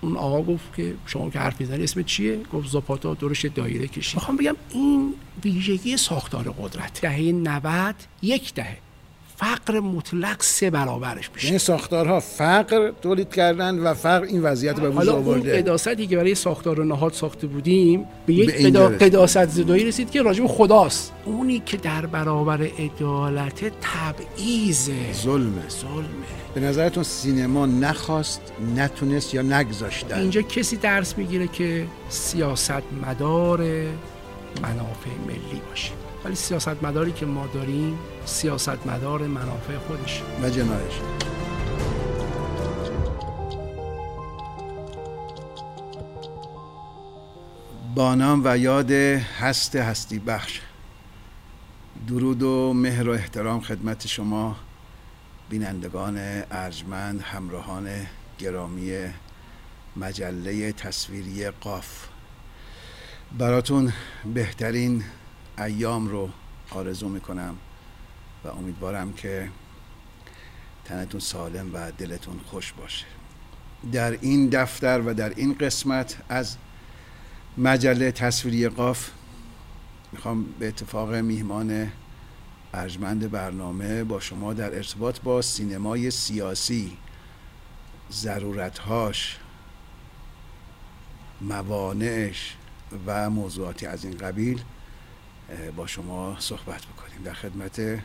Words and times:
اون 0.00 0.16
آقا 0.16 0.42
گفت 0.42 0.76
که 0.76 0.94
شما 1.06 1.30
که 1.30 1.38
حرف 1.38 1.60
می‌زنی 1.60 1.84
اسم 1.84 2.02
چیه؟ 2.02 2.40
گفت 2.52 2.68
زاپاتا 2.68 3.14
دورش 3.14 3.44
دایره 3.44 3.86
کشید. 3.86 4.14
می‌خوام 4.14 4.36
بگم 4.36 4.56
این 4.70 5.14
ویژگی 5.44 5.96
ساختار 5.96 6.54
قدرت. 6.58 7.00
دهه 7.00 7.20
90 7.32 7.94
یک 8.22 8.54
دهه. 8.54 8.78
فقر 9.40 9.80
مطلق 9.80 10.42
سه 10.42 10.70
برابرش 10.70 11.30
میشه. 11.34 11.46
یعنی 11.46 11.58
ساختارها 11.58 12.20
فقر 12.20 12.92
تولید 13.02 13.28
کردن 13.28 13.78
و 13.78 13.94
فقر 13.94 14.22
این 14.22 14.42
وضعیت 14.42 14.80
به 14.80 14.88
وجود 14.88 14.96
حالا 14.96 15.12
اون 15.12 15.24
آورده. 15.24 15.62
قداستی 15.62 16.06
که 16.06 16.16
برای 16.16 16.34
ساختار 16.34 16.84
نهاد 16.84 17.12
ساخته 17.12 17.46
بودیم 17.46 18.04
به 18.26 18.34
یک 18.34 18.66
قدا... 18.66 18.88
قداست 18.88 19.48
زدایی 19.48 19.84
رسید 19.84 20.10
که 20.10 20.22
راجب 20.22 20.46
خداست. 20.46 21.12
اونی 21.24 21.62
که 21.66 21.76
در 21.76 22.06
برابر 22.06 22.62
عدالت 22.62 23.72
تبعیضه 23.80 25.12
ظلمه 25.12 25.68
ظلمه 25.68 26.06
به 26.54 26.60
نظرتون 26.60 27.02
سینما 27.02 27.66
نخواست 27.66 28.40
نتونست 28.76 29.34
یا 29.34 29.42
نگذاشتن؟ 29.42 30.18
اینجا 30.18 30.42
کسی 30.42 30.76
درس 30.76 31.18
می‌گیره 31.18 31.48
که 31.48 31.86
سیاست 32.08 32.82
مدار 33.06 33.58
منافع 34.62 35.10
ملی 35.26 35.60
باشه. 35.70 35.90
ولی 36.24 36.34
سیاست 36.34 36.82
مداری 36.82 37.12
که 37.12 37.26
ما 37.26 37.46
داریم 37.46 37.98
سیاست 38.24 38.86
مدار 38.86 39.22
منافع 39.22 39.78
خودش. 39.78 40.22
و 40.42 40.50
جنایش. 40.50 40.94
با 47.94 48.14
نام 48.14 48.42
و 48.44 48.58
یاد 48.58 48.90
هست 48.90 49.76
هستی 49.76 50.18
بخش. 50.18 50.60
درود 52.08 52.42
و 52.42 52.72
مهر 52.72 53.08
و 53.08 53.12
احترام 53.12 53.60
خدمت 53.60 54.06
شما 54.06 54.56
بینندگان 55.50 56.18
ارجمند 56.50 57.20
همراهان 57.20 57.88
گرامی 58.38 58.92
مجله 59.96 60.72
تصویری 60.72 61.50
قاف. 61.50 62.06
براتون 63.38 63.92
بهترین 64.34 65.04
ایام 65.60 66.08
رو 66.08 66.30
آرزو 66.70 67.08
می‌کنم 67.08 67.56
و 68.44 68.48
امیدوارم 68.48 69.12
که 69.12 69.48
تنتون 70.84 71.20
سالم 71.20 71.74
و 71.74 71.92
دلتون 71.92 72.40
خوش 72.46 72.72
باشه. 72.72 73.06
در 73.92 74.10
این 74.10 74.48
دفتر 74.48 75.00
و 75.00 75.14
در 75.14 75.32
این 75.36 75.54
قسمت 75.54 76.16
از 76.28 76.56
مجله 77.58 78.12
تصویری 78.12 78.68
قاف 78.68 79.10
می‌خوام 80.12 80.44
به 80.58 80.68
اتفاق 80.68 81.14
میهمان 81.14 81.92
ارجمند 82.74 83.30
برنامه 83.30 84.04
با 84.04 84.20
شما 84.20 84.54
در 84.54 84.74
ارتباط 84.74 85.20
با 85.20 85.42
سینمای 85.42 86.10
سیاسی 86.10 86.96
ضرورتهاش 88.12 89.38
موانعش 91.40 92.56
و 93.06 93.30
موضوعاتی 93.30 93.86
از 93.86 94.04
این 94.04 94.16
قبیل 94.16 94.62
با 95.76 95.86
شما 95.86 96.36
صحبت 96.38 96.82
بکنیم. 96.86 97.22
در 97.24 97.32
خدمت 97.32 98.00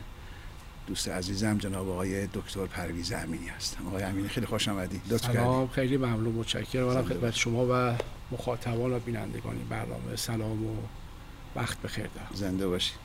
دوست 0.86 1.08
عزیزم 1.08 1.58
جناب 1.58 1.88
آقای 1.88 2.26
دکتر 2.26 2.66
پرویز 2.66 3.12
امینی 3.12 3.46
هستم. 3.48 3.86
آقای 3.86 4.02
امینی 4.02 4.28
خیلی 4.28 4.46
خوش 4.46 4.68
آمدید 4.68 5.00
لطف 5.10 5.22
کردید 5.22 5.40
سلام 5.40 5.68
خیلی 5.68 5.96
ممنون 5.96 6.34
متشکرم. 6.34 6.90
سلام. 6.90 7.04
خدمت 7.04 7.34
شما 7.34 7.66
و 7.70 7.96
مخاطبان 8.30 8.92
و 8.92 8.98
بینندگان 8.98 9.56
این 9.56 9.68
برنامه. 9.68 10.16
سلام 10.16 10.66
و 10.66 10.74
وقت 11.56 11.82
بخیر 11.82 12.06
دارم. 12.06 12.28
زنده 12.34 12.68
باشید 12.68 12.96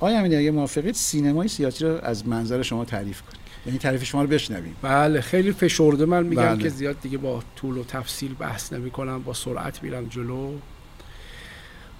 آقای 0.00 0.14
امینی 0.14 0.36
اگه 0.36 0.50
موافقید 0.50 0.94
سینمای 0.94 1.48
سیاسی 1.48 1.84
رو 1.84 1.98
از 2.02 2.28
منظر 2.28 2.62
شما 2.62 2.84
تعریف 2.84 3.22
کنید. 3.22 3.44
یعنی 3.66 3.78
تعریف 3.78 4.04
شما 4.04 4.22
رو 4.22 4.28
بشنویم. 4.28 4.76
بله 4.82 5.20
خیلی 5.20 5.52
فشرده. 5.52 6.04
من 6.04 6.26
میگم 6.26 6.42
بله. 6.42 6.62
که 6.62 6.68
زیاد 6.68 7.00
دیگه 7.00 7.18
با 7.18 7.42
طول 7.56 7.78
و 7.78 7.84
تفصیل 7.84 8.34
بحث 8.34 8.72
نمی 8.72 8.90
کنم 8.90 9.22
با 9.22 9.34
سرعت 9.34 9.82
میرم 9.82 10.06
جلو. 10.08 10.58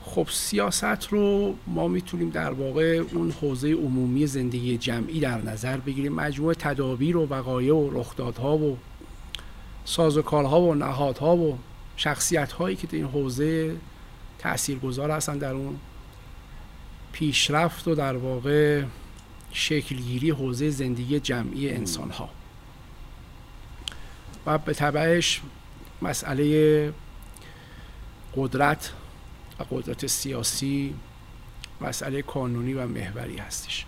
خب 0.06 0.26
سیاست 0.30 1.08
رو 1.10 1.54
ما 1.66 1.88
می‌تونیم 1.88 2.30
در 2.30 2.50
واقع 2.50 3.02
اون 3.12 3.30
حوزه 3.30 3.72
عمومی 3.72 4.26
زندگی 4.26 4.78
جمعی 4.78 5.20
در 5.20 5.42
نظر 5.42 5.76
بگیریم. 5.76 6.12
مجموعه 6.12 6.54
تدابیر 6.54 7.16
و 7.16 7.26
وقایع 7.26 7.74
و 7.74 8.00
رخدادها 8.00 8.56
و 8.56 8.78
سازوکارها 9.84 10.60
و 10.60 10.74
نهادها 10.74 11.36
و 11.36 11.58
شخصیت 11.96 12.52
هایی 12.52 12.76
که 12.76 12.86
در 12.86 12.94
این 12.94 13.04
حوزه 13.04 13.76
تاثیرگذار 14.38 15.10
هستن 15.10 15.38
در 15.38 15.52
اون 15.52 15.76
پیشرفت 17.12 17.88
و 17.88 17.94
در 17.94 18.16
واقع 18.16 18.82
شکلگیری 19.52 20.30
حوزه 20.30 20.70
زندگی 20.70 21.20
جمعی 21.20 21.70
انسان 21.70 22.10
ها 22.10 22.28
و 24.46 24.58
به 24.58 24.74
تبعش 24.74 25.40
مسئله 26.02 26.92
قدرت 28.36 28.92
و 29.60 29.64
قدرت 29.70 30.06
سیاسی 30.06 30.94
مسئله 31.80 32.22
کانونی 32.22 32.74
و 32.74 32.86
محوری 32.86 33.36
هستش. 33.36 33.86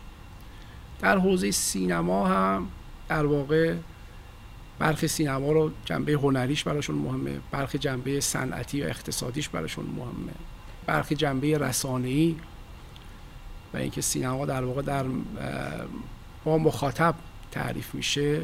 در 1.00 1.18
حوزه 1.18 1.50
سینما 1.50 2.28
هم 2.28 2.68
در 3.08 3.26
واقع 3.26 3.74
برخی 4.78 5.08
سینما 5.08 5.52
رو 5.52 5.70
جنبه 5.84 6.12
هنریش 6.12 6.64
براشون 6.64 6.96
مهمه 6.96 7.38
برخی 7.50 7.78
جنبه 7.78 8.20
صنعتی 8.20 8.82
و 8.82 8.86
اقتصادیش 8.86 9.48
براشون 9.48 9.86
مهمه 9.96 10.32
برخی 10.86 11.14
جنبه 11.14 11.58
رسانه‌ای 11.58 12.36
و 13.74 13.76
اینکه 13.76 14.00
سینما 14.00 14.46
در 14.46 14.64
واقع 14.64 14.82
در 14.82 15.04
با 16.44 16.58
مخاطب 16.58 17.14
تعریف 17.50 17.94
میشه. 17.94 18.42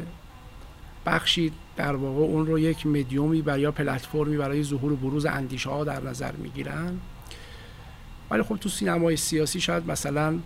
بخشی 1.05 1.51
در 1.75 1.95
واقع 1.95 2.21
اون 2.21 2.45
رو 2.45 2.59
یک 2.59 2.87
مدیومی 2.87 3.41
برای 3.41 3.61
یا 3.61 3.71
پلتفرمی 3.71 4.37
برای 4.37 4.63
ظهور 4.63 4.91
و 4.91 4.95
بروز 4.95 5.25
اندیشه 5.25 5.69
ها 5.69 5.83
در 5.83 6.03
نظر 6.03 6.31
می‌گیرن. 6.31 6.99
ولی 8.31 8.43
خب 8.43 8.57
تو 8.57 8.69
سینمای 8.69 9.17
سیاسی 9.17 9.61
شاید 9.61 9.91
مثلا 9.91 10.39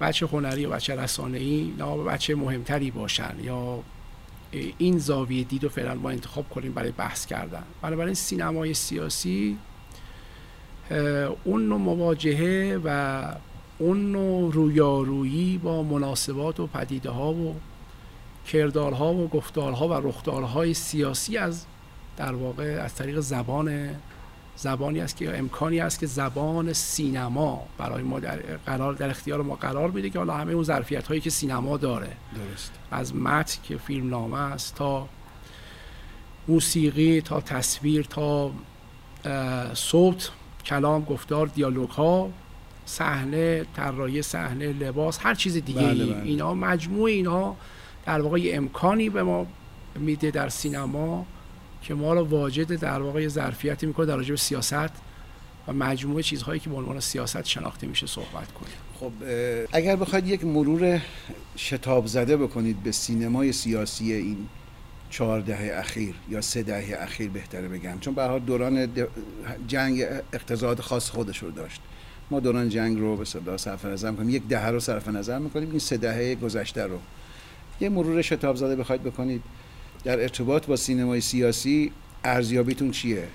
بچه 0.00 0.26
هنری 0.26 0.66
و 0.66 0.70
بچه 0.70 0.96
رسانه‌ای 0.96 1.54
اینا 1.54 1.96
بچه 1.96 2.34
مهمتری 2.34 2.90
باشن 2.90 3.34
یا 3.42 3.82
این 4.78 4.98
زاویه 4.98 5.44
دید 5.44 5.62
رو 5.62 5.68
فعلا 5.68 5.94
ما 5.94 6.10
انتخاب 6.10 6.48
کنیم 6.48 6.72
برای 6.72 6.90
بحث 6.90 7.26
کردن. 7.26 7.62
بنابراین 7.82 8.14
سینمای 8.14 8.74
سیاسی 8.74 9.58
اون 11.44 11.68
نوع 11.68 11.78
مواجهه 11.78 12.80
و 12.84 13.24
اون 13.78 14.12
نوع 14.12 14.52
رویارویی 14.52 15.58
با 15.58 15.82
مناسبات 15.82 16.60
و 16.60 16.66
پدیده 16.66 17.10
ها 17.10 17.32
و 17.32 17.56
کردارها 18.46 19.14
و 19.14 19.28
گفتارها 19.28 19.88
و 19.88 19.92
رخدارهای 19.92 20.74
سیاسی 20.74 21.36
از 21.36 21.64
در 22.16 22.32
واقع 22.32 22.80
از 22.84 22.94
طریق 22.94 23.20
زبان 23.20 23.90
زبانی 24.56 25.00
است 25.00 25.16
که 25.16 25.38
امکانی 25.38 25.80
است 25.80 25.98
که 25.98 26.06
زبان 26.06 26.72
سینما 26.72 27.66
برای 27.78 28.02
ما 28.02 28.20
در 28.20 28.36
قرار 28.66 28.92
در 28.92 29.10
اختیار 29.10 29.42
ما 29.42 29.54
قرار 29.54 29.90
میده 29.90 30.10
که 30.10 30.18
حالا 30.18 30.34
همه 30.34 30.52
اون 30.52 30.62
ظرفیت 30.62 31.06
هایی 31.06 31.20
که 31.20 31.30
سینما 31.30 31.76
داره. 31.76 32.16
درست. 32.34 32.72
از 32.90 33.16
متن 33.16 33.58
که 33.62 33.76
فیلم 33.76 34.10
نامه 34.10 34.38
است 34.38 34.74
تا 34.74 35.08
موسیقی 36.48 37.20
تا 37.20 37.40
تصویر 37.40 38.04
تا 38.04 38.50
صوت 39.74 40.30
کلام 40.66 41.04
گفتار 41.04 41.46
دیالوگ 41.46 41.88
ها 41.88 42.30
صحنه 42.86 43.64
طراحی 43.76 44.22
صحنه 44.22 44.72
لباس 44.72 45.18
هر 45.22 45.34
چیز 45.34 45.56
دیگه 45.56 45.80
بله، 45.80 46.06
بله. 46.06 46.22
اینا 46.22 46.54
مجموع 46.54 47.04
اینا 47.04 47.56
در 48.06 48.20
واقع 48.20 48.50
امکانی 48.54 49.10
به 49.10 49.22
ما 49.22 49.46
میده 49.94 50.30
در 50.30 50.48
سینما. 50.48 51.26
که 51.84 51.94
ما 51.94 52.14
رو 52.14 52.24
واجد 52.24 52.72
در 52.80 53.02
واقع 53.02 53.22
یه 53.22 53.28
ظرفیتی 53.28 53.86
می‌کنه 53.86 54.06
در 54.06 54.16
به 54.16 54.36
سیاست 54.36 54.90
و 55.68 55.72
مجموعه 55.72 56.22
چیزهایی 56.22 56.60
که 56.60 56.70
به 56.70 56.76
عنوان 56.76 57.00
سیاست 57.00 57.44
شناخته 57.44 57.86
میشه 57.86 58.06
صحبت 58.06 58.52
کنیم. 58.52 58.74
خب 59.00 59.12
اگر 59.72 59.96
بخواید 59.96 60.28
یک 60.28 60.44
مرور 60.44 61.00
شتاب 61.56 62.06
زده 62.06 62.36
بکنید 62.36 62.82
به 62.82 62.92
سینمای 62.92 63.52
سیاسی 63.52 64.12
این 64.12 64.48
چهار 65.10 65.40
دهه 65.40 65.78
اخیر 65.78 66.14
یا 66.30 66.40
سه 66.40 66.62
دهه 66.62 66.96
اخیر 67.00 67.30
بهتره 67.30 67.68
بگم. 67.68 67.98
چون 68.00 68.14
به 68.14 68.40
دوران 68.46 68.88
جنگ 69.66 70.04
اقتضاعات 70.32 70.80
خاص 70.80 71.10
خودش 71.10 71.38
رو 71.38 71.50
داشت. 71.50 71.80
ما 72.30 72.40
دوران 72.40 72.68
جنگ 72.68 72.98
رو 72.98 73.16
به 73.16 73.24
صدا 73.24 73.56
صرف 73.56 73.84
نظر 73.84 74.10
می‌کنیم. 74.10 74.30
یک 74.30 74.48
دهه 74.48 74.66
رو 74.66 74.80
صرف 74.80 75.08
نظر 75.08 75.38
می‌کنیم. 75.38 75.70
این 75.70 75.78
سه 75.78 75.96
دهه 75.96 76.34
گذشته 76.34 76.84
رو. 76.84 76.98
یه 77.80 77.88
مرور 77.88 78.22
شتاب 78.22 78.56
زده 78.56 78.76
بخواید 78.76 79.02
بکنید. 79.02 79.42
در 80.04 80.20
ارتباط 80.20 80.66
با 80.66 80.76
سینمای 80.76 81.20
سیاسی 81.20 81.92
ارزیابیتون 82.24 82.90
چیه؟ 82.90 83.28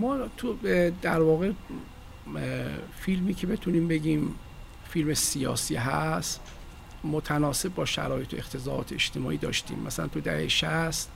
ما 0.00 0.18
تو 0.36 0.56
در 1.02 1.20
واقع 1.20 1.52
فیلمی 3.00 3.34
که 3.34 3.46
بتونیم 3.46 3.88
بگیم 3.88 4.34
فیلم 4.90 5.14
سیاسی 5.14 5.76
هست 5.76 6.40
متناسب 7.04 7.74
با 7.74 7.84
شرایط 7.84 8.34
و 8.34 8.36
اقتضاعات 8.36 8.92
اجتماعی 8.92 9.36
داشتیم. 9.36 9.78
مثلا 9.78 10.06
تو 10.06 10.20
دهه 10.20 10.48
60 10.48 11.08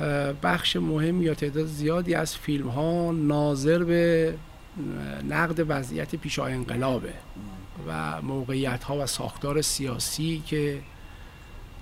اه، 0.00 0.32
بخش 0.32 0.76
مهم 0.76 1.22
یا 1.22 1.34
تعداد 1.34 1.66
زیادی 1.66 2.14
از 2.14 2.36
فیلم 2.36 2.68
ها 2.68 3.12
ناظر 3.12 3.84
به 3.84 4.34
نقد 5.28 5.64
وضعیت 5.68 6.16
پیش 6.16 6.38
انقلابه 6.38 7.14
و 7.88 8.22
موقعیت 8.22 8.84
ها 8.84 8.98
و 8.98 9.06
ساختار 9.06 9.62
سیاسی 9.62 10.42
که 10.46 10.80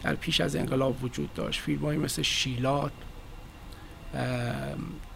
در 0.02 0.14
پیش 0.14 0.40
از 0.40 0.56
انقلاب 0.56 1.04
وجود 1.04 1.34
داشت. 1.34 1.60
فیلم 1.60 1.96
مثل 1.96 2.22
شیلات 2.22 2.92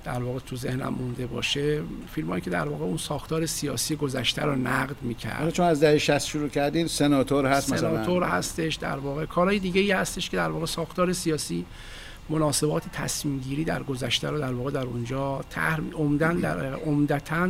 در 0.04 0.22
واقع 0.22 0.38
تو 0.38 0.56
ذهنم 0.56 0.94
مونده 0.94 1.26
باشه. 1.26 1.82
فیلم 2.14 2.28
هایی 2.28 2.40
که 2.40 2.50
در 2.50 2.68
واقع 2.68 2.84
اون 2.84 2.96
ساختار 2.96 3.46
سیاسی 3.46 3.96
گذشته 3.96 4.42
رو 4.42 4.56
نقد 4.56 4.96
می‌کرد. 5.02 5.50
چون 5.50 5.66
از 5.66 5.80
دهه 5.80 5.98
60 5.98 6.26
شروع 6.26 6.48
کردین 6.48 6.86
سناتور 6.86 7.46
هست 7.46 7.72
مثلا. 7.72 7.94
سناتور 7.94 8.22
هستش 8.22 8.74
در 8.74 8.96
واقع. 8.96 9.26
کارهای 9.26 9.58
دیگه 9.58 9.80
ای 9.80 9.92
هستش 9.92 10.30
که 10.30 10.36
در 10.36 10.50
واقع 10.50 10.66
ساختار 10.66 11.12
سیاسی 11.12 11.66
مناسبات 12.28 12.82
تصمیم 12.92 13.38
گیری 13.38 13.64
در 13.64 13.82
گذشته 13.82 14.30
رو 14.30 14.38
در 14.38 14.52
واقع 14.52 14.70
در 14.70 14.84
اونجا 14.84 15.44
طرح 15.50 15.80
عمدن 15.94 16.40
در 16.46 16.74
عمدتا 16.74 17.48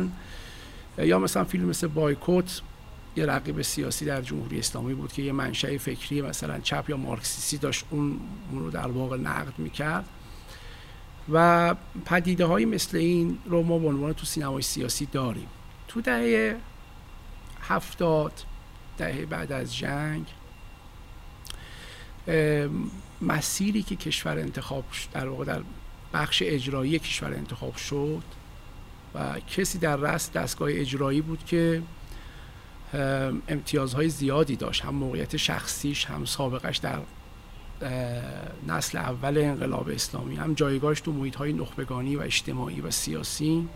یا 0.97 1.19
مثلا 1.19 1.43
فیلم 1.43 1.65
مثل 1.65 1.87
بایکوت 1.87 2.61
یه 3.15 3.25
رقیب 3.25 3.61
سیاسی 3.61 4.05
در 4.05 4.21
جمهوری 4.21 4.59
اسلامی 4.59 4.93
بود 4.93 5.13
که 5.13 5.21
یه 5.21 5.31
منشأ 5.31 5.77
فکری 5.77 6.21
مثلا 6.21 6.59
چپ 6.59 6.85
یا 6.89 6.97
مارکسیستی 6.97 7.57
داشت 7.57 7.85
اون 7.89 8.19
رو 8.51 8.71
در 8.71 8.87
واقع 8.87 9.17
نقد 9.17 9.53
می‌کرد. 9.59 10.05
و 11.33 11.75
پدیده 12.05 12.45
های 12.45 12.65
مثل 12.65 12.97
این 12.97 13.37
رو 13.45 13.63
ما 13.63 13.79
به 13.79 13.87
عنوان 13.87 14.13
تو 14.13 14.25
سینمای 14.25 14.61
سیاسی 14.61 15.05
داریم. 15.05 15.47
تو 15.87 16.01
دهه 16.01 16.57
هفتاد 17.61 18.33
دهه 18.97 19.25
بعد 19.25 19.51
از 19.51 19.77
جنگ 19.77 20.25
مسیری 23.21 23.83
که 23.83 23.95
کشور 23.95 24.39
انتخاب 24.39 24.85
در 25.13 25.29
واقع 25.29 25.45
در 25.45 25.61
بخش 26.13 26.43
اجرایی 26.45 26.99
کشور 26.99 27.33
انتخاب 27.33 27.75
شد 27.75 28.23
و 29.15 29.39
کسی 29.39 29.77
در 29.77 29.95
رأس 29.95 30.31
دستگاه 30.31 30.69
اجرایی 30.71 31.21
بود 31.21 31.45
که 31.45 31.81
امتیازهای 33.47 34.09
زیادی 34.09 34.55
داشت. 34.55 34.81
هم 34.81 34.95
موقعیت 34.95 35.37
شخصیش 35.37 36.05
هم 36.05 36.25
سابقش 36.25 36.77
در 36.77 36.99
نسل 38.67 38.97
اول 38.97 39.37
انقلاب 39.37 39.89
اسلامی 39.89 40.35
هم 40.35 40.53
جایگاهش 40.53 41.01
تو 41.01 41.11
محیط 41.11 41.35
های 41.35 41.53
نخبگانی 41.53 42.15
و 42.15 42.21
اجتماعی 42.21 42.81
و 42.81 42.91
سیاسی. 42.91 43.67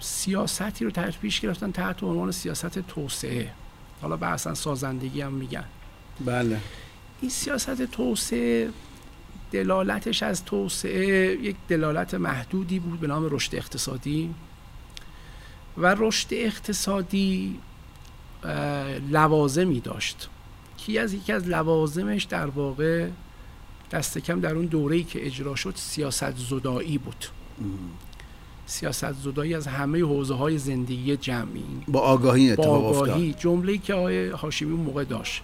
سیاستی 0.00 0.84
رو 0.84 0.90
تحت 0.90 1.18
پیش 1.18 1.40
گرفتن 1.40 1.72
تحت 1.72 2.02
عنوان 2.02 2.32
سیاست 2.32 2.78
توسعه. 2.78 3.52
حالا 4.02 4.16
بحثا 4.16 4.54
سازندگی 4.54 5.20
هم 5.20 5.32
میگن. 5.32 5.64
بله. 6.24 6.60
این 7.20 7.30
سیاست 7.30 7.82
توسعه 7.82 8.70
دلالتش 9.50 10.22
از 10.22 10.44
توسعه 10.44 11.38
یک 11.42 11.56
دلالت 11.68 12.14
محدودی 12.14 12.78
بود 12.78 13.00
به 13.00 13.06
نام 13.06 13.28
رشد 13.30 13.54
اقتصادی. 13.54 14.34
و 15.78 15.94
رشد 15.98 16.28
اقتصادی 16.30 17.60
لوازمی 19.10 19.80
داشت. 19.80 20.28
کی 20.76 20.98
از 20.98 21.14
یکی 21.14 21.32
از 21.32 21.48
لوازمش 21.48 22.24
در 22.24 22.46
واقع 22.46 23.08
دست 23.90 24.18
کم 24.18 24.40
در 24.40 24.54
اون 24.54 24.66
دوره‌ای 24.66 25.04
که 25.04 25.26
اجرا 25.26 25.54
شد 25.54 25.72
سیاست 25.76 26.36
زدایی 26.36 26.98
بود. 26.98 27.26
سیاست 28.66 29.12
زدایی 29.12 29.54
از 29.54 29.66
همه 29.66 30.02
حوزه 30.02 30.34
های 30.34 30.58
زندگی 30.58 31.16
جمعی. 31.16 31.64
با 31.88 32.00
آگاهی 32.00 32.50
اتفاق 32.50 32.82
با 32.82 32.88
آگاهی. 32.88 33.32
جمله 33.32 33.78
که 33.78 33.94
آقای 33.94 34.28
هاشمی 34.28 34.72
اون 34.72 34.80
موقع 34.80 35.04
داشت 35.04 35.42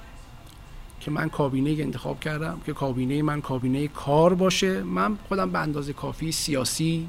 که 1.00 1.10
من 1.10 1.28
کابینه 1.28 1.70
انتخاب 1.70 2.20
کردم 2.20 2.60
که 2.66 2.72
کابینه 2.72 3.22
من 3.22 3.40
کابینه 3.40 3.88
کار 3.88 4.34
باشه. 4.34 4.82
من 4.82 5.18
خودم 5.28 5.50
به 5.50 5.58
اندازه 5.58 5.92
کافی 5.92 6.32
سیاسی 6.32 7.08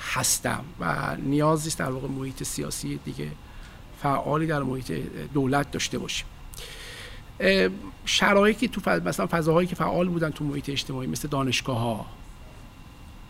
هستم 0.00 0.64
و 0.80 1.16
نیاز 1.16 1.64
نیست 1.64 1.78
در 1.78 1.90
واقع 1.90 2.08
محیط 2.08 2.42
سیاسی 2.42 3.00
دیگه 3.04 3.30
فعالی 4.02 4.46
در 4.46 4.62
محیط 4.62 4.92
دولت 5.34 5.70
داشته 5.70 5.98
باشیم. 5.98 6.26
شرایطی 8.04 8.68
تو 8.68 8.90
مثلا 8.90 9.26
فضاهایی 9.30 9.68
که 9.68 9.74
فعال 9.74 10.08
بودن 10.08 10.30
تو 10.30 10.44
محیط 10.44 10.70
اجتماعی 10.70 11.08
مثل 11.08 11.28
دانشگاه 11.28 11.78
ها 11.78 12.06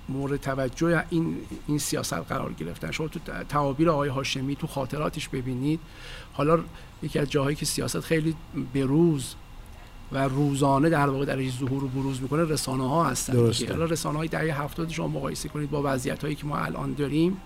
مورد 0.09 0.37
توجه 0.37 1.05
این 1.11 1.37
این 1.67 1.79
سیاست 1.79 2.13
قرار 2.13 2.53
گرفتن. 2.53 2.91
شما 2.91 3.09
تو 3.09 3.21
تعابیر 3.49 3.91
آقای 3.91 4.09
هاشمی 4.09 4.57
تو 4.57 4.67
خاطراتش 4.67 5.29
ببینید. 5.29 5.81
حالا 6.33 6.59
یکی 7.03 7.19
از 7.19 7.31
جاهایی 7.31 7.57
که 7.57 7.67
سیاست 7.67 8.01
خیلی 8.01 8.35
بروز 8.75 9.35
و 10.13 10.29
روزانه 10.29 10.89
در 10.91 11.09
واقع 11.09 11.25
در 11.25 11.49
ظهور 11.49 11.85
و 11.85 11.89
بروز 11.89 12.23
می‌کنه 12.23 12.45
رسانه 12.45 12.89
ها 12.89 13.05
هستن 13.05 13.53
حالا 13.69 13.85
رسانه 13.85 14.19
های 14.19 14.29
دهه 14.29 14.63
70 14.63 14.89
شما 14.89 15.09
مقایسه 15.09 15.49
کنید 15.49 15.71
با 15.71 15.83
وضعیت 15.85 16.23
هایی 16.23 16.35
که 16.35 16.47
ما 16.47 16.59
الان 16.59 16.95
داریم 16.95 17.37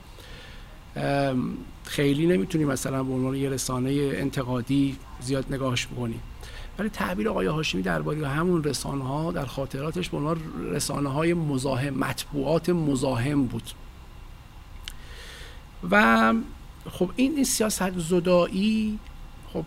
خیلی 1.85 2.27
نمی‌تونیم 2.27 2.69
مثلا 2.69 3.03
به 3.03 3.13
عنوان 3.13 3.37
یه 3.37 3.49
رسانه 3.49 3.91
انتقادی 4.15 4.97
زیاد 5.21 5.45
نگاهش 5.51 5.87
بکنیم. 5.87 6.21
ولی 6.79 6.89
تعبیر 6.89 7.29
آقای 7.29 7.47
هاشمی 7.47 7.83
درباره 7.83 8.29
همون 8.29 8.65
رسانه 8.65 9.05
ها 9.05 9.33
در 9.33 9.47
خاطراتش 9.47 10.09
به 10.09 10.17
عنوان 10.17 10.41
رسانه 10.71 11.09
های 11.09 11.35
مزاحم 11.35 11.95
مطبوعات 11.95 12.71
مزاحم 12.71 13.45
بود. 13.45 13.71
و 15.91 16.35
خب 16.91 17.11
این, 17.17 17.35
این 17.35 17.45
سیاست 17.45 17.99
زدایی 17.99 18.99
خب 19.53 19.65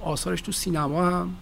آثارش 0.00 0.40
تو 0.40 0.52
سینما 0.52 1.06
هم 1.06 1.34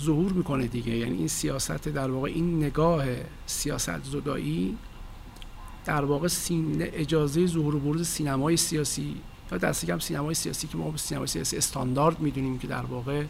ظهور 0.00 0.32
می‌کنه 0.32 0.66
دیگه. 0.66 0.96
یعنی 0.96 1.18
این 1.18 1.28
سیاست 1.28 1.88
در 1.88 2.10
واقع 2.10 2.28
این 2.28 2.64
نگاه 2.64 3.04
سیاست 3.46 4.04
زدایی 4.04 4.78
در 5.84 6.04
واقع 6.04 6.28
سین 6.28 6.76
اجازه 6.78 7.46
ظهور 7.46 7.74
و 7.74 7.80
بروز 7.80 8.08
سینمای 8.08 8.56
سیاسی 8.56 9.16
یا 9.52 9.58
دست 9.58 9.86
کم 9.86 9.98
سینمای 9.98 10.34
سیاسی 10.34 10.66
که 10.66 10.76
ما 10.76 10.90
به 10.90 10.98
سینمای 10.98 11.26
سیاسی 11.26 11.56
استاندارد 11.56 12.20
می‌دونیم 12.20 12.58
که 12.58 12.66
در 12.66 12.82
واقع 12.82 13.24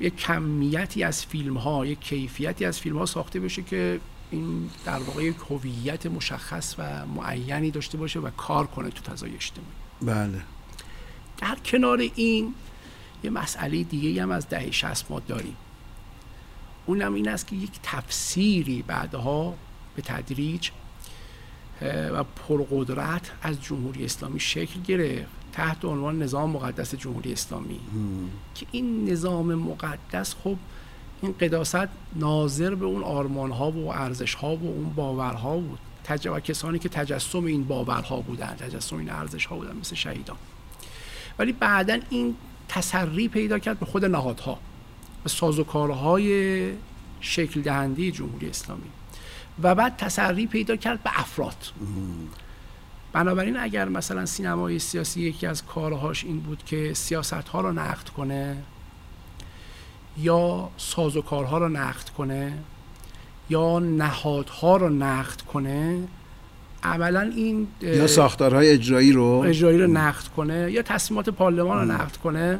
یک 0.00 0.16
کمیتی 0.16 1.02
از 1.02 1.26
فیلم 1.26 1.56
ها 1.56 1.86
یک 1.86 2.00
کیفیتی 2.00 2.64
از 2.64 2.80
فیلم 2.80 2.98
ها 2.98 3.06
ساخته 3.06 3.40
بشه 3.40 3.62
که 3.62 4.00
این 4.30 4.70
در 4.84 4.98
واقع 4.98 5.24
یک 5.24 5.36
هویت 5.50 6.06
مشخص 6.06 6.74
و 6.78 7.06
معینی 7.06 7.70
داشته 7.70 7.98
باشه 7.98 8.20
و 8.20 8.30
کار 8.30 8.66
کنه 8.66 8.90
تو 8.90 9.12
فضای 9.12 9.34
اجتماعی 9.34 9.70
بله. 10.02 10.42
در 11.38 11.56
کنار 11.64 11.98
این 12.14 12.54
یه 13.26 13.32
مسئله 13.32 13.82
دیگه 13.82 14.22
هم 14.22 14.30
از 14.30 14.48
دهه 14.48 14.70
60 14.70 15.10
ما 15.10 15.20
داریم. 15.20 15.56
اونم 16.86 17.14
این 17.14 17.28
است 17.28 17.46
که 17.46 17.56
یک 17.56 17.70
تفسیری 17.82 18.82
بعدها 18.82 19.54
به 19.96 20.02
تدریج 20.02 20.70
و 21.82 22.24
پرقدرت 22.24 23.30
از 23.42 23.62
جمهوری 23.62 24.04
اسلامی 24.04 24.40
شکل 24.40 24.80
گرفت 24.80 25.30
تحت 25.52 25.84
عنوان 25.84 26.22
نظام 26.22 26.50
مقدس 26.50 26.94
جمهوری 26.94 27.32
اسلامی. 27.32 27.80
که 28.54 28.66
این 28.72 29.10
نظام 29.10 29.54
مقدس 29.54 30.34
خب 30.44 30.56
این 31.22 31.34
قداست 31.40 31.88
ناظر 32.14 32.74
به 32.74 32.84
اون 32.84 33.02
آرمان 33.02 33.50
ها 33.50 33.70
و 33.70 33.92
ارزش 33.92 34.34
ها 34.34 34.56
و 34.56 34.66
اون 34.66 34.92
باورها 34.96 35.56
بود. 35.56 35.78
و 36.24 36.40
کسانی 36.40 36.78
که 36.78 36.88
تجسم 36.88 37.44
این 37.44 37.64
باورها 37.64 38.20
بودن 38.20 38.46
تجسم 38.46 38.96
این 38.96 39.10
ارزش 39.10 39.46
ها 39.46 39.56
بودن 39.56 39.76
مثل 39.76 39.94
شهیدان. 39.94 40.36
ولی 41.38 41.52
بعدا 41.52 41.98
این 42.10 42.36
تسری 42.68 43.28
پیدا 43.28 43.58
کرد 43.58 43.78
به 43.78 43.86
خود 43.86 44.04
نهادها 44.04 44.58
به 45.22 45.28
سازوکارهای 45.28 46.72
شکل 47.20 47.60
دهنده 47.60 48.10
جمهوری 48.10 48.48
اسلامی. 48.48 48.90
و 49.62 49.74
بعد 49.74 49.96
تسری 49.96 50.46
پیدا 50.46 50.76
کرد 50.76 51.02
به 51.02 51.10
افراد. 51.20 51.56
بنابراین 53.12 53.56
اگر 53.56 53.88
مثلا 53.88 54.26
سینمای 54.26 54.78
سیاسی 54.78 55.20
یکی 55.20 55.46
از 55.46 55.64
کارهاش 55.64 56.24
این 56.24 56.40
بود 56.40 56.64
که 56.64 56.94
سیاست 56.94 57.32
ها 57.32 57.60
رو 57.60 57.72
نقد 57.72 58.08
کنه 58.08 58.62
یا 60.18 60.70
سازوکارها 60.76 61.58
رو 61.58 61.68
نقد 61.68 62.08
کنه 62.08 62.58
یا 63.50 63.78
نهادها 63.78 64.76
رو 64.76 64.88
نقد 64.88 65.40
کنه 65.40 66.08
عملا 66.86 67.20
این 67.20 67.68
یا 67.82 68.06
ساختارهای 68.06 68.70
اجرایی 68.70 69.12
رو؟ 69.12 69.24
اجرایی 69.24 69.78
رو 69.78 69.86
نقد 69.86 70.28
کنه 70.36 70.72
یا 70.72 70.82
تصمیمات 70.82 71.30
پارلمان 71.30 71.78
رو 71.78 71.94
نقد 71.94 72.16
کنه. 72.16 72.58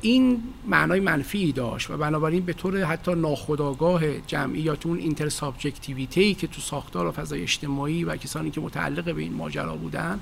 این 0.00 0.42
معنای 0.66 1.00
منفی 1.00 1.52
داشت 1.52 1.90
و 1.90 1.96
بنابراین 1.96 2.44
به 2.44 2.52
طور 2.52 2.84
حتی 2.84 3.14
ناخودآگاه 3.14 4.18
جمعیت 4.26 4.86
اون 4.86 4.98
intersubjectivity 4.98 6.34
که 6.34 6.46
تو 6.46 6.60
ساختار 6.60 7.06
و 7.06 7.12
فضای 7.12 7.42
اجتماعی 7.42 8.04
و 8.04 8.16
کسانی 8.16 8.50
که 8.50 8.60
متعلق 8.60 9.14
به 9.14 9.22
این 9.22 9.32
ماجرا 9.32 9.76
بودن 9.76 10.20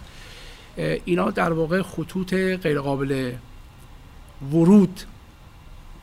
اینا 1.05 1.31
در 1.31 1.53
واقع 1.53 1.83
خطوط 1.83 2.35
غیرقابل 2.35 3.33
ورود 4.53 5.01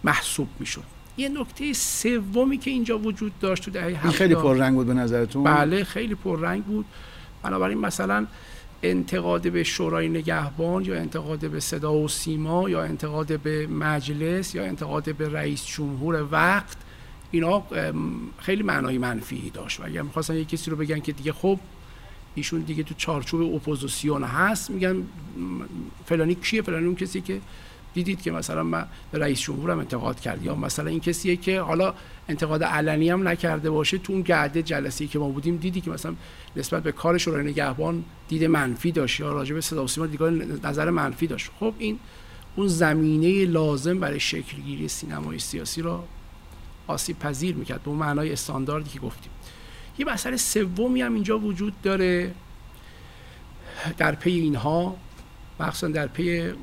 محسوب 0.04 0.48
می‌شد. 0.60 0.99
یه 1.20 1.30
نکته 1.30 1.74
سومی 1.74 2.58
که 2.58 2.72
اینجا 2.72 3.00
وجود 3.00 3.40
داشت 3.40 3.64
تو 3.64 3.72
دهه 3.72 3.86
این 3.86 4.12
خیلی 4.12 4.36
پررنگ 4.36 4.76
بود 4.76 4.88
به 4.88 4.94
نظرتون؟ 4.94 5.44
بله 5.44 5.84
خیلی 5.84 6.16
پررنگ 6.16 6.64
بود. 6.64 6.86
بنابراین 7.44 7.78
مثلا 7.78 8.28
انتقاد 8.84 9.52
به 9.52 9.64
شورای 9.64 10.10
نگهبان 10.10 10.86
یا 10.86 10.96
انتقاد 10.96 11.50
به 11.52 11.60
صدا 11.60 11.94
و 11.94 12.08
سیما 12.08 12.70
یا 12.70 12.84
انتقاد 12.84 13.40
به 13.40 13.68
مجلس 13.68 14.56
یا 14.56 14.64
انتقاد 14.64 15.16
به 15.16 15.30
رئیس 15.30 15.66
جمهور 15.66 16.28
وقت 16.32 16.78
اینا 17.32 17.64
خیلی 18.38 18.64
معنای 18.64 18.98
منفی 18.98 19.50
داشت. 19.54 19.80
و 19.80 19.84
اگر 19.86 20.02
می‌خواستن 20.02 20.36
یه 20.36 20.46
کسی 20.46 20.72
رو 20.72 20.78
بگن 20.78 21.00
که 21.00 21.12
دیگه 21.12 21.34
خب 21.34 21.60
ایشون 22.36 22.62
دیگه 22.62 22.84
تو 22.84 22.94
چارچوب 22.98 23.56
اپوزیسیون 23.56 24.24
هست 24.24 24.70
میگن 24.70 25.04
فلانی 26.06 26.36
کیه؟ 26.36 26.62
فلانی 26.62 26.86
اون 26.86 26.96
کسی 26.96 27.22
که 27.22 27.42
دیدید 27.94 28.22
که 28.22 28.32
مثلا 28.32 28.64
من 28.64 28.88
به 29.12 29.20
رئیس 29.20 29.40
جمهورم 29.40 29.80
انتقاد 29.80 30.20
کرد 30.20 30.46
یا 30.46 30.56
مثلا 30.56 30.90
این 30.90 31.00
کسیه 31.00 31.36
که 31.36 31.62
حالا 31.62 31.94
انتقاد 32.30 32.64
علنی 32.64 33.10
هم 33.10 33.28
نکرده 33.28 33.70
باشه 33.70 33.98
تو 33.98 34.14
اون 34.14 34.22
گرده 34.22 34.64
جلسه‌ای 34.64 35.08
که 35.08 35.20
ما 35.20 35.30
بودیم 35.30 35.58
دیدی 35.58 35.82
که 35.82 35.92
مثلا 35.92 36.16
نسبت 36.56 36.84
به 36.84 36.92
کار 36.92 37.18
شورای 37.18 37.46
نگهبان 37.46 38.04
دید 38.28 38.44
منفی 38.44 38.92
داشت 38.92 39.20
یا 39.20 39.32
راجع 39.32 39.56
به 39.56 39.62
صدا 39.62 39.84
و 39.84 39.88
سیما 39.88 40.08
دیدگاه 40.08 40.32
نظر 40.64 40.90
منفی 40.90 41.28
داشت. 41.28 41.52
خب 41.60 41.74
این 41.78 42.00
اون 42.56 42.68
زمینه 42.68 43.46
لازم 43.46 44.00
برای 44.00 44.20
شکلگیری 44.20 44.88
سینمای 44.88 45.40
سیاسی 45.40 45.82
را 45.82 46.04
آسیب 46.88 47.20
پذیر 47.20 47.56
می‌کرد 47.56 47.84
به 47.84 47.90
اون 47.90 48.00
معنای 48.00 48.32
استانداردی 48.32 48.90
که 48.90 49.00
گفتیم. 49.00 49.32
یه 49.98 50.06
مسئله 50.06 50.38
سومی 50.38 51.02
هم 51.02 51.14
اینجا 51.14 51.40
وجود 51.40 51.82
داره. 51.82 52.34
در 53.98 54.16
پی 54.16 54.32
اینها 54.32 54.96
مخصوصا 55.60 55.88
در 55.88 56.08
پی 56.08 56.54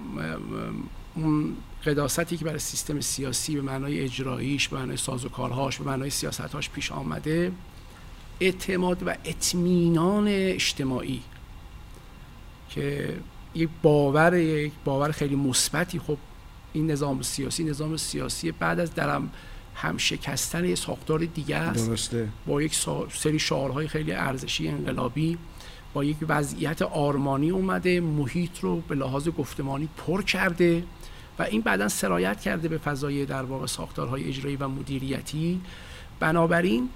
اون 1.16 1.56
قداستی 1.84 2.36
که 2.36 2.44
برای 2.44 2.58
سیستم 2.58 3.00
سیاسی 3.00 3.54
به 3.54 3.62
معنای 3.62 4.00
اجراییش 4.00 4.68
به 4.68 4.76
معنای 4.76 4.96
سازوکارهاش 4.96 5.78
به 5.78 5.84
معنای 5.84 6.10
سیاستهاش 6.10 6.70
پیش 6.70 6.92
آمده 6.92 7.52
اعتماد 8.40 9.02
و 9.06 9.14
اطمینان 9.24 10.24
اجتماعی 10.28 11.22
که 12.70 13.16
یک 13.54 13.68
باور 13.82 14.34
یک 14.34 14.72
باور 14.84 15.10
خیلی 15.10 15.36
مثبتی. 15.36 15.98
خب 15.98 16.18
این 16.72 16.90
نظام 16.90 17.22
سیاسی 17.22 17.64
نظام 17.64 17.96
سیاسی 17.96 18.52
بعد 18.52 18.80
از 18.80 18.94
درم 18.94 19.30
هم 19.74 19.96
شکستن 19.96 20.64
یه 20.64 20.74
ساختار 20.74 21.18
دیگه 21.18 21.56
است. 21.56 21.88
درسته. 21.88 22.28
با 22.46 22.62
یک 22.62 22.76
سری 23.12 23.38
شعارهای 23.38 23.88
خیلی 23.88 24.12
ارزشی 24.12 24.68
انقلابی 24.68 25.38
با 25.94 26.04
یک 26.04 26.16
وضعیت 26.28 26.82
آرمانی 26.82 27.50
اومده 27.50 28.00
محیط 28.00 28.60
رو 28.60 28.80
به 28.80 28.94
لحاظ 28.94 29.28
گفتمانی 29.28 29.88
پر 29.96 30.22
کرده. 30.22 30.82
و 31.38 31.42
این 31.42 31.60
بعدا 31.60 31.88
سرایت 31.88 32.40
کرده 32.40 32.68
به 32.68 32.78
فضای 32.78 33.26
در 33.26 33.42
واقع 33.42 33.66
ساختارهای 33.66 34.24
اجرایی 34.24 34.56
و 34.56 34.68
مدیریتی. 34.68 35.60
بنابراین 36.20 36.88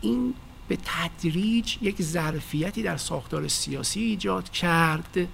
این 0.00 0.34
به 0.68 0.78
تدریج 0.84 1.76
یک 1.82 2.02
ظرفیتی 2.02 2.82
در 2.82 2.96
ساختار 2.96 3.48
سیاسی 3.48 4.00
ایجاد 4.00 4.50
کرد 4.50 5.28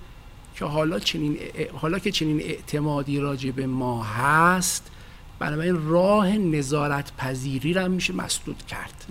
که 0.54 0.64
حالا 0.64 0.98
چنین 0.98 1.38
حالا 1.72 1.98
که 1.98 2.10
چنین 2.10 2.40
اعتمادی 2.40 3.18
راجع 3.18 3.50
به 3.50 3.66
ما 3.66 4.02
هست 4.04 4.90
بنابراین 5.38 5.88
راه 5.88 6.38
نظارت 6.38 7.12
پذیری 7.16 7.72
را 7.72 7.88
میشه 7.88 8.12
مسدود 8.12 8.66
کرد. 8.66 9.06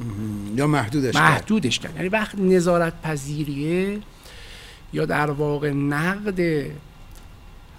یا 0.56 0.68
محدودش 0.68 1.14
کرد. 1.14 1.24
محدودش 1.24 1.80
کرد. 1.80 1.96
یعنی 1.96 2.10
وقت 2.10 2.36
نظارت 2.40 3.02
پذیریه 3.02 4.00
یا 4.94 5.06
در 5.06 5.32
واقع 5.32 5.72
نقد 5.72 6.66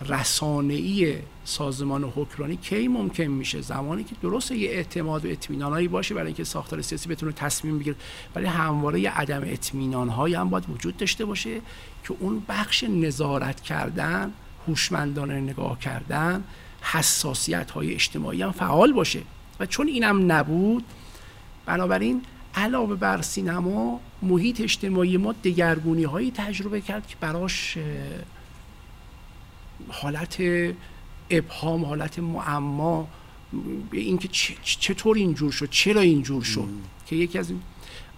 رسانه‌ای 0.06 1.18
سازمان 1.44 2.04
حکمرانی 2.04 2.56
کی 2.56 2.88
ممکن 2.88 3.24
میشه؟ 3.24 3.60
زمانی 3.60 4.04
که 4.04 4.14
درست 4.22 4.50
یه 4.50 4.70
اعتماد 4.70 5.24
و 5.24 5.28
اطمینانایی 5.28 5.88
باشه 5.88 6.14
برای 6.14 6.26
اینکه 6.26 6.44
ساختار 6.44 6.82
سیاسی 6.82 7.08
بتونه 7.08 7.32
تصمیم 7.32 7.78
بگیره 7.78 7.96
ولی 8.34 8.46
همواره 8.46 9.00
یه 9.00 9.10
عدم 9.10 9.42
اطمینانهایی 9.44 10.34
هم 10.34 10.50
باید 10.50 10.70
وجود 10.70 10.96
داشته 10.96 11.24
باشه 11.24 11.60
که 12.04 12.14
اون 12.18 12.42
بخش 12.48 12.84
نظارت 12.84 13.60
کردن 13.60 14.32
هوشمندانه 14.68 15.40
نگاه 15.40 15.78
کردن 15.78 16.44
حساسیت 16.80 17.70
های 17.70 17.94
اجتماعی 17.94 18.42
هم 18.42 18.52
فعال 18.52 18.92
باشه. 18.92 19.20
و 19.60 19.66
چون 19.66 19.88
اینم 19.88 20.32
نبود 20.32 20.84
بنابراین 21.66 22.22
علاوه 22.54 22.96
بر 22.96 23.22
سینما 23.22 24.00
محیط 24.22 24.60
اجتماعی 24.60 25.16
ما 25.16 25.32
دگرگونی 25.32 26.04
هایی 26.04 26.30
تجربه 26.30 26.80
کرد 26.80 27.06
که 27.06 27.16
براش 27.20 27.78
حالت 29.88 30.42
ابهام 31.30 31.84
حالت 31.84 32.18
معما 32.18 33.08
اینکه 33.92 34.28
چطور 34.62 35.16
اینجور 35.16 35.52
شد؟ 35.52 35.70
چرا 35.70 36.00
اینجور 36.00 36.42
شد؟ 36.42 36.68
که 37.06 37.16
یکی 37.16 37.38
از 37.38 37.52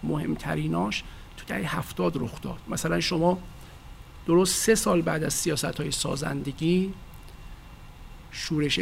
مهمتریناش 0.02 1.02
تو 1.36 1.44
دهه 1.46 1.76
هفتاد 1.76 2.16
رخ 2.16 2.40
داد. 2.40 2.58
مثلا 2.68 3.00
شما 3.00 3.38
درست 4.26 4.62
سه 4.62 4.74
سال 4.74 5.02
بعد 5.02 5.24
از 5.24 5.34
سیاست 5.34 5.64
های 5.64 5.90
سازندگی 5.90 6.92
شورش 8.30 8.80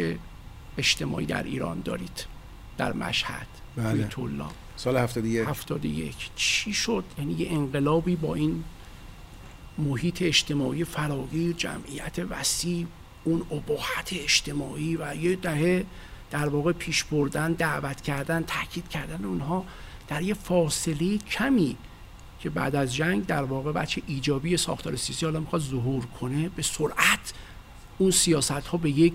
اجتماعی 0.77 1.25
در 1.25 1.43
ایران 1.43 1.81
دارید 1.81 2.25
در 2.77 2.93
مشهد 2.93 3.47
بله. 3.75 4.07
طلا 4.07 4.49
سال 4.75 4.97
71 4.97 5.47
71 5.47 6.15
چی 6.35 6.73
شد؟ 6.73 7.03
یعنی 7.17 7.33
یه 7.33 7.51
انقلابی 7.51 8.15
با 8.15 8.35
این 8.35 8.63
محیط 9.79 10.21
اجتماعی 10.21 10.83
فراگیر 10.83 11.53
جمعیت 11.53 12.19
وسیع 12.29 12.85
اون 13.23 13.41
ابهت 13.51 14.09
اجتماعی 14.11 14.95
و 14.95 15.15
یه 15.15 15.35
دهه 15.35 15.85
در 16.31 16.49
واقع 16.49 16.71
پیش 16.71 17.03
بردن 17.03 17.53
دعوت 17.53 18.01
کردن 18.01 18.43
تاکید 18.43 18.87
کردن 18.89 19.25
اونها 19.25 19.65
در 20.07 20.21
یه 20.21 20.33
فاصله 20.33 21.17
کمی 21.17 21.77
که 22.39 22.49
بعد 22.49 22.75
از 22.75 22.95
جنگ 22.95 23.25
در 23.25 23.43
واقع 23.43 23.71
بچه 23.71 24.01
ایجابی 24.07 24.57
ساختار 24.57 24.95
سیاسی 24.95 25.25
حالا 25.25 25.39
می‌خواد 25.39 25.61
ظهور 25.61 26.05
کنه 26.05 26.49
به 26.49 26.61
سرعت 26.61 27.33
اون 27.97 28.11
سیاست 28.11 28.51
ها 28.51 28.77
به 28.77 28.89
یک 28.89 29.13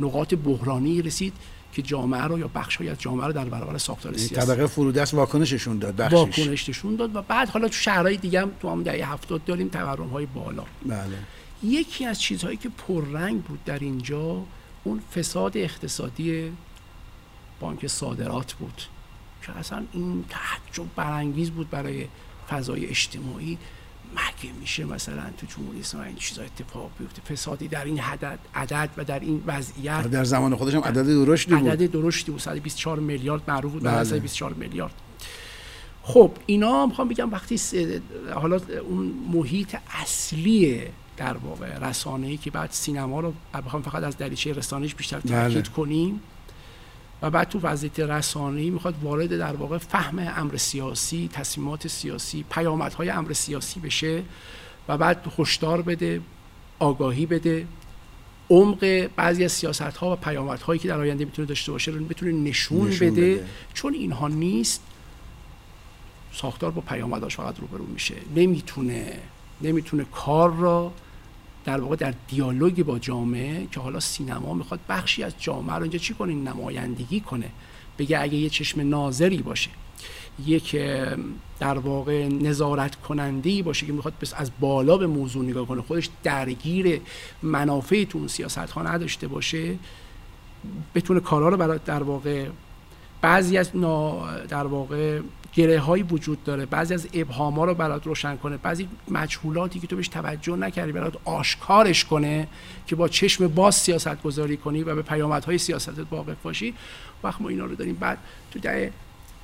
نقاط 0.00 0.34
بحرانی 0.34 1.02
رسید. 1.02 1.32
که 1.72 1.82
جامعه 1.82 2.22
رو 2.22 2.38
یا 2.38 2.50
بخش 2.54 2.80
از 2.80 2.98
جامعه 2.98 3.26
رو 3.26 3.32
در 3.32 3.44
برابر 3.44 3.78
ساختار 3.78 4.12
یعنی 4.12 4.26
سیاسی. 4.26 4.46
طبقه 4.46 4.66
فرودست 4.66 5.14
واکنششون 5.14 5.78
داد 5.78 5.96
بخشش. 5.96 6.14
واکنش 6.14 6.68
نشون 6.68 6.96
داد 6.96 7.16
و 7.16 7.22
بعد 7.22 7.48
حالا 7.48 7.68
تو 7.68 7.74
شهرهای 7.74 8.16
دیگه 8.16 8.40
هم 8.40 8.50
تو 8.60 8.70
هم 8.70 8.82
دهه 8.82 9.12
هفتاد 9.12 9.44
داریم 9.44 9.68
تورم 9.68 10.08
های 10.08 10.26
بالا. 10.26 10.64
بله. 10.86 11.18
یکی 11.62 12.06
از 12.06 12.20
چیزهایی 12.20 12.56
که 12.56 12.68
پررنگ 12.68 13.42
بود 13.42 13.64
در 13.64 13.78
اینجا 13.78 14.42
اون 14.84 15.00
فساد 15.14 15.56
اقتصادی 15.56 16.52
بانک 17.60 17.86
صادرات 17.86 18.52
بود. 18.52 18.82
که 19.42 19.52
اصلا 19.52 19.84
این 19.92 20.24
تعجب 20.28 20.86
برانگیز 20.96 21.50
بود 21.50 21.70
برای 21.70 22.06
فضای 22.48 22.86
اجتماعی. 22.86 23.58
مگه 24.12 24.52
میشه 24.60 24.84
مثلا 24.84 25.22
تو 25.38 25.46
جمهوری 25.46 25.80
اسلامی 25.80 26.06
این 26.06 26.16
چیزا 26.16 26.42
اتفاق 26.42 26.90
بیفته. 26.98 27.22
فسادی 27.22 27.68
در 27.68 27.84
این 27.84 28.00
عدد 28.00 28.38
عدد 28.54 28.90
و 28.96 29.04
در 29.04 29.20
این 29.20 29.42
وضعیت. 29.46 30.02
در 30.06 30.24
زمان 30.24 30.56
خودش 30.56 30.74
هم 30.74 30.80
عدد 30.80 31.06
درشتی 31.06 31.54
بود. 31.54 31.68
عدد 31.68 31.90
درشتی 31.90 32.30
بود. 32.30 32.40
124 32.40 32.98
میلیارد 32.98 33.42
معروف 33.48 33.72
بود. 33.72 33.82
بله. 33.82 34.04
124 34.04 34.52
میلیارد. 34.52 34.94
خب 36.02 36.30
اینا 36.46 36.86
می‌خوام 36.86 37.08
بگم 37.08 37.32
وقتی 37.32 37.60
حالا 38.34 38.60
اون 38.88 39.14
محیط 39.32 39.76
اصلی 40.02 40.80
در 41.16 41.36
واقع 41.36 41.88
رسانه‌ای 41.88 42.36
که 42.36 42.50
بعد 42.50 42.70
سینما 42.70 43.20
رو 43.20 43.32
بخوام 43.66 43.82
فقط 43.82 44.02
از 44.02 44.16
دریچه 44.16 44.52
رسانه‌ایش 44.52 44.94
بیشتر 44.94 45.20
تاکید 45.20 45.62
بله. 45.62 45.62
کنیم 45.62 46.20
و 47.22 47.30
بعد 47.30 47.48
تو 47.48 47.60
وضعیت 47.60 48.00
رسانه‌ای 48.00 48.70
می‌خواد 48.70 48.94
وارد 49.02 49.38
در 49.38 49.56
واقع 49.56 49.78
فهم 49.78 50.18
امر 50.18 50.56
سیاسی 50.56 51.30
تصمیمات 51.32 51.88
سیاسی 51.88 52.44
پیامدهای 52.50 53.10
امر 53.10 53.32
سیاسی 53.32 53.80
بشه 53.80 54.22
و 54.88 54.98
بعد 54.98 55.26
هشدار 55.38 55.82
بده 55.82 56.20
آگاهی 56.78 57.26
بده 57.26 57.66
عمق 58.50 59.08
بعضی 59.16 59.44
از 59.44 59.52
سیاست 59.52 59.82
ها 59.82 60.12
و 60.12 60.16
پیامدهایی 60.16 60.80
که 60.80 60.88
در 60.88 61.00
آینده 61.00 61.24
می‌تونه 61.24 61.48
داشته 61.48 61.72
باشه 61.72 61.90
رو 61.90 62.04
بتونه 62.04 62.32
نشون, 62.32 62.88
نشون 62.88 63.10
بده. 63.10 63.34
بده. 63.34 63.46
چون 63.74 63.94
اینها 63.94 64.28
نیست 64.28 64.82
ساختار 66.32 66.70
با 66.70 66.80
پیامدهاش 66.80 67.36
فقط 67.36 67.60
روبرو 67.60 67.86
میشه 67.86 68.14
نمی‌تونه 68.36 69.18
نمی‌تونه 69.60 70.04
کار 70.04 70.54
را 70.54 70.92
در 71.64 71.80
واقع 71.80 71.96
در 71.96 72.14
دیالوگ 72.28 72.82
با 72.82 72.98
جامعه 72.98 73.66
که 73.72 73.80
حالا 73.80 74.00
سینما 74.00 74.54
می‌خواد 74.54 74.80
بخشی 74.88 75.22
از 75.22 75.32
جامعه 75.38 75.76
رو 75.76 75.82
اینجا 75.82 75.98
چی 75.98 76.14
کنه؟ 76.14 76.34
نمایندگی 76.34 77.20
کنه. 77.20 77.48
بگه 77.98 78.20
اگه 78.20 78.34
یه 78.34 78.48
چشم 78.48 78.80
ناظری 78.80 79.38
باشه 79.38 79.70
یک 80.46 80.76
در 81.60 81.78
واقع 81.78 82.28
نظارت 82.28 82.96
کننده 82.96 83.62
باشه 83.62 83.86
که 83.86 83.92
می‌خواد 83.92 84.14
بس 84.20 84.34
از 84.36 84.50
بالا 84.60 84.96
به 84.96 85.06
موضوع 85.06 85.44
نگاه 85.44 85.66
کنه 85.66 85.82
خودش 85.82 86.08
درگیر 86.22 87.00
منافع 87.42 88.04
تو 88.04 88.18
اون 88.18 88.28
سیاست 88.28 88.58
ها 88.58 88.82
نداشته 88.82 89.28
باشه 89.28 89.78
بتونه 90.94 91.20
کارها 91.20 91.48
رو 91.48 91.56
برای 91.56 91.78
در 91.86 92.02
واقع 92.02 92.48
بعضی 93.20 93.58
از 93.58 93.76
نا 93.76 94.26
در 94.36 94.66
واقع 94.66 95.20
گره 95.52 95.80
هایی 95.80 96.02
وجود 96.02 96.44
داره. 96.44 96.66
بعضی 96.66 96.94
از 96.94 97.08
ابهام 97.14 97.54
ها 97.54 97.64
رو 97.64 97.74
برات 97.74 98.06
روشن 98.06 98.36
کنه. 98.36 98.56
بعضی 98.56 98.88
مجهولاتی 99.08 99.80
که 99.80 99.86
تو 99.86 99.96
بهش 99.96 100.08
توجه 100.08 100.56
نکردی 100.56 100.92
برات 100.92 101.16
آشکارش 101.24 102.04
کنه 102.04 102.48
که 102.86 102.96
با 102.96 103.08
چشم 103.08 103.48
باز 103.48 103.74
سیاست 103.74 104.22
گذاری 104.22 104.56
کنی 104.56 104.82
و 104.82 104.94
به 104.94 105.02
پیامدهای 105.02 105.58
سیاستت 105.58 106.06
واقف 106.10 106.36
باشی. 106.42 106.74
وقت 107.22 107.40
ما 107.40 107.48
اینا 107.48 107.64
رو 107.64 107.74
داریم. 107.74 107.94
بعد 107.94 108.18
تو 108.50 108.58
دهه 108.58 108.92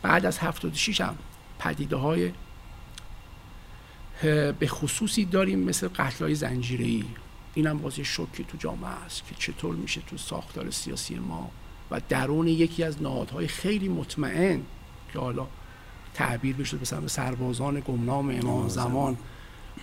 بعد 0.03 0.27
از 0.27 0.39
76 0.39 1.01
هم 1.01 1.19
پدیده 1.59 1.97
های 1.97 2.33
به 4.59 4.67
خصوصی 4.67 5.25
داریم 5.25 5.59
مثل 5.59 5.89
قتل 5.89 6.25
های 6.25 6.35
زنجیری 6.35 7.05
این 7.55 7.67
هم 7.67 7.79
باز 7.79 7.99
یه 7.99 8.05
شوکی 8.05 8.45
تو 8.45 8.59
جامعه 8.59 8.91
است 8.91 9.23
که 9.29 9.35
چطور 9.39 9.75
میشه 9.75 10.01
تو 10.01 10.17
ساختار 10.17 10.71
سیاسی 10.71 11.15
ما 11.15 11.51
و 11.91 12.01
درون 12.09 12.49
یکی 12.49 12.85
از 12.85 13.03
نهادهای 13.03 13.47
خیلی 13.47 13.89
مطمئن 13.89 14.63
که 15.13 15.19
حالا 15.19 15.47
تعبیر 16.19 16.57
بشه 16.57 16.77
مثلا 16.83 17.01
به 17.01 17.09
سربازان 17.09 17.81
گمنام 17.81 18.31
امام 18.31 18.69
زمان. 18.69 19.17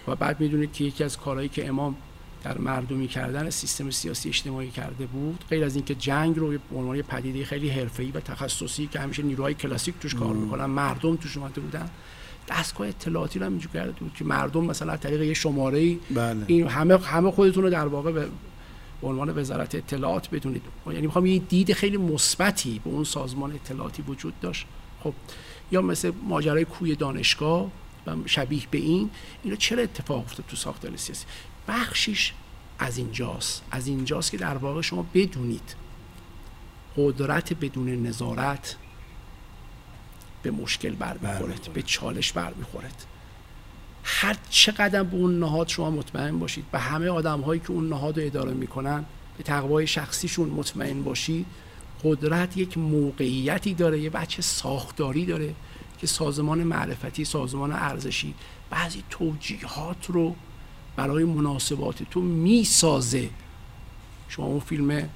و 0.07 0.15
بعد 0.15 0.39
می‌دونید 0.39 0.73
که 0.73 0.83
یکی 0.83 1.03
از 1.03 1.17
کارهایی 1.17 1.49
که 1.49 1.67
امام 1.67 1.95
در 2.43 2.57
مردمی 2.57 3.07
کردن 3.07 3.49
سیستم 3.49 3.89
سیاسی 3.91 4.29
اجتماعی 4.29 4.69
کرده 4.69 5.05
بود 5.05 5.45
غیر 5.49 5.63
از 5.63 5.75
اینکه 5.75 5.95
جنگ 5.95 6.39
رو 6.39 6.51
به 6.51 6.77
عنوان 6.77 7.01
پدیده 7.01 7.45
خیلی 7.45 7.69
حرفه‌ای 7.69 8.11
و 8.11 8.19
تخصصی 8.19 8.87
که 8.87 8.99
همیشه 8.99 9.23
نیروهای 9.23 9.53
کلاسیک 9.53 9.95
توش 9.99 10.15
کار 10.15 10.33
می‌کنن 10.33 10.65
مردم 10.65 11.15
توش 11.15 11.37
اومده 11.37 11.61
بودن 11.61 11.89
دستگاه 12.49 12.87
اطلاعاتی 12.87 13.39
رو 13.39 13.45
اینجوری 13.45 13.73
کرده 13.73 13.91
بود 13.91 14.13
که 14.13 14.25
مردم 14.25 14.65
مثلا 14.65 14.93
از 14.93 14.99
طریق 14.99 15.21
یه 15.21 15.33
شماره 15.33 15.95
بله. 16.15 16.43
این 16.47 16.67
همه 16.67 16.97
همه 16.97 17.31
خودتون 17.31 17.63
رو 17.63 17.69
در 17.69 17.87
واقع 17.87 18.11
به 18.11 18.27
عنوان 19.03 19.37
وزارت 19.37 19.75
اطلاعات 19.75 20.29
بدونید. 20.29 20.61
یعنی 20.87 21.01
می‌خوام 21.01 21.25
یه 21.25 21.39
دید 21.39 21.73
خیلی 21.73 21.97
مثبتی 21.97 22.81
به 22.83 22.89
اون 22.89 23.03
سازمان 23.03 23.51
اطلاعاتی 23.51 24.01
وجود 24.01 24.33
داشت. 24.41 24.65
خب 25.03 25.13
یا 25.71 25.81
مثل 25.81 26.11
ماجرای 26.23 26.65
کوی 26.65 26.95
دانشگاه 26.95 27.71
و 28.07 28.15
شبیه 28.25 28.63
به 28.71 28.77
این 28.77 29.09
اینا 29.43 29.55
چرا 29.55 29.83
اتفاق 29.83 30.19
افتاد 30.19 30.45
تو 30.47 30.55
ساختار 30.55 30.95
سیاسی؟ 30.95 31.25
بخشیش 31.67 32.33
از 32.79 32.97
اینجاست. 32.97 33.63
از 33.71 33.87
اینجاست 33.87 34.31
که 34.31 34.37
در 34.37 34.57
واقع 34.57 34.81
شما 34.81 35.05
بدونید 35.13 35.75
قدرت 36.97 37.53
بدون 37.53 37.89
نظارت 37.89 38.75
به 40.43 40.51
مشکل 40.51 40.95
برمیخورد 40.95 41.69
به 41.73 41.81
چالش 41.81 42.31
برمیخورد. 42.31 43.05
هر 44.03 44.35
چقدر 44.49 45.03
به 45.03 45.15
اون 45.15 45.39
نهاد 45.39 45.67
شما 45.67 45.91
مطمئن 45.91 46.39
باشید 46.39 46.65
به 46.71 46.79
همه 46.79 47.09
آدم 47.09 47.41
هایی 47.41 47.59
که 47.59 47.71
اون 47.71 47.89
نهاد 47.89 48.19
رو 48.19 48.25
اداره 48.25 48.53
می‌کنن 48.53 49.05
به 49.37 49.43
تقوای 49.43 49.87
شخصیشون 49.87 50.49
مطمئن 50.49 51.03
باشید 51.03 51.45
قدرت 52.03 52.57
یک 52.57 52.77
موقعیتی 52.77 53.73
داره 53.73 53.99
یه 53.99 54.09
بچه 54.09 54.41
ساختاری 54.41 55.25
داره 55.25 55.55
که 55.99 56.07
سازمان 56.07 56.63
معرفتی 56.63 57.25
سازمان 57.25 57.71
ارزشی 57.71 58.33
بعضی 58.69 59.03
توجیهات 59.09 60.05
رو 60.07 60.35
برای 60.95 61.23
مناسبات 61.23 62.03
تو 62.03 62.21
می‌سازه. 62.21 63.29
شما 64.27 64.45
اون 64.45 64.59
فیلم 64.59 65.09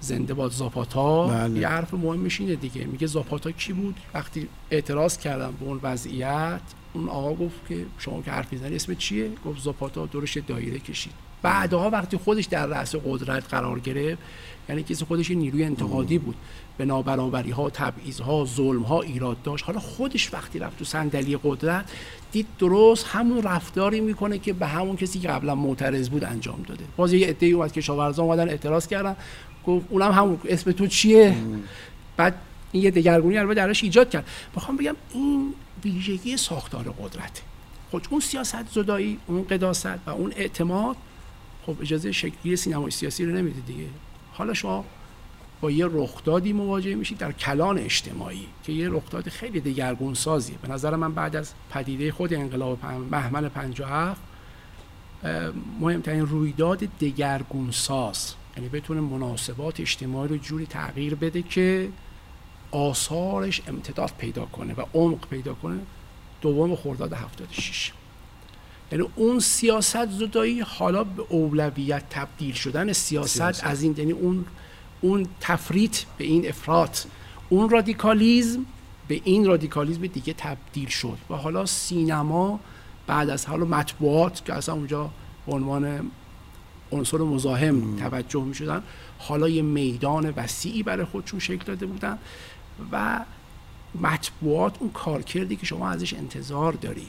زنده 0.00 0.34
باد 0.34 0.50
زاپاتا 0.50 1.26
بله. 1.26 1.60
یه 1.60 1.68
حرف 1.68 1.94
مهمش 1.94 2.40
اینه 2.40 2.54
دیگه. 2.54 2.84
میگه 2.84 3.06
زاپاتا 3.06 3.50
کی 3.50 3.72
بود؟ 3.72 3.96
وقتی 4.14 4.48
اعتراض 4.70 5.18
کردم 5.18 5.54
به 5.60 5.66
اون 5.66 5.80
وضعیت 5.82 6.60
اون 6.92 7.08
آقا 7.08 7.34
گفت 7.34 7.68
که 7.68 7.86
شما 7.98 8.22
که 8.22 8.30
حرف 8.30 8.52
می‌زنی 8.52 8.76
اسم 8.76 8.94
چیه؟ 8.94 9.30
گفت 9.46 9.60
زاپاتا 9.60 10.06
دورش 10.06 10.36
دایره 10.36 10.78
کشید. 10.78 11.23
بعدها 11.44 11.90
وقتی 11.90 12.16
خودش 12.16 12.44
در 12.44 12.66
رأس 12.66 12.94
قدرت 12.94 13.48
قرار 13.48 13.80
گرفت 13.80 14.22
یعنی 14.68 14.82
کسی 14.82 15.04
خودش 15.04 15.30
نیروی 15.30 15.64
انتقادی 15.64 16.18
بود. 16.18 16.36
به 16.78 16.84
نابرابری 16.84 17.50
ها 17.50 17.70
تبعیض 17.70 18.20
ها 18.20 18.44
ظلم 18.44 18.82
ها 18.82 19.02
ایراد 19.02 19.42
داشت. 19.42 19.64
حالا 19.64 19.78
خودش 19.78 20.34
وقتی 20.34 20.58
رفت 20.58 20.78
تو 20.78 20.84
صندلی 20.84 21.38
قدرت 21.44 21.90
دید 22.32 22.46
درست 22.58 23.06
همون 23.06 23.42
رفتاری 23.42 24.00
می‌کنه 24.00 24.38
که 24.38 24.52
به 24.52 24.66
همون 24.66 24.96
کسی 24.96 25.18
که 25.18 25.28
قبلا 25.28 25.54
معترض 25.54 26.08
بود 26.08 26.24
انجام 26.24 26.62
داده. 26.68 26.84
باز 26.96 27.12
یه 27.12 27.28
عده‌ای 27.28 27.52
اومد 27.52 27.72
که 27.72 27.80
کشاورزا 27.80 28.22
اومدن 28.22 28.48
اعتراض 28.48 28.86
کردن. 28.86 29.16
گفت 29.66 29.86
اونم 29.88 30.12
همون 30.12 30.38
اسم 30.44 30.72
تو 30.72 30.86
چیه؟ 30.86 31.36
بعد 32.16 32.34
این 32.72 32.82
یه 32.82 32.90
دگرگونی 32.90 33.38
البته 33.38 33.54
درش 33.54 33.84
ایجاد 33.84 34.10
کرد. 34.10 34.26
می‌خوام 34.54 34.76
بگم 34.76 34.96
این 35.14 35.54
ویژگی 35.84 36.36
ساختار 36.36 36.94
قدرته. 37.02 37.42
خب 37.92 38.00
اون 38.10 38.20
سیاست 38.20 38.68
زدایی 38.72 39.18
اون 39.26 39.44
قداست 39.44 39.86
و 40.06 40.10
اون 40.10 40.32
اعتماد 40.36 40.96
خب 41.66 41.76
اجازه 41.80 42.12
شکلی 42.12 42.56
سینمای 42.56 42.90
سیاسی 42.90 43.24
رو 43.24 43.36
نمیده 43.36 43.60
دیگه. 43.60 43.86
حالا 44.32 44.54
شما 44.54 44.84
با 45.60 45.70
یه 45.70 45.86
رخدادی 45.92 46.52
مواجه 46.52 46.94
میشید 46.94 47.18
در 47.18 47.32
کلان 47.32 47.78
اجتماعی 47.78 48.46
که 48.62 48.72
یه 48.72 48.88
رخداد 48.88 49.28
خیلی 49.28 49.60
دگرگون 49.60 50.14
سازیه 50.14 50.58
به 50.62 50.68
نظر 50.68 50.96
من 50.96 51.14
بعد 51.14 51.36
از 51.36 51.52
پدیده 51.70 52.12
خود 52.12 52.34
انقلاب 52.34 52.78
بهمن 53.10 53.48
57 53.48 54.20
مهمترین 55.80 56.26
رویداد 56.26 56.78
دگرگون 56.78 57.70
ساز 57.70 58.34
یعنی 58.56 58.68
بتونه 58.68 59.00
مناسبات 59.00 59.80
اجتماعی 59.80 60.28
رو 60.28 60.36
جوری 60.36 60.66
تغییر 60.66 61.14
بده 61.14 61.42
که 61.42 61.88
آثارش 62.70 63.62
امتداد 63.68 64.12
پیدا 64.18 64.44
کنه 64.44 64.74
و 64.74 64.84
عمق 64.94 65.28
پیدا 65.28 65.54
کنه. 65.54 65.80
دوم 66.40 66.76
خرداد 66.76 67.12
76 67.12 67.92
یعنی 68.92 69.08
اون 69.16 69.38
سیاست 69.38 70.10
زدایی 70.10 70.60
حالا 70.60 71.04
به 71.04 71.22
اولویت 71.28 72.02
تبدیل 72.10 72.54
شدن 72.54 72.92
سیاست, 72.92 73.36
سیاست. 73.36 73.64
از 73.64 73.82
این 73.82 73.94
یعنی 73.98 74.12
اون 74.12 74.44
اون 75.00 75.26
تفریط 75.40 75.96
به 76.18 76.24
این 76.24 76.48
افراط 76.48 77.00
اون 77.48 77.70
رادیکالیزم 77.70 78.66
به 79.08 79.20
این 79.24 79.46
رادیکالیزم 79.46 80.06
دیگه 80.06 80.32
تبدیل 80.32 80.88
شد 80.88 81.18
و 81.30 81.34
حالا 81.34 81.66
سینما 81.66 82.60
بعد 83.06 83.30
از 83.30 83.46
حالا 83.46 83.64
مطبوعات 83.64 84.44
که 84.44 84.52
اصلا 84.54 84.74
اونجا 84.74 85.10
به 85.46 85.52
عنوان 85.52 86.10
عنصر 86.92 87.18
مزاحم 87.18 87.96
توجه 87.96 88.44
می 88.44 88.54
شدن 88.54 88.82
حالا 89.18 89.48
یه 89.48 89.62
میدان 89.62 90.30
وسیعی 90.36 90.82
برای 90.82 91.04
خودشون 91.04 91.40
شکل 91.40 91.64
داده 91.64 91.86
بودن 91.86 92.18
و 92.92 93.20
مطبوعات 94.00 94.76
اون 94.80 94.90
کارکردی 94.90 95.56
که 95.56 95.66
شما 95.66 95.88
ازش 95.88 96.14
انتظار 96.14 96.72
داری 96.72 97.08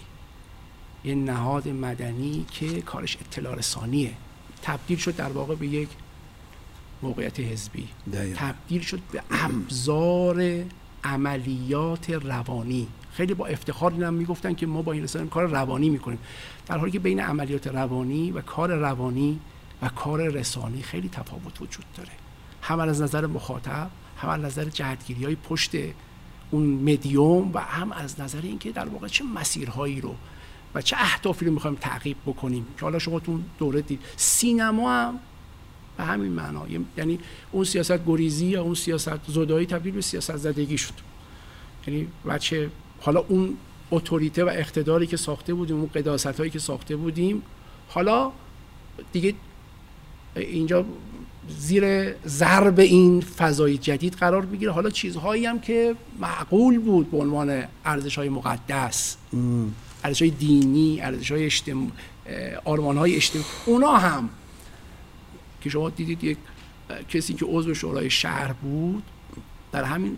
یه 1.06 1.16
نهاد 1.16 1.68
مدنی 1.68 2.46
که 2.52 2.82
کارش 2.82 3.18
اطلاع 3.18 3.56
رسانیه. 3.56 4.14
تبدیل 4.62 4.98
شد 4.98 5.16
در 5.16 5.30
واقع 5.30 5.56
به 5.56 5.68
یک 5.68 5.90
موقعیت 7.02 7.40
حزبی. 7.40 7.88
تبدیل 8.36 8.82
شد 8.82 9.00
به 9.12 9.24
ابزار 9.32 10.64
عملیات 11.04 12.10
روانی. 12.10 12.88
خیلی 13.12 13.34
با 13.34 13.46
افتخار 13.46 13.92
اینم 13.92 14.14
می‌گفتن 14.14 14.54
که 14.54 14.68
ما 14.68 14.82
با 14.82 14.92
این 14.92 15.04
رسانه 15.04 15.28
کار 15.28 15.46
روانی 15.46 15.90
می‌کنیم. 15.90 16.20
در 16.66 16.78
حالی 16.78 16.92
که 16.92 17.00
بین 17.00 17.20
عملیات 17.20 17.68
روانی 17.68 18.32
و 18.32 18.42
کار 18.42 18.76
روانی 18.76 19.40
و 19.82 19.90
کار 19.90 20.28
رسانی 20.28 20.82
خیلی 20.82 21.10
تفاوت 21.10 21.62
وجود 21.62 21.86
داره. 21.98 22.12
هم 22.62 22.80
از 22.80 23.02
نظر 23.02 23.26
مخاطب 23.26 23.90
هم 24.18 24.30
از 24.30 24.42
نظر 24.42 24.66
جهتگیری 24.66 25.26
های 25.26 25.36
پشت 25.36 25.72
اون 26.52 26.64
مدیوم 26.64 27.52
و 27.54 27.60
هم 27.60 27.92
از 27.92 28.20
نظر 28.20 28.42
اینکه 28.42 28.72
در 28.72 28.86
واقع 28.86 29.08
چه 29.08 29.24
مسیرهایی 29.24 30.02
رو 30.02 30.16
و 30.76 30.82
چه 30.82 30.96
اهدافی 31.00 31.46
رو 31.46 31.52
می‌خوایم 31.52 31.78
تعقیب 31.82 32.18
بکنیم. 32.26 32.68
که 32.78 32.82
حالا 32.82 33.00
شما 33.00 33.20
تو 33.20 33.40
دوره 33.60 33.82
دید. 33.82 34.00
سینما 34.18 34.92
هم 34.92 35.20
به 35.98 36.04
همین 36.04 36.32
معنا. 36.32 36.66
یعنی 36.98 37.20
اون 37.52 37.64
سیاست 37.64 38.06
گریزی 38.06 38.46
یا 38.46 38.62
اون 38.62 38.76
سیاست 38.76 39.20
زدایی 39.28 39.66
تبدیل 39.66 39.94
به 39.94 40.02
سیاست 40.02 40.38
زدگی 40.38 40.78
شد. 40.78 40.94
یعنی 41.88 42.08
بچه 42.28 42.70
حالا 43.02 43.20
اون 43.20 43.58
اتوریته 43.92 44.44
و 44.44 44.48
اقتداری 44.48 45.08
که 45.08 45.18
ساخته 45.18 45.54
بودیم 45.54 45.76
اون 45.76 45.90
قداست 45.96 46.26
هایی 46.26 46.52
که 46.52 46.60
ساخته 46.60 46.96
بودیم 46.96 47.42
حالا 47.90 48.32
دیگه 49.14 49.34
اینجا 50.36 50.86
زیر 51.50 52.14
ضرب 52.28 52.80
این 52.80 53.22
فضای 53.22 53.78
جدید 53.78 54.14
قرار 54.14 54.46
بگیره 54.46 54.72
حالا 54.72 54.90
چیزهایی 54.90 55.46
هم 55.46 55.60
که 55.60 55.96
معقول 56.20 56.80
بود 56.80 57.12
به 57.12 57.18
عنوان 57.18 57.64
ارزش 57.86 58.18
های 58.18 58.30
مقدس 58.30 59.18
ارزش 60.06 60.22
های 60.22 60.32
دینی 60.32 61.02
ارزش 61.02 61.32
های 61.32 61.46
اجتماع 61.46 61.88
آرمان 62.66 62.98
های 62.98 63.16
اجتماع 63.16 63.46
اونا 63.66 63.98
هم 63.98 64.30
که 65.62 65.70
شما 65.70 65.90
دیدید 65.90 66.24
یک 66.24 66.38
کسی 67.10 67.34
که 67.34 67.46
عضو 67.46 67.74
شورای 67.74 68.10
شهر 68.10 68.54
بود 68.54 69.04
در 69.72 69.84
همین 69.84 70.18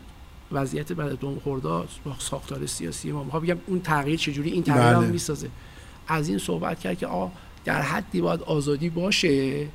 وضعیت 0.52 0.94
بعد 0.94 1.20
دوم 1.20 1.40
خرداد 1.40 1.90
با 2.06 2.16
ساختار 2.20 2.66
سیاسی 2.66 3.12
ما 3.12 3.24
می‌خوام 3.24 3.44
بگم 3.44 3.58
اون 3.66 3.82
تغییر 3.82 4.20
چجوری 4.20 4.52
این 4.52 4.64
تغییر 4.64 4.94
هم 4.94 5.00
بله. 5.00 5.12
می‌سازه 5.12 5.50
از 6.08 6.30
این 6.30 6.38
صحبت 6.38 6.80
کرد 6.80 6.98
که 6.98 7.08
آ 7.08 7.28
در 7.66 7.82
حدی 7.82 8.22
باید 8.22 8.42
آزادی 8.42 8.90
باشه 8.90 9.68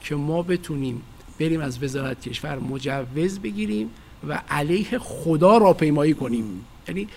که 0.00 0.14
ما 0.14 0.42
بتونیم 0.42 1.02
بریم 1.40 1.60
از 1.60 1.82
وزارت 1.82 2.28
کشور 2.28 2.58
مجوز 2.58 3.38
بگیریم 3.38 3.90
و 4.28 4.42
علیه 4.50 4.98
خدا 4.98 5.58
را 5.58 5.72
پیمایی 5.72 6.14
کنیم 6.14 6.64
یعنی 6.88 7.08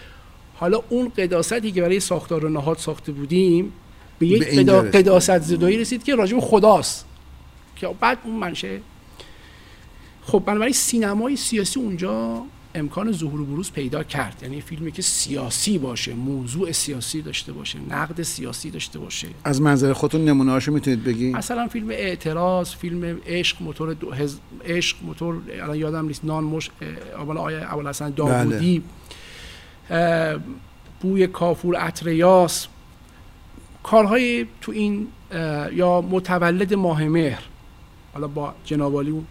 حالا 0.60 0.82
اون 0.90 1.10
قداستی 1.18 1.72
که 1.72 1.82
برای 1.82 2.00
ساختار 2.00 2.50
نهاد 2.50 2.78
ساخته 2.78 3.12
بودیم 3.12 3.72
به 4.20 4.28
یک 4.28 4.44
قداست 4.70 5.40
زدایی 5.40 5.78
رسید 5.78 6.04
که 6.04 6.16
راجب 6.16 6.40
خداست. 6.40 7.06
که 7.76 7.88
بعد 8.00 8.18
اون 8.24 8.36
منشه. 8.36 8.82
خب 10.24 10.44
بنابراین 10.46 10.74
سینمای 10.74 11.36
سیاسی 11.36 11.80
اونجا 11.80 12.44
امکان 12.76 13.12
ظهور 13.12 13.42
و 13.42 13.46
بروز 13.46 13.72
پیدا 13.72 14.04
کرد. 14.04 14.40
یعنی 14.42 14.62
فیلمی 14.62 14.92
که 14.92 15.02
سیاسی 15.02 15.78
باشه 15.78 16.14
موضوع 16.14 16.72
سیاسی 16.72 17.22
داشته 17.22 17.54
باشه 17.54 17.80
نقد 17.90 18.22
سیاسی 18.22 18.72
داشته 18.72 19.00
باشه. 19.00 19.28
از 19.44 19.62
منظر 19.62 19.94
خودتون 19.94 20.26
نمونه‌هاشو 20.26 20.72
می‌تونید 20.72 21.04
بگید 21.04 21.36
مثلا 21.36 21.68
فیلم 21.68 21.90
اعتراض 21.90 22.70
فیلم 22.70 23.18
عشق 23.28 23.62
موتور 23.62 23.96
عشق 24.66 24.98
موتور 25.04 25.42
الان 25.62 25.78
یادم 25.78 26.08
نیست 26.08 26.26
نان 26.26 26.44
مش 26.44 26.70
اول 27.18 27.38
آیه 27.38 27.58
اول 27.58 27.88
اصلا 27.88 28.10
داوودی. 28.10 28.80
بله. 28.80 28.88
بوی 31.02 31.28
کافور 31.28 31.88
اتریاس 31.88 32.68
کارهای 33.84 34.48
تو 34.62 34.72
این 34.72 35.08
یا 35.74 36.02
متولد 36.02 36.74
ماه 36.74 37.04
مهر. 37.04 37.44
حالا 38.14 38.28
با 38.28 38.54
جنابالی 38.66 39.12
اون 39.12 39.26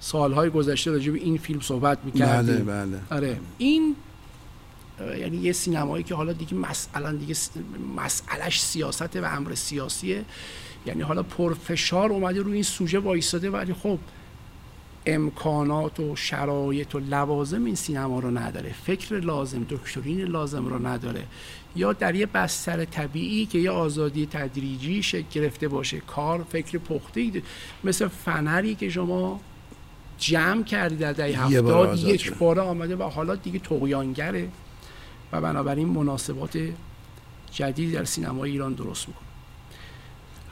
سالهای 0.00 0.50
گذشته 0.50 0.90
راجع 0.90 1.12
به 1.12 1.18
این 1.18 1.38
فیلم 1.38 1.60
صحبت 1.60 1.98
می‌کردیم. 2.04 2.54
بله 2.54 2.64
بله. 2.64 3.00
آره. 3.10 3.40
این 3.58 3.96
یعنی 5.18 5.36
یه 5.36 5.52
سینمایی 5.52 6.04
که 6.04 6.14
حالا 6.14 6.32
دیگه 6.32 6.54
مثلا 6.54 7.12
دیگه 7.12 7.34
مسئلهش 7.96 8.60
سیاست 8.60 9.16
و 9.16 9.24
امر 9.24 9.54
سیاسیه. 9.54 10.24
یعنی 10.86 11.02
حالا 11.02 11.22
پرفشار 11.22 12.10
اومده 12.10 12.40
روی 12.40 12.54
این 12.54 12.62
سوژه 12.62 12.98
وایستاده 12.98 13.50
ولی 13.50 13.72
خب 13.72 13.98
امکانات 15.08 16.00
و 16.00 16.16
شرایط 16.16 16.94
و 16.94 16.98
لوازم 16.98 17.64
این 17.64 17.74
سینما 17.74 18.18
رو 18.18 18.38
نداره. 18.38 18.74
فکر 18.84 19.14
لازم 19.14 19.66
دکترین 19.68 20.20
لازم 20.20 20.66
رو 20.66 20.86
نداره. 20.86 21.24
یا 21.76 21.92
در 21.92 22.14
یه 22.14 22.26
بستر 22.26 22.84
طبیعی 22.84 23.46
که 23.46 23.58
یه 23.58 23.70
آزادی 23.70 24.26
تدریجی 24.26 25.02
شکل 25.02 25.26
گرفته 25.30 25.68
باشه 25.68 26.00
کار 26.00 26.46
فکر 26.50 26.78
پخته 26.78 27.42
مثل 27.84 28.08
فنری 28.08 28.74
که 28.74 28.88
شما 28.88 29.40
جمع 30.18 30.62
کردی 30.62 30.96
در 30.96 31.12
دهه 31.12 31.44
هفتاد 31.44 31.98
یک 31.98 32.34
باره 32.34 32.62
آمده 32.62 32.96
و 32.96 33.02
حالا 33.02 33.34
دیگه 33.34 33.58
تقیانگره 33.58 34.48
و 35.32 35.40
بنابراین 35.40 35.88
مناسبات 35.88 36.58
جدید 37.50 37.94
در 37.94 38.04
سینمای 38.04 38.50
ایران 38.50 38.72
درست 38.72 39.08
می‌کنه. 39.08 39.28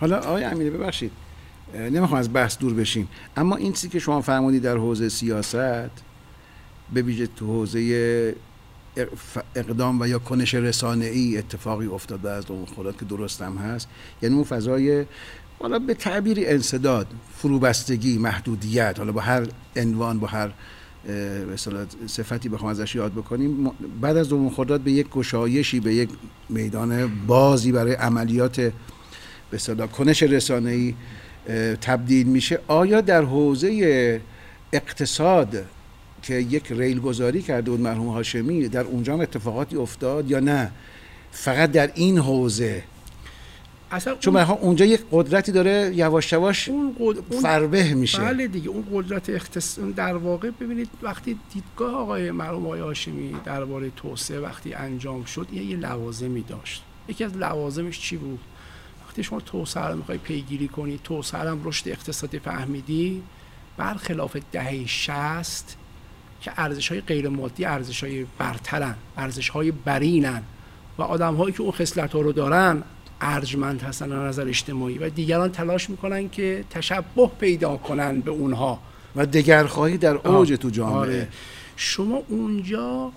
حالا 0.00 0.18
آقای 0.18 0.44
امیره 0.44 0.70
ببخشید. 0.70 1.25
نمی‌خوام 1.74 2.20
از 2.20 2.32
بحث 2.32 2.58
دور 2.58 2.74
بشیم. 2.74 3.08
اما 3.36 3.56
این 3.56 3.72
چیزی 3.72 3.88
که 3.88 3.98
شما 3.98 4.20
فرمودی 4.20 4.60
در 4.60 4.76
حوزه 4.76 5.08
سیاست 5.08 5.90
به 6.92 7.02
ویژه 7.02 7.26
تو 7.26 7.46
حوزه 7.46 8.34
اقدام 9.54 10.00
و 10.00 10.08
یا 10.08 10.18
کنش 10.18 10.54
رسانه 10.54 11.04
ای 11.04 11.38
اتفاقی 11.38 11.86
افتاده 11.86 12.30
از 12.30 12.50
اون 12.50 12.64
خودت 12.66 12.98
که 12.98 13.04
درست 13.04 13.42
هم 13.42 13.56
هست. 13.56 13.88
یعنی 14.22 14.34
اون 14.34 14.44
فضای 14.44 15.04
حالا 15.58 15.78
به 15.78 15.94
تعبیری 15.94 16.46
انصداد 16.46 17.06
فروبستگی 17.36 18.18
محدودیت 18.18 18.94
حالا 18.98 19.12
با 19.12 19.20
هر 19.20 19.46
عنوان 19.76 20.18
با 20.18 20.26
هر 20.26 20.50
مثلا 21.52 21.86
صفتی 22.06 22.48
بخوام 22.48 22.70
ازش 22.70 22.94
یاد 22.94 23.12
بکنیم 23.12 23.70
بعد 24.00 24.16
از 24.16 24.28
دوم 24.28 24.50
خرداد 24.50 24.80
به 24.80 24.92
یک 24.92 25.10
گشایشی 25.10 25.80
به 25.80 25.94
یک 25.94 26.10
میدان 26.48 27.10
بازی 27.26 27.72
برای 27.72 27.94
عملیات 27.94 28.72
به 29.50 29.86
کنش 29.92 30.22
ای 30.22 30.94
تبدیل 31.80 32.26
میشه 32.26 32.58
آیا 32.68 33.00
در 33.00 33.22
حوزه 33.22 34.20
اقتصاد 34.72 35.64
که 36.22 36.34
یک 36.34 36.72
ریل 36.72 37.00
گذاری 37.00 37.42
کرده 37.42 37.70
بود 37.70 37.80
مرحوم 37.80 38.08
هاشمی 38.08 38.68
در 38.68 38.84
اونجا 38.84 39.12
هم 39.12 39.20
اتفاقاتی 39.20 39.76
افتاد 39.76 40.30
یا 40.30 40.40
نه؟ 40.40 40.70
فقط 41.30 41.72
در 41.72 41.90
این 41.94 42.18
حوزه؟ 42.18 42.82
اصلا 43.90 44.14
چون 44.14 44.36
اون... 44.36 44.58
اونجا 44.58 44.84
یک 44.84 45.00
قدرتی 45.12 45.52
داره 45.52 45.92
یواش 45.94 46.32
یواش 46.32 46.68
اون 46.68 46.96
قد... 47.00 47.34
فربه 47.34 47.94
میشه. 47.94 48.18
بله 48.18 48.46
دیگه 48.46 48.68
اون 48.68 48.84
قدرت 48.92 49.30
اختص... 49.30 49.78
در 49.78 50.16
واقع 50.16 50.50
ببینید 50.50 50.88
وقتی 51.02 51.38
دیدگاه 51.54 51.94
آقای 51.94 52.30
مرحوم 52.30 52.66
آقای 52.66 52.80
هاشمی 52.80 53.34
درباره 53.44 53.90
توسعه 53.96 54.40
وقتی 54.40 54.74
انجام 54.74 55.24
شد 55.24 55.46
یه, 55.52 55.64
یه 55.64 55.76
لوازمی 55.76 56.42
داشت. 56.42 56.82
یکی 57.08 57.24
از 57.24 57.36
لوازمش 57.36 58.00
چی 58.00 58.16
بود؟ 58.16 58.38
وقتی 59.16 59.28
شما 59.28 59.40
توسعه 59.40 59.84
رو 59.84 59.96
می‌خوای 59.96 60.18
پیگیری 60.18 60.68
کنی 60.68 61.00
توسعه 61.04 61.50
هم 61.50 61.60
رشد 61.64 61.88
اقتصادی 61.88 62.38
فهمیدی 62.38 63.22
برخلاف 63.76 64.36
دهه 64.52 64.86
60 64.86 65.76
که 66.40 66.52
ارزش 66.56 66.88
های 66.88 67.00
غیر 67.00 67.28
مادی 67.28 67.64
ارزش 67.64 68.04
های 68.04 68.26
برترن 68.38 68.94
ارزش 69.16 69.48
های 69.48 69.70
برینن 69.70 70.42
و 70.98 71.02
آدم 71.02 71.34
هایی 71.34 71.52
که 71.52 71.60
اون 71.60 71.72
خصلت 71.72 72.12
ها 72.12 72.20
رو 72.20 72.32
دارن 72.32 72.82
ارجمند 73.20 73.82
هستن 73.82 74.12
از 74.12 74.28
نظر 74.28 74.48
اجتماعی 74.48 74.98
و 74.98 75.08
دیگران 75.08 75.52
تلاش 75.52 75.90
می‌کنن 75.90 76.28
که 76.28 76.64
تشبه 76.70 77.30
پیدا 77.40 77.76
کنن 77.76 78.20
به 78.20 78.30
اونها 78.30 78.78
و 79.16 79.26
دگرخواهی 79.26 79.98
در 79.98 80.14
اوج 80.28 80.52
تو 80.52 80.70
جامعه 80.70 80.96
آره. 80.96 81.28
شما 81.76 82.22
اونجا 82.28 83.12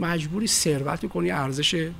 مجبوری 0.00 0.46
ثروت 0.46 1.08
کنی 1.08 1.30
ارزش 1.30 1.90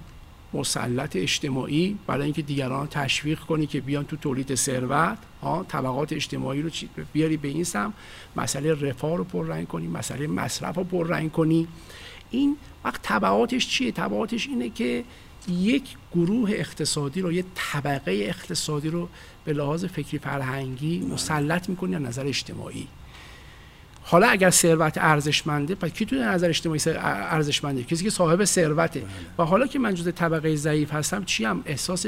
مسلط 0.54 1.16
اجتماعی 1.16 1.98
برای 2.06 2.24
اینکه 2.24 2.42
دیگران 2.42 2.86
تشویق 2.86 3.38
کنی 3.40 3.66
که 3.66 3.80
بیان 3.80 4.04
تو 4.04 4.16
تولید 4.16 4.54
ثروت 4.54 5.18
ها 5.42 5.66
طبقات 5.68 6.12
اجتماعی 6.12 6.62
رو 6.62 6.70
بیاری 7.12 7.36
به 7.36 7.48
این 7.48 7.64
سم 7.64 7.92
مسئله 8.36 8.74
رفاه 8.74 9.16
رو 9.16 9.24
پررنگ 9.24 9.68
کنی 9.68 9.86
مسئله 9.86 10.26
مصرف 10.26 10.76
رو 10.76 10.84
پررنگ 10.84 11.32
کنی. 11.32 11.68
این 12.30 12.56
وقت 12.84 13.00
تبعاتش 13.02 13.68
چیه؟ 13.68 13.92
تبعاتش 13.92 14.46
اینه 14.46 14.70
که 14.70 15.04
یک 15.48 15.96
گروه 16.14 16.50
اقتصادی 16.50 17.20
رو 17.20 17.32
یک 17.32 17.46
طبقه 17.54 18.12
اقتصادی 18.12 18.88
رو 18.88 19.08
به 19.44 19.52
لحاظ 19.52 19.84
فکری 19.84 20.18
فرهنگی 20.18 20.98
مسلط 20.98 21.68
می‌کنی 21.68 21.94
از 21.94 22.02
نظر 22.02 22.26
اجتماعی. 22.26 22.88
حالا 24.04 24.28
اگر 24.28 24.50
ثروت 24.50 24.98
ارزشمنده 24.98 25.74
پس 25.74 25.90
کی 25.90 26.06
تو 26.06 26.16
نظر 26.16 26.48
اجتماعی 26.48 26.80
ارزشمنده؟ 26.86 27.82
کسی 27.82 28.04
که 28.04 28.10
صاحب 28.10 28.44
ثروته. 28.44 29.00
بله. 29.00 29.10
و 29.38 29.44
حالا 29.44 29.66
که 29.66 29.78
من 29.78 29.94
جزء 29.94 30.10
طبقه 30.10 30.56
ضعیف 30.56 30.92
هستم 30.92 31.24
چی 31.24 31.44
هم 31.44 31.62
احساس 31.66 32.06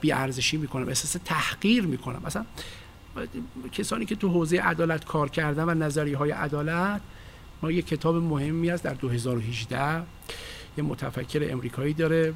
بی, 0.00 0.12
ارزشی 0.12 0.56
می‌کنم 0.56 0.88
احساس 0.88 1.16
تحقیر 1.24 1.86
می‌کنم. 1.86 2.22
مثلا 2.26 2.44
کسانی 3.72 4.04
که 4.04 4.14
تو 4.14 4.28
حوزه 4.28 4.60
عدالت 4.60 5.04
کار 5.04 5.28
کردن 5.28 5.64
و 5.64 5.74
نظریه 5.74 6.16
های 6.16 6.30
عدالت 6.30 7.00
ما 7.62 7.70
یه 7.70 7.82
کتاب 7.82 8.16
مهمی 8.16 8.70
است 8.70 8.84
در 8.84 8.94
2018 8.94 10.02
یه 10.78 10.84
متفکر 10.84 11.52
امریکایی 11.52 11.94
داره 11.94 12.34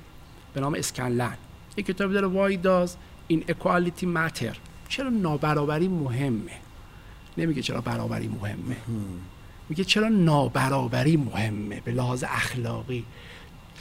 به 0.54 0.60
نام 0.60 0.74
اسکنلن. 0.74 1.36
یه 1.76 1.84
کتاب 1.84 2.12
داره 2.12 2.28
Why 2.28 2.56
does 2.64 2.90
inequality 3.32 4.04
matter? 4.04 4.56
چرا 4.88 5.08
نابرابری 5.08 5.88
مهمه؟ 5.88 6.52
نمیگه 7.38 7.62
چرا 7.62 7.80
برابری 7.80 8.28
مهمه. 8.28 8.76
میگه 9.68 9.84
چرا 9.84 10.08
نابرابری 10.08 11.16
مهمه 11.16 11.80
به 11.80 11.92
لحاظ 11.92 12.24
اخلاقی. 12.28 13.04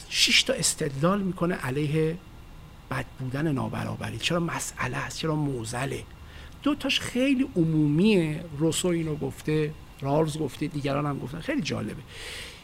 شش 0.10 0.44
تا 0.44 0.54
استدلال 0.54 1.22
می‌کنه 1.22 1.56
علیه 1.56 2.18
بد 2.92 3.06
بودن 3.20 3.52
نابرابری. 3.52 4.18
چرا 4.18 4.40
مسئله 4.40 4.98
است؟ 4.98 5.18
چرا 5.18 5.36
موزله؟ 5.36 6.04
دو 6.64 6.76
تاش 6.76 7.00
خیلی 7.00 7.48
عمومیه 7.56 8.44
روسو 8.58 8.88
اینو 8.88 9.16
گفته 9.16 9.74
رالز 10.02 10.38
گفته 10.38 10.68
دیگران 10.68 11.06
هم 11.06 11.20
گفتن. 11.20 11.40
خیلی 11.40 11.62
جالبه. 11.62 12.02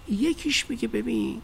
یکیش 0.10 0.70
میگه 0.70 0.88
ببین 0.88 1.42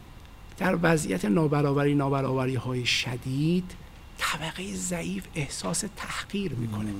در 0.58 0.78
وضعیت 0.82 1.24
نابرابری 1.24 1.94
نابرابری 1.94 2.54
های 2.54 2.86
شدید 2.86 3.72
طبقه 4.18 4.74
ضعیف 4.74 5.24
احساس 5.34 5.84
تحقیر 5.96 6.52
می‌کنه. 6.52 6.90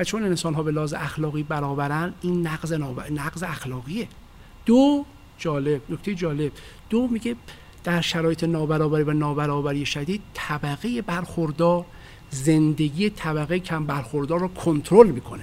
و 0.00 0.04
چون 0.04 0.24
انسان 0.24 0.54
ها 0.54 0.62
به 0.62 0.70
لحاظ 0.70 0.94
اخلاقی 0.94 1.42
برابرن 1.42 2.14
این 2.20 2.46
نقض, 2.46 2.72
نقض 3.10 3.42
اخلاقیه. 3.42 4.08
دو 4.66 5.04
جالب 5.38 5.82
نکته 5.88 6.14
جالب. 6.14 6.52
دو 6.90 7.08
میگه 7.08 7.36
در 7.84 8.00
شرایط 8.00 8.44
نابرابری 8.44 9.02
و 9.02 9.12
نابرابری 9.12 9.86
شدید 9.86 10.22
طبقه 10.34 11.02
برخوردار 11.02 11.84
زندگی 12.30 13.10
طبقه 13.10 13.58
کم 13.58 13.86
برخوردار 13.86 14.40
رو 14.40 14.48
کنترل 14.48 15.10
می‌کنه. 15.10 15.42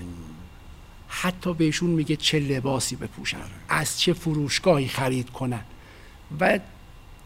حتی 1.07 1.53
بهشون 1.53 1.89
میگه 1.89 2.15
چه 2.15 2.39
لباسی 2.39 2.95
بپوشن 2.95 3.37
از 3.69 3.99
چه 3.99 4.13
فروشگاهی 4.13 4.87
خرید 4.87 5.29
کنن. 5.29 5.63
و 6.39 6.59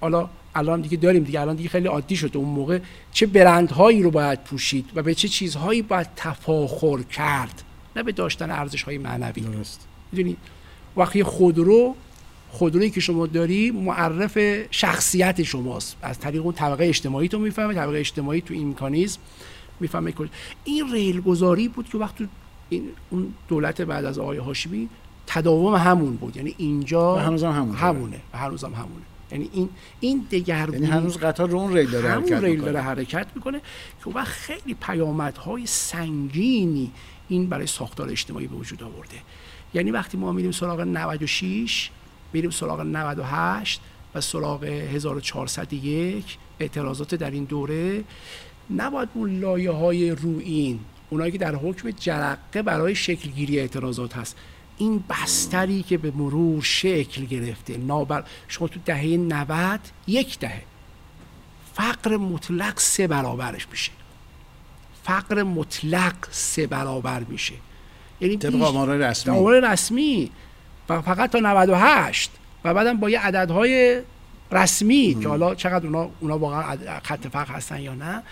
حالا 0.01 0.29
الان 0.55 0.81
دیگه 0.81 0.97
داریم 0.97 1.23
دیگه 1.23 1.41
الان 1.41 1.55
دیگه 1.55 1.69
خیلی 1.69 1.87
عادی 1.87 2.15
شده 2.15 2.37
اون 2.37 2.49
موقع. 2.49 2.79
چه 3.11 3.25
برندهایی 3.25 4.03
رو 4.03 4.11
باید 4.11 4.43
پوشید 4.43 4.85
و 4.95 5.03
به 5.03 5.15
چه 5.15 5.27
چیزهایی 5.27 5.81
باید 5.81 6.07
تفاخر 6.15 7.01
کرد؟ 7.01 7.63
نه 7.95 8.03
به 8.03 8.11
داشتن 8.11 8.51
ارزش 8.51 8.83
های 8.83 8.97
معنوی. 8.97 9.41
درست. 9.41 9.87
می‌دونی؟ 10.11 10.37
وقتی 10.97 11.23
خودرو 11.23 11.95
خودرویی 12.49 12.89
که 12.89 12.99
شما 13.01 13.27
داری 13.27 13.71
معرف 13.71 14.37
شخصیت 14.71 15.43
شماست. 15.43 15.97
از 16.01 16.19
طریق 16.19 16.43
اون 16.43 16.53
طبقه 16.53 16.85
اجتماعی 16.85 17.27
تو 17.27 17.39
می‌فهمه 17.39 17.73
طبقه 17.73 17.99
اجتماعی 17.99 18.41
تو 18.41 18.53
این 18.53 18.67
میکانیزم 18.67 19.19
می‌فهمه 19.79 20.13
این 20.63 20.91
ریل 20.91 21.21
گذاری 21.21 21.67
بود 21.67 21.89
که 21.89 21.97
وقتی 21.97 22.29
این 22.69 22.83
اون 23.09 23.33
دولت 23.47 23.81
بعد 23.81 24.05
از 24.05 24.19
آقای 24.19 24.37
هاشمی 24.37 24.89
تداوم 25.27 25.75
همون 25.75 26.15
بود. 26.15 26.37
یعنی 26.37 26.55
اینجا 26.57 27.15
هنوز 27.15 27.43
هم 27.43 27.51
همونه. 27.51 27.77
همونه 27.77 28.21
و 28.33 28.37
هنوز 28.37 28.63
هم 28.63 28.73
همونه. 28.73 29.05
یعنی 29.31 29.49
این 29.53 29.69
این 29.99 30.27
دگرگونی 30.31 30.81
یعنی 30.81 30.91
هنوز 30.91 31.17
قطار 31.17 31.49
رو 31.49 31.57
اون 31.57 31.73
ریل 31.73 31.89
داره 31.89 32.09
حرکت 32.09 32.43
ریل 32.43 32.61
داره 32.61 32.81
حرکت 32.81 33.27
می‌کنه 33.35 33.61
که 34.03 34.09
وقت 34.09 34.27
خیلی 34.27 34.73
پیامدهای 34.73 35.65
سنگینی 35.65 36.91
این 37.29 37.49
برای 37.49 37.67
ساختار 37.67 38.09
اجتماعی 38.09 38.47
به 38.47 38.55
وجود 38.55 38.83
آورده. 38.83 39.17
یعنی 39.73 39.91
وقتی 39.91 40.17
ما 40.17 40.31
میریم 40.31 40.51
سراغ 40.51 40.81
96 40.81 41.89
میریم 42.33 42.49
سراغ 42.49 42.81
98 42.81 43.81
و 44.15 44.21
سراغ 44.21 44.63
1401 44.63 46.37
اعتراضات 46.59 47.15
در 47.15 47.31
این 47.31 47.43
دوره 47.43 48.03
نباید 48.69 49.09
اون 49.13 49.39
لایه 49.39 49.71
های 49.71 50.11
روئین 50.11 50.79
اونایی 51.09 51.31
که 51.31 51.37
در 51.37 51.55
حکم 51.55 51.91
جرقه 51.91 52.61
برای 52.61 52.95
شکلگیری 52.95 53.59
اعتراضات 53.59 54.17
هست 54.17 54.37
این 54.81 55.03
بستری 55.09 55.83
که 55.83 55.97
به 55.97 56.11
مرور 56.11 56.61
شکل 56.61 57.25
گرفته 57.25 57.77
نابر 57.77 58.23
شما 58.47 58.67
تو 58.67 58.79
دهه 58.85 59.05
90 59.05 59.79
یک 60.07 60.39
دهه 60.39 60.63
فقر 61.73 62.17
مطلق 62.17 62.79
سه 62.79 63.07
برابرش 63.07 63.67
میشه. 63.71 63.91
فقر 65.03 65.43
مطلق 65.43 66.13
سه 66.31 66.67
برابر 66.67 67.19
میشه. 67.19 67.53
یعنی 68.21 68.37
طبق 68.37 68.61
آمار 68.61 68.97
رسمی. 68.97 69.37
آمار 69.37 69.71
رسمی. 69.71 70.31
و 70.89 71.01
فقط 71.01 71.31
تا 71.31 71.39
98 71.39 72.31
و 72.63 72.73
بعدم 72.73 72.97
با 72.97 73.09
یه 73.09 73.19
عددهای 73.19 74.01
رسمی 74.51 75.17
که 75.21 75.29
حالا 75.29 75.55
چقدر 75.55 75.85
اونا, 75.85 76.09
اونا 76.19 76.37
واقعا 76.37 76.77
خط 77.03 77.27
فقر 77.27 77.53
هستن 77.53 77.79
یا 77.81 77.93
نه. 77.93 78.23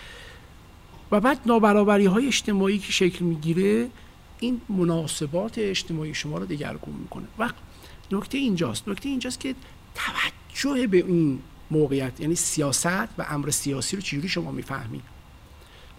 و 1.12 1.20
بعد 1.20 1.38
نابرابری 1.46 2.06
های 2.06 2.26
اجتماعی 2.26 2.78
که 2.78 2.92
شکل 2.92 3.24
می‌گیره 3.24 3.88
این 4.40 4.60
مناسبات 4.68 5.58
اجتماعی 5.58 6.14
شما 6.14 6.38
رو 6.38 6.46
دگرگون 6.46 6.94
می‌کنه. 6.94 7.26
و 7.38 7.50
نکته 8.12 8.38
اینجاست. 8.38 8.88
نکته 8.88 9.08
اینجاست 9.08 9.40
که 9.40 9.54
توجه 9.94 10.86
به 10.86 10.96
این 10.96 11.42
موقعیت 11.70 12.20
یعنی 12.20 12.34
سیاست 12.34 13.08
و 13.18 13.26
امر 13.28 13.50
سیاسی 13.50 13.96
رو 13.96 14.02
چجوری 14.02 14.28
شما 14.28 14.50
می‌فهمید؟ 14.50 15.02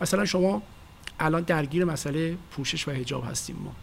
مثلا 0.01 0.25
شما 0.25 0.61
الان 1.19 1.41
درگیر 1.41 1.85
مسئله 1.85 2.37
پوشش 2.51 2.87
و 2.87 2.91
حجاب 2.91 3.25
هستیم 3.25 3.55
ما. 3.55 3.75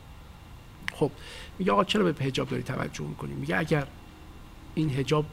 خب 0.92 1.10
میگه 1.58 1.72
آقا 1.72 1.84
چرا 1.84 2.12
به 2.12 2.24
حجاب 2.24 2.48
داری 2.48 2.62
توجه 2.62 3.04
می‌کنیم 3.04 3.36
میگه 3.36 3.58
اگر 3.58 3.86
این 4.74 4.90
حجاب 4.90 5.24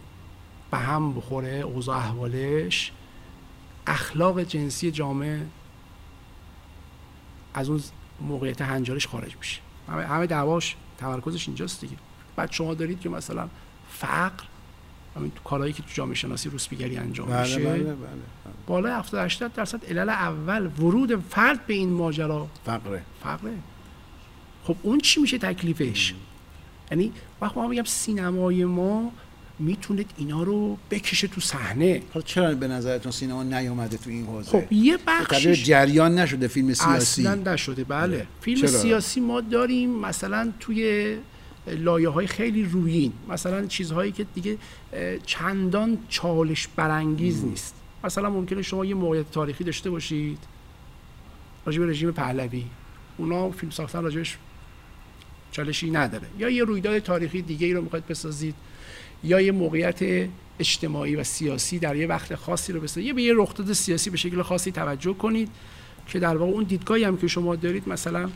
به 0.71 0.77
هم 0.77 1.13
بخوره 1.13 1.49
اوضاع 1.49 1.97
احوالش 1.97 2.91
اخلاق 3.87 4.39
جنسی 4.39 4.91
جامعه 4.91 5.45
از 7.53 7.69
اون 7.69 7.81
موقعیت 8.21 8.61
هنجارش 8.61 9.07
خارج 9.07 9.35
میشه. 9.37 9.61
همه, 9.89 10.05
همه 10.05 10.27
دعواش 10.27 10.75
تمرکزش 10.97 11.47
اینجاست 11.47 11.81
دیگه. 11.81 11.95
بعد 12.35 12.51
شما 12.51 12.73
دارید 12.73 12.99
که 12.99 13.09
مثلا 13.09 13.49
فقر 13.89 14.43
همین 15.15 15.31
تو 15.31 15.43
کارهایی 15.43 15.73
که 15.73 15.83
تو 15.83 15.89
جامعه 15.93 16.15
شناسی 16.15 16.49
روسپیگری 16.49 16.97
انجام 16.97 17.27
بله 17.27 17.41
میشه 17.41 17.59
بله 17.59 17.83
بله 17.83 17.95
بالای 18.67 18.91
70 18.91 19.25
80 19.25 19.53
درصد 19.53 19.85
علل 19.85 20.09
اول 20.09 20.65
ورود 20.65 21.15
فرد 21.29 21.65
به 21.65 21.73
این 21.73 21.89
ماجرا 21.89 22.47
فقره. 22.65 23.01
فقره. 23.23 23.53
خب 24.63 24.75
اون 24.83 24.99
چی 24.99 25.21
میشه 25.21 25.37
تکلیفش؟ 25.37 26.13
یعنی 26.91 27.11
وقتی 27.41 27.59
ما 27.59 27.67
میگم 27.67 27.83
سینمای 27.83 28.65
ما 28.65 29.11
می‌تونه 29.59 30.05
اینا 30.17 30.43
رو 30.43 30.77
بکشه 30.91 31.27
تو 31.27 31.41
صحنه. 31.41 32.01
حالا 32.13 32.25
چرا 32.25 32.55
به 32.55 32.67
نظرتون 32.67 33.11
سینما 33.11 33.43
نیومده 33.43 33.97
تو 33.97 34.09
این 34.09 34.25
حوزه؟ 34.25 34.51
خب 34.51 34.73
یه 34.73 34.97
بخشش 35.07 35.63
جریان 35.63 36.19
نشده 36.19 36.47
فیلم 36.47 36.73
سیاسی. 36.73 37.27
اصلا 37.27 37.53
نشده 37.53 37.83
بله. 37.83 38.27
فیلم 38.41 38.61
چرا؟ 38.61 38.69
سیاسی 38.69 39.19
ما 39.19 39.41
داریم 39.41 39.89
مثلا 39.89 40.53
توی 40.59 41.17
لایه 41.67 42.09
های 42.09 42.27
خیلی 42.27 42.63
رویین. 42.63 43.13
مثلا 43.29 43.65
چیزهایی 43.65 44.11
که 44.11 44.25
دیگه 44.35 44.57
چندان 45.25 45.97
چالش 46.09 46.67
برانگیز 46.75 47.43
نیست. 47.45 47.75
مثلا 48.03 48.29
ممکنه 48.29 48.61
شما 48.61 48.85
یه 48.85 48.95
موقعیت 48.95 49.31
تاریخی 49.31 49.63
داشته 49.63 49.89
باشید. 49.89 50.39
راجع 51.65 51.79
به 51.79 51.85
رژیم 51.85 52.11
پهلوی. 52.11 52.63
اونا 53.17 53.51
فیلم 53.51 53.71
ساختن 53.71 54.03
راجبش 54.03 54.37
چالشی 55.51 55.91
نداره. 55.91 56.27
یا 56.39 56.49
یه 56.49 56.63
رویداد 56.63 56.99
تاریخی 56.99 57.41
دیگه 57.41 57.67
ای 57.67 57.73
رو 57.73 57.81
می‌خواید 57.81 58.07
بسازید. 58.07 58.55
یا 59.25 59.41
یه 59.41 59.51
موقعیت 59.51 60.29
اجتماعی 60.59 61.15
و 61.15 61.23
سیاسی 61.23 61.79
در 61.79 61.95
یه 61.95 62.07
وقت 62.07 62.35
خاصی 62.35 62.73
رو 62.73 62.79
بسازید. 62.79 63.05
یا 63.05 63.13
به 63.13 63.21
یه 63.21 63.33
رخداد 63.35 63.73
سیاسی 63.73 64.09
به 64.09 64.17
شکل 64.17 64.41
خاصی 64.41 64.71
توجه 64.71 65.13
کنید 65.13 65.49
که 66.07 66.19
در 66.19 66.37
واقع 66.37 66.51
اون 66.51 66.63
دیدگاهی 66.63 67.03
هم 67.03 67.17
که 67.17 67.27
شما 67.27 67.55
دارید 67.55 67.89
مثلا 67.89 68.29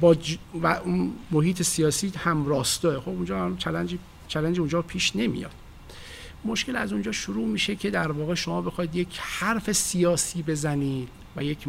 با 0.00 0.14
ج- 0.14 0.38
و 0.62 0.66
اون 0.66 1.12
محیط 1.30 1.62
سیاسی 1.62 2.12
هم 2.16 2.46
راستاه. 2.46 3.00
خب 3.00 3.08
اونجا 3.08 3.44
هم 3.44 3.56
چلنج 3.56 3.96
چلنج 4.28 4.60
اونجا 4.60 4.82
پیش 4.82 5.16
نمیاد. 5.16 5.54
مشکل 6.44 6.76
از 6.76 6.92
اونجا 6.92 7.12
شروع 7.12 7.46
میشه 7.46 7.76
که 7.76 7.90
در 7.90 8.12
واقع 8.12 8.34
شما 8.34 8.62
بخواید 8.62 8.96
یک 8.96 9.18
حرف 9.20 9.72
سیاسی 9.72 10.42
بزنید 10.42 11.08
و 11.36 11.44
یک 11.44 11.68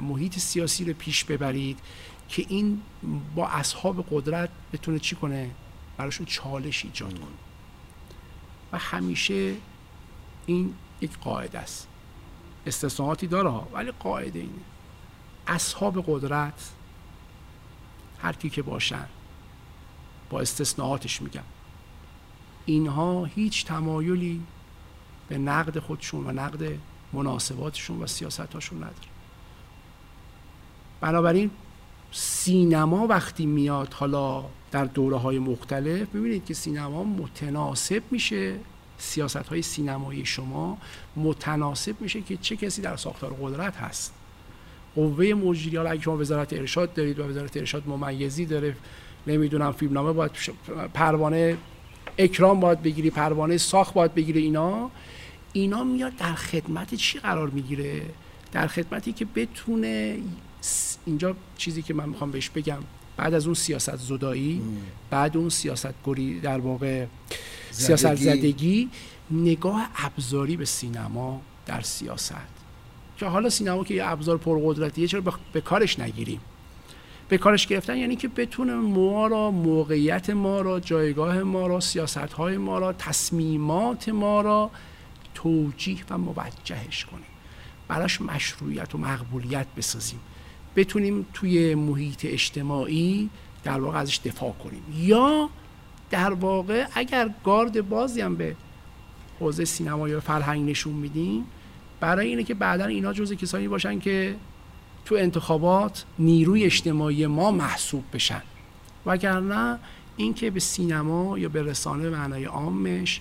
محیط 0.00 0.38
سیاسی 0.38 0.84
رو 0.84 0.92
پیش 0.92 1.24
ببرید 1.24 1.78
که 2.28 2.44
این 2.48 2.80
با 3.34 3.48
اصحاب 3.48 4.06
قدرت 4.10 4.48
بتونه 4.72 4.98
چی 4.98 5.16
کنه؟ 5.16 5.50
براشون 6.02 6.26
چالش 6.26 6.84
ایجاد 6.84 7.18
کنه. 7.18 7.28
و 8.72 8.78
همیشه 8.78 9.54
این 10.46 10.74
یک 11.00 11.18
قاعده 11.18 11.58
است. 11.58 11.88
استثناءاتی 12.66 13.26
داره 13.26 13.50
ولی 13.50 13.90
قاعده 13.90 14.38
اینه. 14.38 14.52
اصحاب 15.46 16.04
قدرت 16.06 16.70
هر 18.22 18.32
کی 18.32 18.50
که 18.50 18.62
باشن 18.62 19.06
با 20.30 20.40
استثناءاتش 20.40 21.22
میگم 21.22 21.42
اینها 22.64 23.24
هیچ 23.24 23.64
تمایلی 23.64 24.42
به 25.28 25.38
نقد 25.38 25.78
خودشون 25.78 26.26
و 26.26 26.32
نقد 26.32 26.78
مناسباتشون 27.12 28.02
و 28.02 28.06
سیاستاشون 28.06 28.78
نداره. 28.78 29.08
بنابراین 31.00 31.50
سینما 32.12 33.06
وقتی 33.06 33.46
میاد 33.46 33.92
حالا 33.92 34.44
در 34.72 34.84
دوره 34.84 35.16
های 35.16 35.38
مختلف 35.38 36.08
ببینید 36.08 36.44
که 36.44 36.54
سینما 36.54 37.04
متناسب 37.04 38.02
میشه. 38.10 38.54
سیاست 38.98 39.36
های 39.36 39.62
سینمایی 39.62 40.26
شما 40.26 40.78
متناسب 41.16 42.00
میشه 42.00 42.20
که 42.20 42.36
چه 42.36 42.56
کسی 42.56 42.82
در 42.82 42.96
ساختار 42.96 43.36
قدرت 43.42 43.76
هست. 43.76 44.14
قوه 44.94 45.34
مجری 45.34 45.76
حالا 45.76 45.90
اگه 45.90 46.02
شما 46.02 46.16
وزارت 46.16 46.52
ارشاد 46.52 46.94
دارید 46.94 47.18
و 47.18 47.24
وزارت 47.24 47.56
ارشاد 47.56 47.88
ممیزی 47.88 48.46
داره 48.46 48.76
نمی‌دونم 49.26 49.72
فیلمنامه 49.72 50.12
باید 50.12 50.30
پروانه 50.94 51.56
اکرام 52.18 52.60
باید 52.60 52.82
بگیری 52.82 53.10
پروانه 53.10 53.56
ساخت 53.56 53.94
باید 53.94 54.14
بگیری 54.14 54.40
اینا. 54.40 54.90
اینا 55.52 55.84
میاد 55.84 56.16
در 56.16 56.34
خدمت 56.34 56.94
چی 56.94 57.18
قرار 57.18 57.50
می‌گیره؟ 57.50 58.02
در 58.52 58.66
خدمتی 58.66 59.12
که 59.12 59.24
بتونه 59.24 60.18
اینجا 61.06 61.36
چیزی 61.56 61.82
که 61.82 61.94
من 61.94 62.08
می‌خوام 62.08 62.30
بهش 62.30 62.50
بگم 62.50 62.78
بعد 63.16 63.34
از 63.34 63.44
اون 63.46 63.54
سیاست 63.54 63.96
زدایی 63.96 64.62
بعد 65.10 65.36
اون 65.36 65.48
سیاست 65.48 65.94
گری 66.04 66.40
در 66.40 66.58
واقع 66.58 67.06
سیاست 67.70 68.14
زدگی 68.14 68.88
نگاه 69.30 69.88
ابزاری 69.96 70.56
به 70.56 70.64
سینما 70.64 71.40
در 71.66 71.80
سیاست. 71.80 72.34
که 73.16 73.26
حالا 73.26 73.50
سینما 73.50 73.84
که 73.84 73.94
یه 73.94 74.06
ابزار 74.08 74.38
پرقدرتیه 74.38 75.06
چرا 75.06 75.20
به- 75.20 75.32
به 75.52 75.60
کارش 75.60 75.98
نگیریم؟ 75.98 76.40
به 77.28 77.38
کارش 77.38 77.66
گرفتن 77.66 77.96
یعنی 77.96 78.16
که 78.16 78.28
بتونه 78.28 78.74
ما 78.74 79.26
را 79.26 79.50
موقعیت 79.50 80.30
ما 80.30 80.60
را 80.60 80.80
جایگاه 80.80 81.42
ما 81.42 81.66
را 81.66 81.80
سیاست 81.80 82.16
های 82.18 82.56
ما 82.56 82.78
را 82.78 82.92
تصمیمات 82.92 84.08
ما 84.08 84.40
را 84.40 84.70
توجیه 85.34 85.98
و 86.10 86.18
موجهش 86.18 87.04
کنیم. 87.04 87.24
براش 87.88 88.20
مشروعیت 88.20 88.94
و 88.94 88.98
مقبولیت 88.98 89.66
بسازیم. 89.76 90.20
بتونیم 90.76 91.26
توی 91.34 91.74
محیط 91.74 92.24
اجتماعی 92.24 93.30
در 93.64 93.80
واقع 93.80 93.98
ازش 93.98 94.20
دفاع 94.24 94.52
کنیم. 94.52 94.82
یا 94.96 95.50
در 96.10 96.32
واقع 96.32 96.86
اگر 96.94 97.30
گارد 97.44 97.88
بازی 97.88 98.20
هم 98.20 98.36
به 98.36 98.56
حوزه 99.40 99.64
سینما 99.64 100.08
یا 100.08 100.20
فرهنگ 100.20 100.70
نشون 100.70 100.92
میدیم 100.92 101.46
برای 102.00 102.28
اینه 102.28 102.44
که 102.44 102.54
بعدا 102.54 102.84
اینا 102.84 103.12
جزء 103.12 103.34
کسانی 103.34 103.68
باشن 103.68 103.98
که 103.98 104.36
تو 105.04 105.14
انتخابات 105.14 106.04
نیروی 106.18 106.64
اجتماعی 106.64 107.26
ما 107.26 107.50
محسوب 107.50 108.04
بشن. 108.12 108.42
وگرنه 109.06 109.78
اینکه 110.16 110.50
به 110.50 110.60
سینما 110.60 111.38
یا 111.38 111.48
به 111.48 111.62
رسانه 111.62 112.08
معنای 112.08 112.44
عامش 112.44 113.20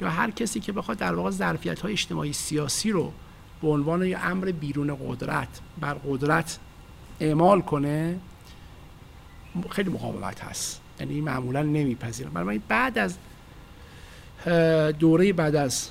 یا 0.00 0.10
هر 0.10 0.30
کسی 0.30 0.60
که 0.60 0.72
بخواد 0.72 0.98
در 0.98 1.14
واقع 1.14 1.30
ظرفیت 1.30 1.80
های 1.80 1.92
اجتماعی 1.92 2.32
سیاسی 2.32 2.90
رو 2.90 3.12
به 3.62 3.68
عنوان 3.68 4.06
یه 4.06 4.18
امر 4.18 4.50
بیرون 4.50 4.96
قدرت 5.08 5.60
بر 5.80 5.94
قدرت 5.94 6.58
اعمال 7.22 7.60
کنه 7.60 8.20
خیلی 9.70 9.90
مقاومت 9.90 10.44
هست. 10.44 10.80
یعنی 11.00 11.20
معمولا 11.20 11.62
نمیپذیرن 11.62 12.30
برای 12.30 12.60
بعد 12.68 12.98
از 12.98 13.16
دوره 14.98 15.32
بعد 15.32 15.56
از 15.56 15.90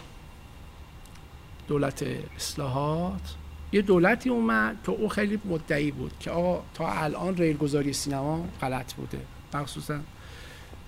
دولت 1.68 2.06
اصلاحات 2.36 3.36
یه 3.72 3.82
دولتی 3.82 4.30
اومد 4.30 4.78
که 4.86 4.92
او 4.92 5.10
خیلی 5.10 5.40
مدعی 5.46 5.92
بود 5.92 6.12
که 6.20 6.32
آقا 6.32 6.64
تا 6.74 6.92
الان 6.92 7.38
ریلگذاری 7.38 7.94
سینما 7.94 8.46
غلط 8.62 8.94
بوده. 8.94 9.22
مخصوصا 9.54 10.00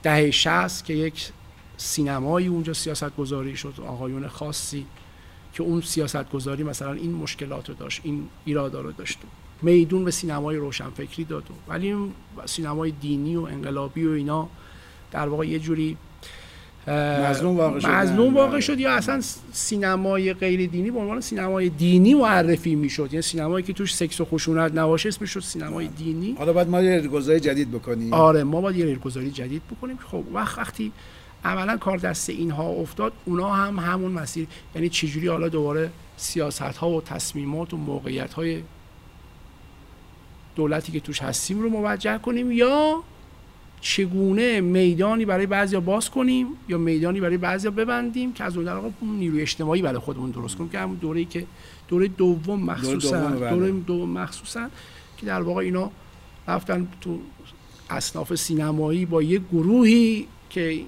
دهه 0.03 0.31
60 0.31 0.85
که 0.85 0.93
یک 0.93 1.31
سینمایی 1.77 2.47
اونجا 2.47 2.73
سیاست 2.73 3.15
گذاری 3.15 3.57
شد 3.57 3.73
آقایون 3.87 4.27
خاصی 4.27 4.85
که 5.53 5.63
اون 5.63 5.81
سیاست 5.81 6.29
گذاری 6.29 6.63
مثلا 6.63 6.93
این 6.93 7.13
مشکلات 7.13 7.69
رو 7.69 7.75
داشت 7.75 8.01
این 8.03 8.29
ایرادا 8.45 8.81
رو 8.81 8.91
داشت. 8.91 9.19
میدون 9.63 10.05
به 10.05 10.11
سینمای 10.11 10.57
روشنفکری 10.57 11.23
داد 11.23 11.43
و 11.43 11.71
ولی 11.71 11.95
سینمای 12.45 12.91
دینی 12.91 13.35
و 13.35 13.41
انقلابی 13.41 14.05
و 14.05 14.11
اینا 14.11 14.49
در 15.11 15.27
واقع 15.27 15.47
یه 15.47 15.59
جوری 15.59 15.97
مظلوم 16.87 17.57
واقع 17.57 17.79
شدن. 17.79 18.01
مظلوم 18.01 18.33
واقع. 18.33 18.59
شد 18.59 18.79
یا 18.79 18.91
اصلا 18.91 19.21
سینمای 19.51 20.33
غیر 20.33 20.69
دینی 20.69 20.91
به 20.91 20.99
عنوان 20.99 21.21
سینمای 21.21 21.69
دینی 21.69 22.13
معرفی 22.13 22.75
می‌شد 22.75 23.09
یعنی 23.11 23.21
سینمایی 23.21 23.65
که 23.65 23.73
توش 23.73 23.95
سکس 23.95 24.21
و 24.21 24.25
خشونت 24.25 24.71
نباشه 24.75 25.09
اسمش 25.09 25.29
شد 25.29 25.39
سینمای 25.39 25.87
دینی 25.87 26.35
حالا 26.37 26.53
باید 26.53 26.67
ما 26.69 26.81
یه 26.81 27.01
گذاری 27.07 27.39
جدید 27.39 27.71
بکنیم 27.71 28.13
آره 28.13 28.43
ما 28.43 28.61
باید 28.61 28.77
یه 28.77 28.85
ریلگذاری 28.85 29.31
جدید 29.31 29.61
بکنیم 29.71 29.97
خب 29.97 30.23
وقت 30.33 30.57
وقتی 30.57 30.91
عملا 31.45 31.77
کار 31.77 31.97
دست 31.97 32.29
اینها 32.29 32.67
افتاد 32.67 33.13
اونا 33.25 33.53
هم 33.53 33.79
همون 33.79 34.11
مسیر 34.11 34.47
یعنی 34.75 34.89
چجوری 34.89 35.27
حالا 35.27 35.49
دوباره 35.49 35.89
سیاست 36.17 36.61
ها 36.61 36.89
و 36.89 37.01
تصمیمات 37.01 37.73
و 37.73 37.77
موقعیت 37.77 38.33
های 38.33 38.61
دولتی 40.55 40.91
که 40.91 40.99
توش 40.99 41.21
هستیم 41.21 41.61
رو 41.61 41.69
موجه 41.69 42.17
کنیم 42.17 42.51
یا 42.51 43.03
چگونه 43.81 44.61
میدانی 44.61 45.25
برای 45.25 45.45
بعضیا 45.45 45.79
باز 45.79 46.09
کنیم 46.09 46.47
یا 46.69 46.77
میدانی 46.77 47.19
برای 47.19 47.37
بعضیا 47.37 47.71
ببندیم 47.71 48.33
که 48.33 48.43
از 48.43 48.57
اون 48.57 48.67
واقع 48.67 48.89
نیروی 49.01 49.41
اجتماعی 49.41 49.81
برای 49.81 49.99
خودمون 49.99 50.31
درست 50.31 50.55
کنیم 50.55 50.69
که 50.69 50.79
همون 50.79 50.95
دوره‌ای 50.95 51.25
که 51.25 51.45
دوره 51.87 52.07
دوم 52.07 52.59
مخصوصا 52.59 53.27
بله. 53.27 53.49
دوره 53.49 53.71
دوم 53.71 54.09
مخصوصا 54.09 54.69
که 55.17 55.25
در 55.25 55.41
واقع 55.41 55.61
اینا 55.61 55.91
رفتن 56.47 56.87
تو 57.01 57.19
اصناف 57.89 58.35
سینمایی 58.35 59.05
با 59.05 59.23
یه 59.23 59.39
گروهی 59.51 60.27
که 60.49 60.79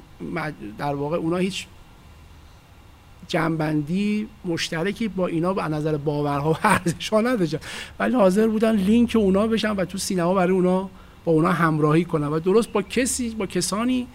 در 0.78 0.96
واقع 0.96 1.18
اونا 1.18 1.38
هیچ 1.38 1.68
جنبندی 3.28 4.28
مشترکی 4.46 5.08
با 5.08 5.28
اینا 5.28 5.54
به 5.54 5.64
نظر 5.64 5.98
باورها 5.98 6.52
و 6.52 6.56
ارزش 6.64 7.10
ها 7.10 7.22
نداشتن. 7.22 7.60
ولی 8.00 8.16
حاضر 8.16 8.48
بودن 8.48 8.76
لینک 8.76 9.16
اونا 9.20 9.48
بشن 9.48 9.72
و 9.72 9.86
تو 9.86 9.98
سینما 9.98 10.34
برای 10.34 10.52
اونا 10.54 10.90
با 11.26 11.32
اونا 11.32 11.52
همراهی 11.52 12.06
کنن. 12.06 12.28
و 12.28 12.40
درست 12.40 12.72
با 12.72 12.82
کسی 12.82 13.30
با 13.30 13.46
کسانی 13.46 14.08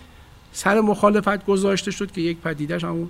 سر 0.53 0.81
مخالفت 0.81 1.47
گذاشته 1.47 1.91
شد 1.91 2.11
که 2.13 2.21
یک 2.21 2.39
پدیدش 2.39 2.85
همون 2.85 3.09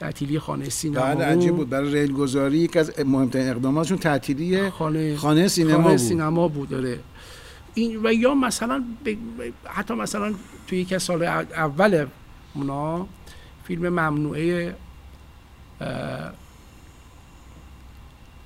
تعطیلی 0.00 0.38
خانه 0.38 0.68
سینما 0.68 1.00
بعد 1.00 1.22
عجیب 1.22 1.56
بود. 1.56 1.68
برای 1.70 1.92
ریل 1.92 2.12
گذاری 2.12 2.58
یکی 2.58 2.78
از 2.78 2.92
مهمترین 3.06 3.48
اقداماتشون 3.48 3.98
تعطیلی 3.98 4.70
خانه 4.70 5.16
خانه 5.16 5.48
سینما 5.48 5.72
خانه 5.76 5.88
بود. 5.88 5.96
سینما 5.96 6.48
بود 6.48 6.68
داره 6.68 6.98
این 7.74 8.00
و 8.06 8.12
یا 8.12 8.34
مثلا 8.34 8.84
ب- 9.04 9.10
حتی 9.64 9.94
مثلا 9.94 10.34
توی 10.66 10.78
یکی 10.78 10.94
از 10.94 11.02
سال 11.02 11.22
اول 11.22 12.06
اونا 12.54 13.06
فیلم 13.64 13.88
ممنوعه 13.88 14.74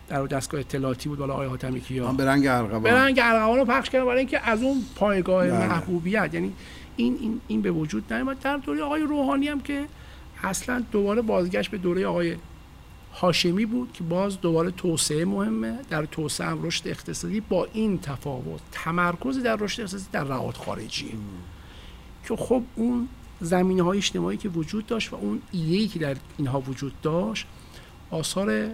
در 0.09 0.27
دستگاه 0.31 0.61
اطلاعاتی 0.61 1.09
بود 1.09 1.19
بالا 1.19 1.33
آقای 1.35 1.47
حاتمی 1.47 1.81
کیا 1.81 2.13
به 2.13 2.25
رنگ 2.25 2.47
ارغوان 2.47 2.83
برنگ 2.83 3.21
ارغوان 3.23 3.59
رو 3.59 3.65
پخش 3.65 3.91
کردن 3.91 4.05
برای 4.05 4.19
اینکه 4.19 4.49
از 4.49 4.63
اون 4.63 4.83
پایگاه 4.97 5.49
بله. 5.49 5.67
محبوبیت 5.67 6.35
یعنی 6.35 6.53
این, 6.97 7.19
این, 7.21 7.41
این 7.49 7.63
به 7.63 7.71
وجود 7.71 8.13
نیامد 8.13 8.41
در 8.41 8.57
دوره 8.57 8.83
آقای 8.83 9.03
روحانی 9.03 9.49
هم 9.49 9.61
که 9.61 9.87
اصلا 10.43 10.85
دوباره 10.93 11.23
بازگشت 11.23 11.71
به 11.71 11.79
دوره 11.79 12.07
آقای 12.07 12.37
هاشمی 13.15 13.67
بود 13.67 13.93
که 13.93 14.05
باز 14.05 14.41
دوباره 14.41 14.71
توسعه 14.71 15.25
مهمه. 15.25 15.79
در 15.91 16.05
توسعه 16.05 16.47
هم 16.47 16.63
رشد 16.63 16.89
اقتصادی 16.89 17.41
با 17.41 17.69
این 17.73 17.99
تفاوت. 17.99 18.61
تمرکز 18.73 19.43
در 19.43 19.57
رشد 19.57 19.81
اقتصادی 19.81 20.05
در 20.13 20.25
رعایت 20.25 20.57
خارجی. 20.57 21.19
که 22.29 22.37
خب 22.37 22.63
اون 22.75 23.09
زمینه 23.43 23.83
های 23.83 23.99
اجتماعی 23.99 24.37
که 24.37 24.49
وجود 24.49 24.87
داشت 24.87 25.13
و 25.13 25.17
اون 25.17 25.43
ایده‌ای 25.53 25.89
که 25.89 25.99
در 25.99 26.17
اینها 26.39 26.61
وجود 26.61 26.93
داشت 27.03 27.47
آثار 28.11 28.71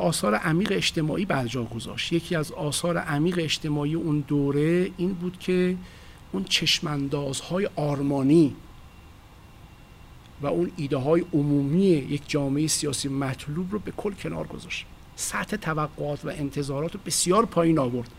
آثار 0.00 0.34
عمیق 0.34 0.72
اجتماعی 0.72 1.24
بر 1.24 1.46
جا 1.46 1.64
گذاشت. 1.64 2.12
یکی 2.12 2.36
از 2.36 2.52
آثار 2.52 2.98
عمیق 2.98 3.38
اجتماعی 3.38 3.94
اون 3.94 4.20
دوره 4.20 4.90
این 4.96 5.12
بود 5.12 5.38
که 5.38 5.76
اون 6.32 6.44
چشماندازهای 6.44 7.68
آرمانی 7.76 8.56
و 10.42 10.46
اون 10.46 10.70
ایده 10.76 10.96
های 10.96 11.24
عمومی 11.32 11.86
یک 11.86 12.22
جامعه 12.28 12.66
سیاسی 12.66 13.08
مطلوب 13.08 13.72
رو 13.72 13.78
به 13.78 13.90
کل 13.90 14.12
کنار 14.12 14.46
گذاشت. 14.46 14.86
سطح 15.16 15.56
توقعات 15.56 16.24
و 16.24 16.28
انتظارات 16.28 16.94
رو 16.94 17.00
بسیار 17.06 17.46
پایین 17.46 17.78
آورد. 17.78 18.10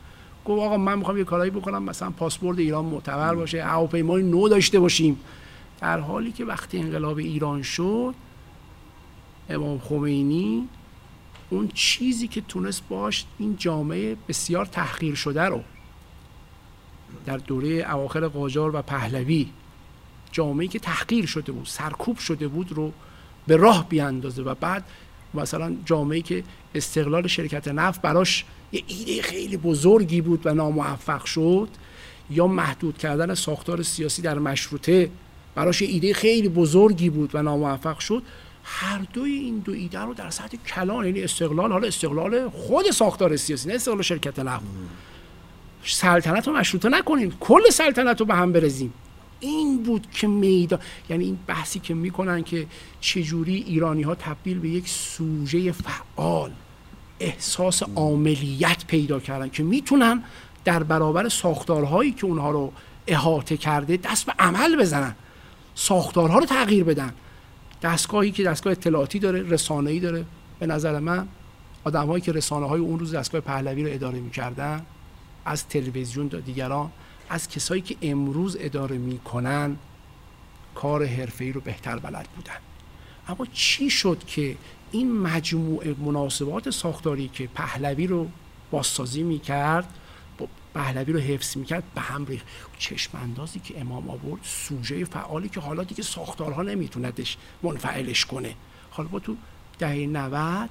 گفت 0.47 0.61
آقا 0.61 0.77
من 0.77 0.97
می‌خوام 0.97 1.17
یه 1.17 1.23
کارایی 1.23 1.51
بکنم 1.51 1.83
مثلا 1.83 2.09
پاسپورت 2.09 2.59
ایران 2.59 2.85
معتبر 2.85 3.35
باشه 3.35 3.63
هواپیمای 3.63 4.23
نو 4.23 4.49
داشته 4.49 4.79
باشیم. 4.79 5.19
در 5.81 5.99
حالی 5.99 6.31
که 6.31 6.45
وقتی 6.45 6.79
انقلاب 6.79 7.17
ایران 7.17 7.61
شد 7.61 8.15
امام 9.49 9.79
خمینی 9.79 10.67
اون 11.49 11.67
چیزی 11.73 12.27
که 12.27 12.41
تونست 12.41 12.83
باش 12.89 13.25
این 13.39 13.55
جامعه 13.57 14.17
بسیار 14.27 14.65
تحقیر 14.65 15.15
شده 15.15 15.43
رو 15.43 15.63
در 17.25 17.37
دوره 17.37 17.69
اواخر 17.69 18.27
قاجار 18.27 18.75
و 18.75 18.81
پهلوی 18.81 19.47
جامعه 20.31 20.67
که 20.67 20.79
تحقیر 20.79 21.25
شده 21.25 21.51
بود 21.51 21.65
سرکوب 21.65 22.17
شده 22.17 22.47
بود 22.47 22.71
رو 22.71 22.91
به 23.47 23.55
راه 23.55 23.89
بیاندازه 23.89 24.41
و 24.41 24.55
بعد 24.55 24.83
مثلا 25.33 25.75
جامعه 25.85 26.21
که 26.21 26.43
استقلال 26.75 27.27
شرکت 27.27 27.67
نفت 27.67 28.01
براش 28.01 28.45
یه 28.71 28.83
ایده 28.87 29.21
خیلی 29.21 29.57
بزرگی 29.57 30.21
بود 30.21 30.41
و 30.45 30.53
ناموفق 30.53 31.25
شد. 31.25 31.69
یا 32.29 32.47
محدود 32.47 32.97
کردن 32.97 33.33
ساختار 33.33 33.83
سیاسی 33.83 34.21
در 34.21 34.39
مشروطه 34.39 35.09
براش 35.55 35.81
ایده 35.81 36.13
خیلی 36.13 36.49
بزرگی 36.49 37.09
بود 37.09 37.35
و 37.35 37.43
ناموفق 37.43 37.99
شد. 37.99 38.23
هر 38.63 39.01
دوی 39.13 39.31
این 39.31 39.59
دو 39.59 39.71
ایده 39.71 39.99
رو 39.99 40.13
در 40.13 40.29
سطح 40.29 40.57
کلان 40.57 41.05
یعنی 41.05 41.23
استقلال 41.23 41.71
حالا 41.71 41.87
استقلال 41.87 42.49
خود 42.49 42.91
ساختار 42.91 43.35
سیاسی 43.35 43.69
نه 43.69 43.75
استقلال 43.75 44.01
شرکت 44.01 44.39
نفت. 44.39 44.65
سلطنت 45.83 46.47
رو 46.47 46.53
مشروطه 46.53 46.89
نکنیم 46.89 47.37
کل 47.39 47.69
سلطنت 47.69 48.19
رو 48.19 48.25
به 48.25 48.35
هم 48.35 48.51
برزیم 48.51 48.93
این 49.39 49.83
بود 49.83 50.07
که 50.11 50.27
میدان 50.27 50.79
یعنی 51.09 51.25
این 51.25 51.39
بحثی 51.47 51.79
که 51.79 51.93
می‌کنن 51.93 52.43
که 52.43 52.67
چجوری 53.01 53.55
ایرانی 53.55 54.01
ها 54.01 54.15
تبدیل 54.15 54.59
به 54.59 54.69
یک 54.69 54.89
سوژه 54.89 55.71
فعال 55.71 56.51
احساس 57.19 57.83
عاملیت 57.83 58.85
پیدا 58.85 59.19
کردن 59.19 59.49
که 59.49 59.63
می‌تونن 59.63 60.23
در 60.65 60.83
برابر 60.83 61.29
ساختارهایی 61.29 62.11
که 62.11 62.25
اونها 62.25 62.51
رو 62.51 62.73
احاطه 63.07 63.57
کرده 63.57 63.97
دست 63.97 64.25
به 64.25 64.33
عمل 64.39 64.75
بزنن 64.75 65.15
ساختارها 65.75 66.39
رو 66.39 66.45
تغییر 66.45 66.83
بدن. 66.83 67.13
دستگاهی 67.81 68.31
که 68.31 68.43
دستگاه 68.43 68.71
اطلاعاتی 68.71 69.19
داره 69.19 69.41
رسانه‌ای 69.41 69.99
داره. 69.99 70.25
به 70.59 70.67
نظر 70.67 70.99
من 70.99 71.27
آدم‌هایی 71.83 72.21
که 72.21 72.31
رسانه 72.31 72.67
های 72.67 72.81
اون 72.81 72.99
روز 72.99 73.15
دستگاه 73.15 73.41
پهلوی 73.41 73.83
رو 73.83 73.93
اداره 73.93 74.19
می‌کردن 74.19 74.85
از 75.45 75.67
تلویزیون 75.67 76.29
تا 76.29 76.39
دیگران 76.39 76.91
از 77.29 77.49
کسایی 77.49 77.81
که 77.81 77.95
امروز 78.01 78.57
اداره 78.59 78.97
می‌کنن 78.97 79.77
کار 80.75 81.05
حرفه‌ای 81.05 81.51
رو 81.51 81.61
بهتر 81.61 81.99
بلد 81.99 82.27
بودن. 82.35 82.53
اما 83.27 83.45
چی 83.53 83.89
شد 83.89 84.23
که 84.27 84.57
این 84.91 85.17
مجموعه 85.17 85.95
مناسبات 85.99 86.69
ساختاری 86.69 87.27
که 87.27 87.47
پهلوی 87.47 88.07
رو 88.07 88.27
بازسازی 88.71 89.23
می‌کرد 89.23 89.93
پهلوی 90.73 91.13
رو 91.13 91.19
حفظ 91.19 91.57
می‌کرد 91.57 91.83
به 91.95 92.01
هم 92.01 92.25
ریخت؟ 92.25 92.45
چشم 92.79 93.17
اندازی 93.17 93.59
که 93.59 93.81
امام 93.81 94.09
آورد 94.09 94.41
سوژه 94.43 95.05
فعالی 95.05 95.49
که 95.49 95.59
حالا 95.59 95.83
دیگه 95.83 96.03
ساختارها 96.03 96.61
نمیتوندش 96.61 97.37
منفعلش 97.63 98.25
کنه. 98.25 98.55
حالا 98.89 99.09
با 99.09 99.19
تو 99.19 99.35
دهه 99.79 99.95
90 99.95 100.69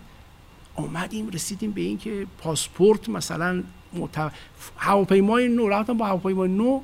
آمدیم 0.74 1.28
رسیدیم 1.28 1.70
به 1.70 1.80
این 1.80 1.98
که 1.98 2.26
پاسپورت 2.38 3.08
مثلا 3.08 3.62
مت... 3.94 4.32
هواپیمای 4.76 5.48
نو 5.48 5.68
رفتن 5.68 5.96
با 5.96 6.06
هواپیمای 6.06 6.48
نو 6.48 6.80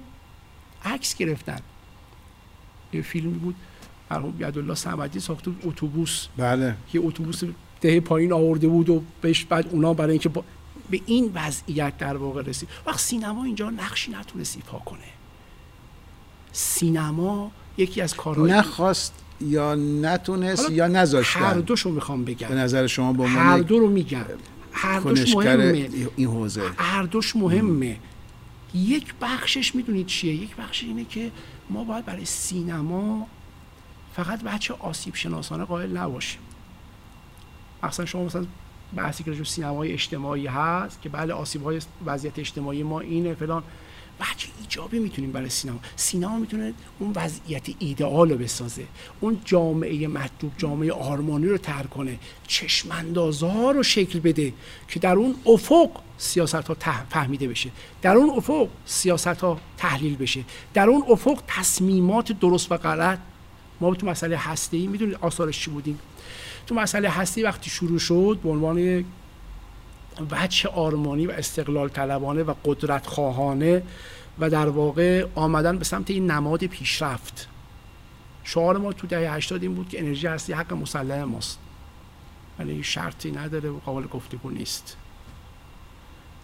عکس 0.85 1.17
گرفتن. 1.17 1.61
یه 2.93 3.03
فیلمی 3.03 3.39
بود. 3.39 3.55
مرحوم 4.13 4.35
یدالله 4.39 4.75
صمدی 4.75 5.21
ساخته 5.21 5.51
بود 5.51 5.63
اتوبوس. 5.67 6.27
بله. 6.37 6.75
یه 6.93 7.01
اتوبوس 7.05 7.43
ده 7.81 8.01
پایین 8.01 8.33
آورده 8.33 8.69
بود 8.69 8.91
و 8.91 9.03
بهش 9.21 9.45
بعد 9.45 9.69
اونا 9.71 9.95
برای 9.95 10.11
اینکه 10.11 10.29
با... 10.29 10.45
به 10.91 11.01
این 11.07 11.31
وضعیت 11.35 11.99
در 11.99 12.17
واقع 12.17 12.43
رسید. 12.43 12.69
وقت 12.87 13.01
سینما 13.01 13.45
اینجا 13.45 13.71
نقشی 13.71 14.13
نتونست 14.13 14.57
ایفا 14.57 14.79
کنه. 14.79 14.99
سینما 16.53 17.53
یکی 17.77 18.01
از 18.01 18.15
کارهای 18.15 18.53
نخواست 18.53 19.15
یا 19.41 19.75
نتونست 19.75 20.71
یا 20.71 20.85
هر 20.85 20.91
نذاشتن 20.91 21.61
دوشو 21.61 21.91
می‌خوام 21.91 22.25
به 22.25 22.35
بگم 22.35 22.53
نظر 22.53 22.87
شما 22.87 23.13
به 23.13 23.29
هر 23.29 23.59
دو 23.59 23.79
رو 23.79 23.89
میگم. 23.89 24.25
هر 24.73 25.01
دوش 25.01 25.37
مهمه. 25.37 25.89
این 26.17 26.29
حوزه. 26.29 26.63
هر 26.77 27.03
دوش 27.03 27.37
مهمه. 27.37 27.97
یک 28.75 29.15
بخشش 29.21 29.75
می‌دونید 29.75 30.07
چیه؟ 30.07 30.35
یک 30.35 30.57
بخش 30.57 30.83
اینه 30.83 31.05
که 31.05 31.31
ما 31.71 31.85
باید 31.85 32.05
برای 32.05 32.25
سینما 32.25 33.27
فقط 34.17 34.43
بچه 34.43 34.75
آسیب 34.75 35.15
شناسانه 35.15 35.65
قائل 35.65 35.97
نباشیم 35.97 36.41
مثلا 37.83 38.07
شما 38.07 38.25
مثلا 38.25 38.47
بحثی 38.97 39.25
که 39.25 39.45
سینمای 39.45 39.93
اجتماعی 39.93 40.47
هست 40.47 41.03
که 41.03 41.09
بله 41.09 41.35
آسیب 41.35 41.63
های 41.63 41.81
وضعیت 42.07 42.39
اجتماعی 42.39 42.83
ما 42.83 43.01
اینه 43.01 43.35
فلان. 43.35 43.63
بچه 44.21 44.49
ایجابی 44.61 44.99
می‌تونیم 44.99 45.33
برای 45.33 45.49
سینما. 45.49 45.79
سینما 45.97 46.39
می‌تونه 46.39 46.75
اون 46.99 47.13
وضعیت 47.17 47.63
ایدئال 47.79 48.31
رو 48.31 48.39
بسازه. 48.39 48.87
اون 49.21 49.41
جامعه 49.45 50.09
مطلوب 50.09 50.53
جامعه 50.59 50.93
آرمانی 50.93 51.47
رو 51.47 51.59
تر 51.59 51.83
کنه. 51.83 52.19
چشماندازها 52.47 53.71
رو 53.71 53.83
شکل 53.83 54.19
بده 54.21 54.53
که 54.89 55.01
در 55.01 55.17
اون 55.17 55.35
افق 55.47 55.91
سیاست 56.19 56.55
ها 56.55 56.77
فهمیده 57.11 57.49
بشه. 57.49 57.71
در 58.03 58.17
اون 58.17 58.31
افق 58.31 58.69
سیاست 58.87 59.27
ها 59.27 59.61
تحلیل 59.77 60.17
بشه. 60.17 60.45
در 60.75 60.89
اون 60.89 61.05
افق 61.09 61.43
تصمیمات 61.47 62.33
درست 62.33 62.73
و 62.73 62.77
غلط 62.77 63.19
ما 63.83 63.95
تو 63.95 64.07
مسئله 64.07 64.37
هسته 64.37 64.77
ای 64.77 64.87
می‌دونید 64.87 65.19
آثارش 65.21 65.61
چی 65.61 65.71
بودیم. 65.71 65.99
تو 66.67 66.75
مسئله 66.75 67.09
هستی 67.09 67.43
وقتی 67.43 67.71
شروع 67.71 67.99
شد 67.99 68.39
به 68.43 68.49
عنوان 68.49 69.05
وجه 70.31 70.69
آرمانی 70.69 71.27
و 71.27 71.31
استقلال 71.31 71.89
طلبانه 71.89 72.43
و 72.43 72.55
قدرت 72.65 73.07
خواهانه 73.07 73.83
و 74.39 74.51
در 74.51 74.69
واقع 74.69 75.27
آمدن 75.35 75.79
به 75.79 75.85
سمت 75.85 76.11
این 76.11 76.31
نماد 76.31 76.67
پیشرفت. 76.67 77.49
شعار 78.45 78.79
ما 78.79 78.93
تو 78.93 79.07
دهه 79.07 79.35
80 79.35 79.63
این 79.63 79.75
بود 79.75 79.89
که 79.89 80.01
انرژی 80.01 80.27
هستی 80.27 80.53
حق 80.53 80.73
مسلم 80.73 81.25
ماست. 81.25 81.59
ولی 82.59 82.83
شرطی 82.83 83.31
نداره 83.31 83.69
و 83.69 83.79
قابل 83.79 84.07
گفتگو 84.07 84.51
نیست. 84.51 84.97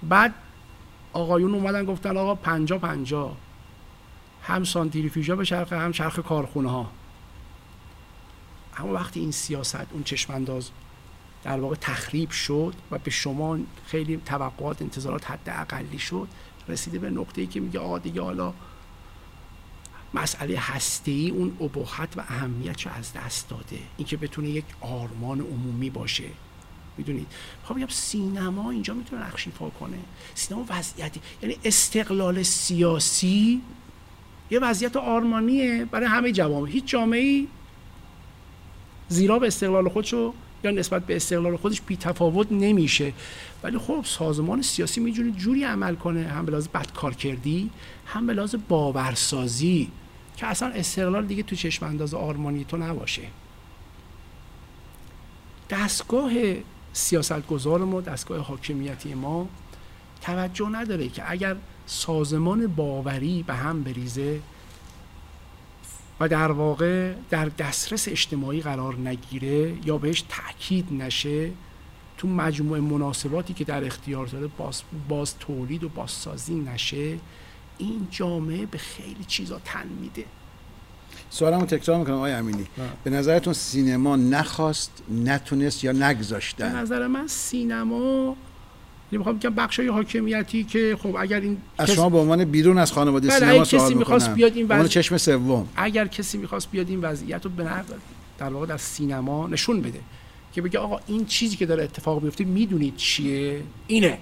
بعد 0.03 0.35
آقایون 1.13 1.55
اومدن 1.55 1.85
گفتن 1.85 2.17
آقا 2.17 2.35
پنجا 2.35 2.79
پنجا. 2.79 3.37
هم 4.43 4.65
سانتریفیوژا 4.65 5.37
به 5.37 5.45
چرخه 5.45 5.79
هم 5.79 5.93
چرخ 5.93 6.19
کارخونه 6.19 6.71
ها 6.71 6.91
اما 8.79 8.93
وقتی 8.93 9.21
این 9.21 9.31
سیاست 9.31 9.87
اون 9.93 10.03
چشمانداز 10.03 10.71
در 11.43 11.61
واقع 11.61 11.77
تخریب 11.81 12.31
شد 12.31 12.75
و 12.91 12.99
به 12.99 13.11
شما 13.11 13.59
خیلی 13.87 14.17
توقعات 14.17 14.83
انتظارات 14.83 15.31
حد 15.31 15.49
اقلی 15.49 15.99
شد 15.99 16.29
رسیده 16.69 16.99
به 16.99 17.11
نقطه‌ای 17.11 17.47
که 17.47 17.61
میگه 17.61 17.81
آقا 17.81 17.99
دیگه 17.99 18.23
حالا 18.23 18.55
مسئله 20.15 20.59
هستی 20.59 21.31
اون 21.31 21.57
ابهت 21.61 22.09
و 22.17 22.21
اهمیت 22.21 22.81
رو 22.83 22.93
از 22.93 23.13
دست 23.13 23.49
داده. 23.49 23.79
اینکه 23.97 24.17
بتونه 24.17 24.49
یک 24.49 24.65
آرمان 24.81 25.41
عمومی 25.41 25.91
باشه. 25.91 26.25
می‌دونید؟ 26.97 27.27
خب 27.65 27.77
بگم 27.77 27.87
سینما 27.87 28.71
اینجا 28.71 28.95
می‌تونه 28.95 29.27
نقش 29.27 29.47
ایفا 29.47 29.71
کنه. 29.71 29.99
سینما 30.35 30.65
وضعیتی 30.69 31.21
یعنی 31.43 31.57
استقلال 31.65 32.43
سیاسی 32.43 33.63
یه 34.51 34.59
وضعیت 34.59 34.97
آرمانیه 34.97 35.85
برای 35.85 36.07
همه 36.07 36.33
جوامع. 36.33 36.69
هیچ 36.69 36.85
جامعه 36.85 37.47
زیرا 39.09 39.39
به 39.39 39.47
استقلال 39.47 39.89
خودشو 39.89 40.35
یا 40.65 40.71
نسبت 40.71 41.07
به 41.07 41.17
استقلال 41.17 41.57
خودش 41.57 41.81
بی 41.81 41.97
تفاوت 41.97 42.53
نمیشه. 42.53 43.13
ولی 43.63 43.79
خب 43.79 44.01
سازمان 44.05 44.63
سیاسی 44.63 45.01
می‌تونه 45.01 45.31
جوری 45.31 45.65
عمل 45.65 45.95
کنه 45.95 46.29
هم 46.29 46.45
به 46.45 46.53
لحاظ 46.53 46.69
بدکار 46.69 47.15
کردی 47.15 47.71
هم 48.07 48.27
به 48.27 48.33
لحاظ 48.33 48.55
باورسازی 48.69 49.91
که 50.37 50.47
اصلا 50.47 50.69
استقلال 50.69 51.27
دیگه 51.27 51.43
تو 51.43 51.57
چشم 51.57 51.87
انداز 51.87 52.15
آرمانی 52.15 52.65
تو 52.65 52.77
نباشه. 52.77 53.23
دستگاه 55.71 56.33
سیاستگزار 56.93 57.85
ما 57.85 58.01
دستگاه 58.01 58.39
حاکمیتی 58.39 59.15
ما 59.15 59.49
توجه 60.21 60.69
نداره 60.69 61.09
که 61.09 61.31
اگر 61.31 61.57
سازمان 61.87 62.67
باوری 62.67 63.45
به 63.47 63.55
هم 63.55 63.83
بریزه 63.83 64.41
و 66.21 66.29
در 66.29 66.53
واقع 66.53 67.13
در 67.31 67.45
دسترس 67.45 68.09
اجتماعی 68.09 68.61
قرار 68.61 68.97
نگیره 68.97 69.75
یا 69.85 69.99
بهش 69.99 70.25
تاکید 70.29 70.93
نشه 70.93 71.51
تو 72.19 72.29
مجموعه 72.29 72.81
مناسباتی 72.81 73.55
که 73.55 73.65
در 73.65 73.85
اختیار 73.85 74.27
داره 74.27 74.47
باز, 74.47 74.83
باز 75.09 75.39
تولید 75.39 75.85
و 75.85 75.89
بازسازی 75.89 76.55
نشه 76.55 77.19
این 77.79 78.09
جامعه 78.11 78.67
به 78.67 78.79
خیلی 78.79 79.25
چیزا 79.27 79.61
تن 79.65 79.89
میده. 80.01 80.25
سوالمو 81.31 81.67
تکرار 81.67 81.99
می‌کنم 81.99 82.15
آقای 82.15 82.33
امینی. 82.33 82.67
به 83.05 83.11
نظرتون 83.11 83.53
سینما 83.53 84.17
نخواست 84.17 85.03
نتونست 85.25 85.85
یا 85.85 85.93
نگذاشتن؟ 85.93 86.73
به 86.73 86.79
نظر 86.79 87.07
من 87.07 87.27
سینما 87.27 88.37
می‌خوام 89.17 89.37
بگم 89.37 89.55
بخشای 89.55 89.89
حاکمیتی 89.89 90.65
که 90.65 90.97
خب 91.03 91.17
اگر 91.17 91.41
این 91.41 91.59
از 91.79 91.91
شما 91.91 92.09
به 92.09 92.19
عنوان 92.19 92.45
بیرون 92.45 92.79
از 92.79 92.93
خانواده 92.93 93.29
بله، 93.29 93.39
سینما 93.39 93.65
کسی 93.65 93.95
می‌خواست 93.95 94.35
بیاد 94.35 94.57
این 94.57 94.67
وضع... 94.69 94.89
چشم 94.89 95.17
سوم. 95.17 95.69
اگر 95.77 96.07
کسی 96.07 96.39
می‌خواست 96.39 96.71
بیاد 96.71 96.89
این 96.89 97.01
وضعیت 97.01 97.45
رو 97.45 97.51
به 97.51 97.71
در 98.39 98.49
واقع 98.49 98.67
در 98.67 98.77
سینما 98.77 99.47
نشون 99.47 99.81
بده 99.81 100.01
که 100.53 100.63
بگه 100.63 100.79
آقا 100.79 101.01
این 101.07 101.27
چیزی 101.27 101.57
که 101.57 101.67
داره 101.67 101.85
اتفاق 101.85 102.23
میفته 102.23 102.45
می‌دونید 102.45 102.97
چیه؟ 102.97 103.63
اینه. 103.87 104.19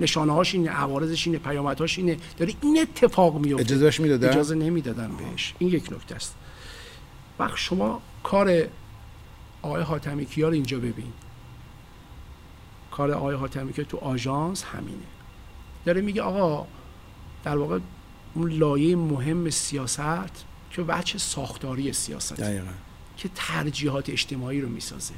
نشانه 0.00 0.32
هاش 0.32 0.54
اینه 0.54 0.70
عوارضش 0.70 1.26
اینه 1.26 1.38
پیامدهاش 1.38 1.98
اینه. 1.98 2.16
داره 2.38 2.52
این 2.62 2.78
اتفاق 2.80 3.38
میفته 3.38 3.62
اجازهش 3.62 4.00
می‌دادن؟ 4.00 4.28
اجازه 4.28 4.54
نمی‌دادن 4.54 5.10
بهش. 5.18 5.54
این 5.58 5.70
یک 5.70 5.92
نکته 5.92 6.14
است. 6.14 6.34
وقت 7.38 7.56
شما 7.56 8.02
کار 8.22 8.62
آقای 9.62 9.82
حاتمی 9.82 10.26
کیا 10.26 10.48
رو 10.48 10.54
اینجا 10.54 10.78
ببین. 10.78 11.12
کار 12.98 13.10
آقای 13.10 13.36
حاتمی 13.36 13.72
که 13.72 13.84
تو 13.84 13.96
آژانس 13.96 14.64
همینه. 14.64 15.06
داره 15.84 16.00
میگه 16.00 16.22
آقا 16.22 16.66
در 17.44 17.56
واقع 17.56 17.78
اون 18.34 18.52
لایه 18.52 18.96
مهم 18.96 19.50
سیاست 19.50 20.44
که 20.70 20.82
بچه 20.82 21.18
ساختاری 21.18 21.92
سیاست. 21.92 22.40
دقیقا. 22.40 22.70
که 23.16 23.30
ترجیحات 23.34 24.10
اجتماعی 24.10 24.60
رو 24.60 24.68
می‌سازه. 24.68 25.14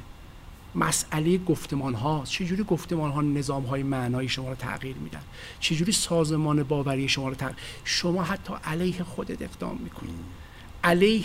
مسئله 0.75 1.37
گفتمان 1.37 1.93
ها 1.93 2.23
چجوری 2.25 2.63
گفتمان 2.63 3.11
ها 3.11 3.21
نظام 3.21 3.63
های 3.63 3.83
معنایی 3.83 4.29
شما 4.29 4.49
رو 4.49 4.55
تغییر 4.55 4.95
میدن؟ 4.95 5.23
چجوری 5.59 5.91
سازمان 5.91 6.63
باوری 6.63 7.09
شما 7.09 7.29
رو 7.29 7.35
تغییر 7.35 7.57
شما 7.83 8.23
حتی 8.23 8.53
علیه 8.63 9.03
خودت 9.03 9.41
اقدام 9.41 9.77
می‌کنی. 9.77 10.13
علیه 10.83 11.23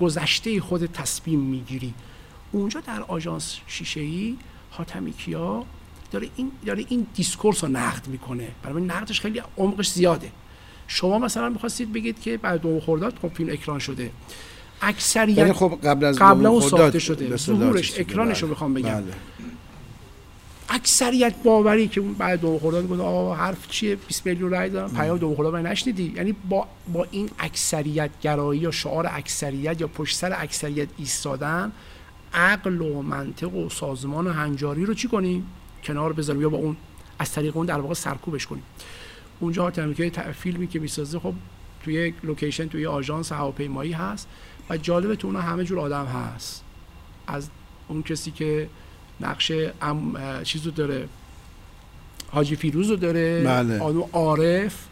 گذشته 0.00 0.60
خود 0.60 0.86
تصمیم 0.86 1.40
می‌گیری. 1.40 1.94
اونجا 2.52 2.80
در 2.80 3.02
آژانس 3.02 3.58
شیشه 3.66 4.00
ای 4.00 4.36
حاتمی 4.76 5.12
کیا 5.12 5.64
داره 6.10 6.28
این 6.36 6.52
داره 6.66 6.84
این 6.88 7.06
discourse 7.14 7.64
رو 7.64 7.70
نقد 7.70 8.08
می‌کنه. 8.08 8.48
برای 8.62 8.82
نقدش 8.82 9.20
خیلی 9.20 9.42
عمقش 9.58 9.90
زیاده. 9.90 10.30
شما 10.88 11.18
مثلا 11.18 11.48
می‌خواستید 11.48 11.92
بگید 11.92 12.20
که 12.20 12.36
بعد 12.36 12.60
دو 12.60 12.80
خرداد 12.80 13.18
خب 13.22 13.28
فیلم 13.28 13.52
اکران 13.52 13.78
شده. 13.78 14.10
اکثریت 14.82 15.38
یعنی 15.38 15.52
خب 15.52 15.78
قبل 15.84 16.04
از 16.04 16.18
قبل 16.18 16.46
اون 16.46 16.60
ساخته 16.60 16.98
شده. 16.98 17.36
ظهورش 17.36 18.00
اکرانش 18.00 18.42
رو 18.42 18.48
می‌خوام 18.48 18.74
بگم. 18.74 19.00
بله. 19.00 19.14
اکثریت 20.68 21.34
باوری 21.44 21.88
که 21.88 22.00
اون 22.00 22.14
بعد 22.14 22.40
دو 22.40 22.58
خرداد 22.58 22.88
گفت 22.88 23.00
آقا 23.00 23.34
حرف 23.34 23.68
چیه؟ 23.68 23.96
20 23.96 24.26
میلیون 24.26 24.50
رای 24.50 24.70
دارن 24.70 24.94
پیام 24.94 25.18
دو 25.18 25.34
خرداد 25.34 25.56
نشنیدی؟ 25.56 26.12
یعنی 26.16 26.34
با 26.48 26.66
با 26.92 27.06
این 27.10 27.30
اکثریت 27.38 28.10
گرایی 28.22 28.60
یا 28.60 28.70
شعار 28.70 29.10
اکثریت 29.12 29.80
یا 29.80 29.86
پشت 29.86 30.16
سر 30.16 30.36
اکثریت 30.38 30.88
ایستادن 30.98 31.72
عقل 32.34 32.80
و 32.80 33.02
منطق 33.02 33.54
و 33.54 33.68
سازمان 33.68 34.26
و 34.26 34.32
هنجاری 34.32 34.84
رو 34.84 34.94
چی 34.94 35.08
کنیم؟ 35.08 35.46
کنار 35.84 36.12
بذاریم 36.12 36.42
یا 36.42 36.48
با 36.48 36.56
اون 36.56 36.76
از 37.18 37.32
طریق 37.32 37.56
اون 37.56 37.66
در 37.66 37.80
واقع 37.80 37.94
سرکوبش 37.94 38.46
کنیم. 38.46 38.62
اونجا 39.40 39.70
که 39.70 40.10
فیلمی 40.32 40.66
که 40.66 40.78
می‌سازه 40.78 41.18
خب 41.18 41.34
توی 41.84 41.94
یک 41.94 42.14
لوکیشن 42.22 42.68
توی 42.68 42.86
آژانس 42.86 43.32
هواپیمایی 43.32 43.92
هست 43.92 44.28
و 44.70 44.76
جالبه 44.76 45.16
تو 45.16 45.28
اون 45.28 45.36
همه 45.36 45.64
جور 45.64 45.80
آدم 45.80 46.04
هست. 46.04 46.64
از 47.26 47.48
اون 47.88 48.02
کسی 48.02 48.30
که 48.30 48.68
نقش 49.20 49.52
ام 49.82 50.16
چیزو 50.42 50.70
داره 50.70 51.08
حاجی 52.30 52.56
فیروز 52.56 52.90
رو 52.90 52.96
داره 52.96 53.44
بله. 53.44 53.78
عارف 54.12 54.86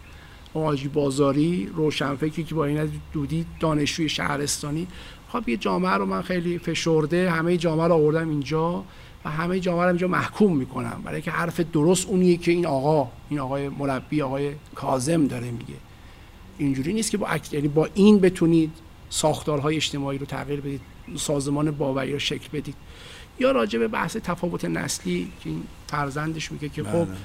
حاجی 0.55 0.89
بازاری 0.89 1.71
روشنفکری 1.75 2.45
که 2.45 2.55
با 2.55 2.65
این 2.65 2.91
دودی 3.13 3.47
دانشجوی 3.61 4.09
شهرستانی. 4.09 4.87
خب 5.33 5.49
یه 5.49 5.57
جامعه 5.57 5.93
رو 5.93 6.07
من 6.07 6.23
خیلی 6.23 6.59
فشرده 6.59 7.31
همه 7.31 7.57
جامعه 7.57 7.87
رو 7.87 7.95
آوردم 7.95 8.29
اینجا 8.29 8.85
و 9.25 9.31
همه 9.31 9.61
جامعه 9.61 9.83
رو 9.83 9.89
اینجا 9.89 10.09
محکوم 10.09 10.57
می‌کنم. 10.57 11.03
برای 11.05 11.23
که 11.23 11.31
حرف 11.31 11.61
درست 11.61 12.09
اونیه 12.09 12.37
که 12.37 12.51
این 12.51 12.67
آقا 12.67 13.11
این 13.29 13.41
آقای 13.41 13.69
مربی 13.69 14.23
آقای 14.23 14.53
کازم 14.75 15.27
داره 15.27 15.51
میگه. 15.51 15.75
اینجوری 16.59 16.93
نیست 16.93 17.11
که 17.11 17.17
با 17.17 17.29
یعنی 17.53 17.69
با 17.69 17.89
این 17.95 18.19
بتونید 18.19 18.73
ساختارهای 19.11 19.77
اجتماعی 19.77 20.19
رو 20.19 20.27
تغییر 20.27 20.61
بدید 20.61 20.81
سازمان 21.17 21.71
باوری 21.71 22.13
رو 22.13 22.19
شکل 22.19 22.49
بدید. 22.53 22.75
یا 23.41 23.51
راجع 23.51 23.79
به 23.79 23.89
بحث 23.89 24.17
تفاوت 24.17 24.65
نسلی 24.65 25.33
که 25.45 25.51
این 25.51 25.63
فرزندش 25.87 26.53
میگه 26.53 26.69
که 26.69 26.83
خب 26.83 27.05
بله. 27.05 27.17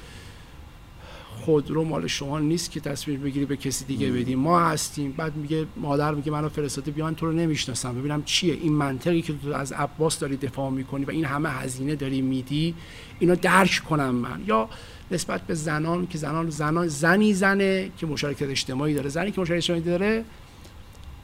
خودرو 1.46 1.84
مال 1.84 2.08
شما 2.08 2.40
نیست 2.40 2.72
که 2.72 2.80
تصویر 2.80 3.20
بگیری 3.20 3.46
به 3.46 3.58
کسی 3.58 3.86
دیگه 3.86 4.12
بدی. 4.12 4.36
ما 4.36 4.60
هستیم. 4.60 5.12
بعد 5.12 5.36
میگه 5.36 5.66
مادر 5.78 6.14
میگه 6.14 6.32
منو 6.32 6.50
فرستاده. 6.50 6.92
بیان 6.92 7.16
تو 7.16 7.26
رو 7.26 7.32
نمی‌شناسم. 7.32 7.96
ببینم 7.96 8.24
چیه. 8.24 8.54
این 8.54 8.74
منطقی 8.74 9.22
که 9.22 9.34
تو 9.44 9.54
از 9.54 9.72
عباس 9.72 10.20
داری 10.20 10.38
دفاع 10.38 10.70
می‌کنی 10.70 11.06
و 11.06 11.12
این 11.12 11.26
همه 11.26 11.50
هزینه 11.50 11.96
داری 11.96 12.22
میدی 12.22 12.76
اینو 13.20 13.36
درک 13.36 13.82
کنم 13.90 14.16
من. 14.16 14.44
یا 14.48 14.70
نسبت 15.12 15.42
به 15.42 15.54
زنان 15.54 16.08
که 16.08 16.18
زنان 16.18 16.50
زنان 16.50 16.88
زنی 16.88 17.34
زنه 17.34 17.92
که 17.98 18.06
مشارکت 18.06 18.50
اجتماعی 18.50 18.94
داره. 18.94 19.10
زنی 19.10 19.32
که 19.32 19.42
مشارکت 19.42 19.64
اجتماعی 19.64 19.84
داره 19.84 20.24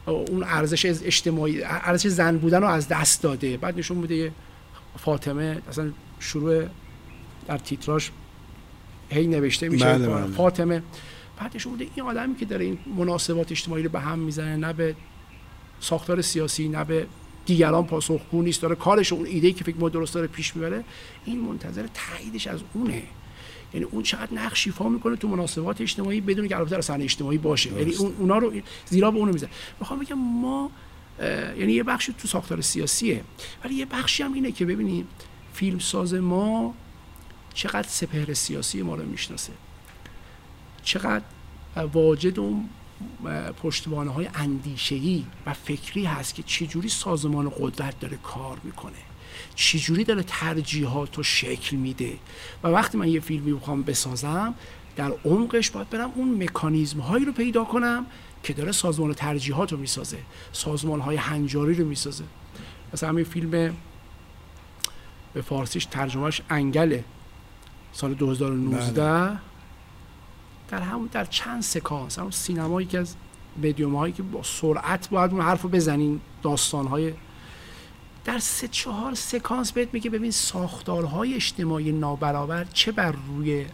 اون 0.05 0.43
ارزش 0.43 0.85
اجتماعی 0.85 1.63
ارزش 1.63 2.07
زن 2.07 2.37
بودن 2.37 2.61
رو 2.61 2.67
از 2.67 2.87
دست 2.87 3.23
داده. 3.23 3.57
بعد 3.57 3.77
نشون 3.77 4.01
بوده 4.01 4.31
فاطمه 4.97 5.61
اصلا 5.69 5.91
شروع 6.19 6.63
در 7.47 7.57
تیتراش 7.57 8.11
هی 9.13 9.27
نوشته 9.27 9.69
میشه. 9.69 9.85
بله 9.85 10.07
بله. 10.07 10.27
فاطمه. 10.27 10.83
بعدش 11.39 11.67
بوده 11.67 11.87
این 11.95 12.05
آدمی 12.05 12.35
که 12.35 12.45
داره 12.45 12.65
این 12.65 12.77
مناسبات 12.97 13.51
اجتماعی 13.51 13.83
رو 13.83 13.89
به 13.89 13.99
هم 13.99 14.19
می‌زنه 14.19 14.55
نه 14.55 14.73
به 14.73 14.95
ساختار 15.79 16.21
سیاسی 16.21 16.69
نه 16.69 16.83
به 16.83 17.07
دیگران 17.45 17.85
پاسخگو 17.85 18.41
نیست 18.41 18.61
داره 18.61 18.75
کارش 18.75 19.13
اون 19.13 19.25
ایده 19.25 19.51
که 19.51 19.63
فکر 19.63 19.77
ما 19.77 19.89
درست 19.89 20.13
داره 20.13 20.27
پیش 20.27 20.55
می‌بره 20.55 20.83
این 21.25 21.39
منتظر 21.39 21.85
تاییدش 21.93 22.47
از 22.47 22.59
اونه. 22.73 23.03
یعنی 23.73 23.85
اون 23.91 24.03
چقدر 24.03 24.33
نقش 24.33 24.67
ایفا 24.67 24.89
می‌کنه 24.89 25.15
تو 25.15 25.27
مناسبات 25.27 25.81
اجتماعی 25.81 26.21
بدون 26.21 26.47
که 26.47 26.57
البته 26.57 26.81
صحنه 26.81 27.03
اجتماعی 27.03 27.37
باشه. 27.37 27.73
یعنی 27.73 27.95
اون 27.95 28.13
اونا 28.19 28.37
رو 28.37 28.53
زیرا 28.85 29.11
به 29.11 29.17
اونو 29.17 29.33
می‌زنه. 29.33 29.49
می‌خوام 29.79 29.99
بگم 29.99 30.15
ما 30.15 30.71
یعنی 31.57 31.73
یه 31.73 31.83
بخشی 31.83 32.13
تو 32.21 32.27
ساختار 32.27 32.61
سیاسیه. 32.61 33.23
ولی 33.63 33.75
یه 33.75 33.85
بخشی 33.85 34.23
هم 34.23 34.33
اینه 34.33 34.51
که 34.51 34.65
ببینیم 34.65 35.07
فیلمساز 35.53 36.13
ما 36.13 36.73
چقدر 37.53 37.87
سپهر 37.87 38.33
سیاسی 38.33 38.81
ما 38.81 38.95
رو 38.95 39.05
می‌شناسه. 39.05 39.53
چقدر 40.83 41.23
واجد 41.93 42.39
اون 42.39 42.69
پشتوانه 43.63 44.11
های 44.11 44.29
اندیشهی 44.35 45.25
و 45.45 45.53
فکری 45.53 46.05
هست 46.05 46.35
که 46.35 46.43
چجوری 46.43 46.89
سازمان 46.89 47.51
قدرت 47.59 47.99
داره 47.99 48.17
کار 48.17 48.57
می‌کنه. 48.63 48.97
چجوری 49.55 50.03
داره 50.03 50.23
ترجیحات 50.23 51.17
رو 51.17 51.23
شکل 51.23 51.77
میده. 51.77 52.17
و 52.63 52.67
وقتی 52.67 52.97
من 52.97 53.07
یه 53.07 53.19
فیلمی 53.19 53.53
بخوام 53.53 53.83
بسازم 53.83 54.55
در 54.95 55.11
عمقش 55.25 55.69
باید 55.69 55.89
برم 55.89 56.11
اون 56.15 56.43
مکانیزم 56.43 56.99
هایی 56.99 57.25
رو 57.25 57.31
پیدا 57.31 57.63
کنم 57.63 58.05
که 58.43 58.53
داره 58.53 58.71
سازمان 58.71 59.13
ترجیحات 59.13 59.71
رو 59.71 59.77
می‌سازه 59.77 60.17
سازمان 60.51 60.99
های 60.99 61.15
هنجاری 61.15 61.73
رو 61.73 61.85
می‌سازه. 61.85 62.23
مثلا 62.93 63.09
همین 63.09 63.23
فیلم 63.23 63.49
به 65.33 65.41
فارسیش 65.41 65.85
ترجمهش 65.85 66.41
انگله. 66.49 67.03
سال 67.93 68.13
2019 68.13 69.39
در 70.69 70.81
همون 70.81 71.09
در 71.11 71.25
چند 71.25 71.61
سکانس 71.61 72.19
همون 72.19 72.31
سینما 72.31 72.81
یکی 72.81 72.97
از 72.97 73.15
مدیوم 73.57 73.95
هایی 73.95 74.13
که 74.13 74.23
با 74.23 74.43
سرعت 74.43 75.09
باید 75.09 75.31
اون 75.31 75.41
حرف 75.41 75.61
رو 75.61 75.69
بزنین 75.69 76.21
داستان 76.43 76.87
های 76.87 77.13
در 78.25 78.39
سه 78.39 78.67
چهار 78.67 79.13
سکانس 79.13 79.71
بهت 79.71 79.93
میگه 79.93 80.09
ببین 80.09 80.31
ساختارهای 80.31 81.33
اجتماعی 81.33 81.91
نابرابر 81.91 82.65
چه 82.73 82.91
بر 82.91 83.15
روی 83.27 83.65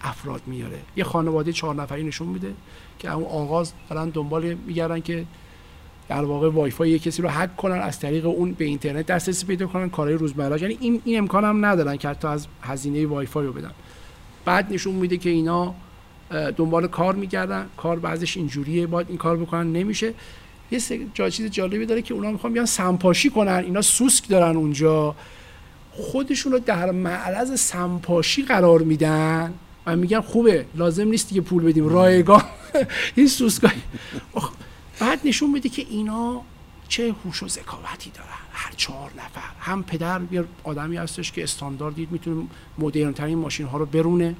افراد 0.00 0.42
میاره. 0.46 0.78
یه 0.96 1.04
خانواده 1.04 1.52
چهار 1.52 1.74
نفری 1.74 2.04
نشون 2.04 2.28
میده 2.28 2.54
که 2.98 3.12
اون 3.12 3.24
آغاز 3.24 3.72
دارن 3.90 4.08
دنبال 4.08 4.54
میگردن 4.54 5.00
که 5.00 5.26
در 6.08 6.24
واقع 6.24 6.50
وای 6.50 6.70
فای 6.70 6.98
کسی 6.98 7.22
رو 7.22 7.28
هک 7.28 7.56
کنن 7.56 7.78
از 7.78 8.00
طریق 8.00 8.26
اون 8.26 8.52
به 8.52 8.64
اینترنت 8.64 9.06
دسترسی 9.06 9.46
پیدا 9.46 9.66
کنن 9.66 9.90
کارهای 9.90 10.16
روزمره 10.16 10.62
یعنی 10.62 10.78
این 10.80 11.02
این 11.04 11.18
امکان 11.18 11.44
هم 11.44 11.64
ندارن 11.64 11.96
که 11.96 12.08
حتی 12.08 12.28
از 12.28 12.46
هزینه 12.62 13.06
وای 13.06 13.26
فای 13.26 13.46
رو 13.46 13.52
بدن. 13.52 13.70
بعد 14.44 14.72
نشون 14.72 14.94
میده 14.94 15.16
که 15.16 15.30
اینا 15.30 15.74
دنبال 16.56 16.86
کار 16.86 17.14
میگردن. 17.14 17.66
کار 17.76 17.98
بعضش 17.98 18.36
اینجوریه 18.36 18.86
باید 18.86 19.06
این 19.08 19.18
کار 19.18 19.36
بکنن. 19.36 19.72
نمیشه. 19.72 20.14
یه 20.70 20.80
جا 21.14 21.30
چیز 21.30 21.50
جالبی 21.50 21.86
داره 21.86 22.02
که 22.02 22.14
اونا 22.14 22.30
می‌خوان 22.30 22.52
بیان 22.52 22.66
سمپاشی 22.66 23.30
کنن. 23.30 23.62
اینا 23.64 23.82
سوسک 23.82 24.28
دارن 24.28 24.56
اونجا. 24.56 25.14
خودشون 25.92 26.52
رو 26.52 26.58
در 26.58 26.90
معرض 26.90 27.60
سمپاشی 27.60 28.42
قرار 28.42 28.82
میدن 28.82 29.54
و 29.86 29.96
میگن 29.96 30.20
خوبه 30.20 30.66
لازم 30.74 31.08
نیست 31.08 31.28
دیگه 31.28 31.40
پول 31.40 31.62
بدیم. 31.62 31.88
رایگان. 31.88 32.42
این 33.16 33.26
سوسکای 33.26 33.70
بعد 34.98 35.20
نشون 35.24 35.50
میده 35.50 35.68
که 35.68 35.86
اینا 35.90 36.42
چه 36.88 37.14
هوش 37.24 37.42
و 37.42 37.48
ذکاوتی 37.48 38.10
دارن. 38.10 38.28
هر 38.52 38.72
چهار 38.76 39.10
نفر. 39.10 39.50
هم 39.60 39.82
پدر 39.82 40.20
یه 40.30 40.44
آدمی 40.64 40.96
هستش 40.96 41.32
که 41.32 41.42
استانداردی 41.42 42.08
می‌تونه 42.10 42.46
مدرن 42.78 43.12
ترین 43.12 43.38
ماشین 43.38 43.66
ها 43.66 43.78
رو 43.78 43.86
برونه. 43.86 44.34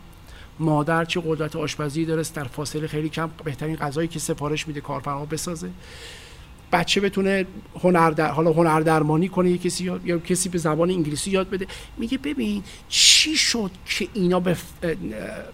مادر 0.58 1.04
چه 1.04 1.22
قدرت 1.26 1.56
آشپزی 1.56 2.04
داره 2.04 2.22
در 2.34 2.44
فاصله 2.44 2.86
خیلی 2.86 3.08
کم 3.08 3.30
بهترین 3.44 3.76
غذایی 3.76 4.08
که 4.08 4.18
سفارش 4.18 4.68
میده 4.68 4.80
کارفرما 4.80 5.24
بسازه. 5.24 5.70
بچه 6.72 7.00
بتونه 7.00 7.46
هنر 7.82 8.10
در... 8.10 8.30
حالا 8.30 8.52
هنر 8.52 8.80
درمانی 8.80 9.28
کنه 9.28 9.50
یه 9.50 9.58
کسی 9.58 9.84
یا 10.04 10.18
کسی 10.18 10.48
به 10.48 10.58
زبان 10.58 10.90
انگلیسی 10.90 11.30
یاد 11.30 11.50
بده. 11.50 11.66
میگه 11.98 12.18
ببین 12.18 12.62
چی 12.88 13.36
شد 13.36 13.70
که 13.86 14.08
اینا 14.14 14.40
به, 14.40 14.56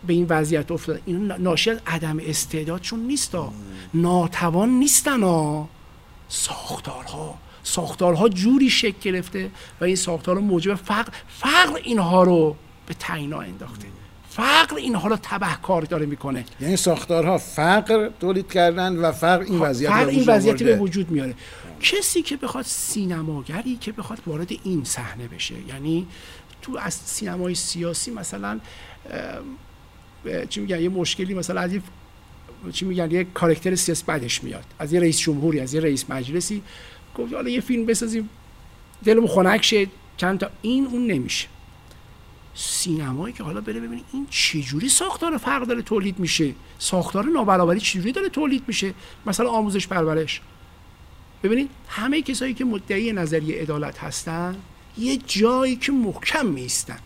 به 0.07 0.13
این 0.13 0.27
وضعیت 0.29 0.71
افتاد 0.71 1.01
اینا 1.07 1.37
ناشی 1.37 1.71
از 1.71 1.79
عدم 1.87 2.19
استعدادشون 2.27 3.01
نیستا. 3.01 3.53
ناتوان 3.95 4.69
نیستن 4.69 5.23
ها. 5.23 5.69
ساختارها. 6.29 7.39
ساختارها 7.63 8.29
جوری 8.29 8.71
شکل 8.71 8.99
گرفته 9.03 9.51
و 9.81 9.85
این 9.85 9.97
ساختارها 9.97 10.41
موجب 10.41 10.75
فقر 10.75 11.13
فقر 11.29 11.81
اینها 11.85 12.23
رو 12.23 12.57
به 12.87 12.95
تعینا 12.95 13.41
انداخته. 13.41 13.87
فقر 14.39 14.77
اینها 14.77 15.09
رو 15.09 15.19
تبهکار 15.23 15.83
داره 15.83 16.07
می‌کنه. 16.07 16.45
یعنی 16.61 16.77
ساختارها 16.77 17.39
فقر 17.39 18.11
تولید 18.21 18.53
کردن 18.53 18.97
و 18.97 19.13
فقر 19.13 19.43
این 19.43 19.61
وضعیت 19.61 19.91
فقر 19.91 20.07
این 20.07 20.25
وضعیتی 20.27 20.65
به 20.65 20.77
وجود 20.77 21.11
میاره. 21.11 21.35
کسی 21.81 22.23
که 22.23 22.37
بخواد 22.37 22.65
سینماگری 22.65 23.77
که 23.77 23.93
بخواد 23.93 24.19
وارد 24.27 24.53
این 24.65 24.85
صحنه 24.85 25.29
بشه 25.29 25.55
یعنی 25.69 26.07
تو 26.63 26.79
از 26.79 26.95
سینمای 26.95 27.55
سیاسی 27.55 28.11
مثلا 28.11 28.61
چی 30.49 30.61
میگن 30.61 30.81
یه 30.81 30.89
مشکلی 30.89 31.35
مثلا 31.35 31.61
از 31.61 31.71
چی 32.73 32.85
میگن 32.85 33.11
یه 33.11 33.25
کارکتر 33.25 33.75
سیاسی 33.75 34.05
بعدش 34.07 34.45
میاد. 34.45 34.65
از 34.79 34.93
یه 34.93 35.01
رئیس 35.01 35.19
جمهوری 35.19 35.61
از 35.61 35.75
یه 35.75 35.81
رئیس 35.81 36.11
مجلسی. 36.11 36.63
گفت 37.17 37.33
حالا 37.33 37.51
یه 37.51 37.61
فیلم 37.61 37.87
بسازیم 37.87 38.29
دلمو 39.05 39.27
خنک 39.27 39.65
شه 39.65 39.87
چند 40.17 40.39
تا 40.39 40.51
این 40.63 40.87
اون 40.87 41.07
نمیشه. 41.07 41.49
سینمایی 42.61 43.35
که 43.35 43.43
حالا 43.43 43.61
بره 43.61 43.81
ببینید 43.81 44.05
این 44.13 44.27
چجوری 44.31 44.89
ساختار 44.89 45.37
فرق 45.37 45.67
داره 45.67 45.83
تولید 45.83 46.19
میشه؟ 46.19 46.55
ساختار 46.79 47.25
نابرابری 47.25 47.81
چجوری 47.81 48.13
داره 48.13 48.29
تولید 48.29 48.65
میشه؟ 48.67 48.95
مثلا 49.27 49.51
آموزش 49.51 49.89
پرورش. 49.89 50.41
ببینید 51.43 51.71
همه 51.89 52.23
کسایی 52.23 52.55
که 52.55 52.65
مدعی 52.65 53.13
نظریه 53.13 53.63
عدالت 53.63 53.99
هستن 53.99 54.57
یه 54.99 55.17
جایی 55.17 55.77
که 55.77 55.93
محکم 55.93 56.47
میستن 56.47 56.99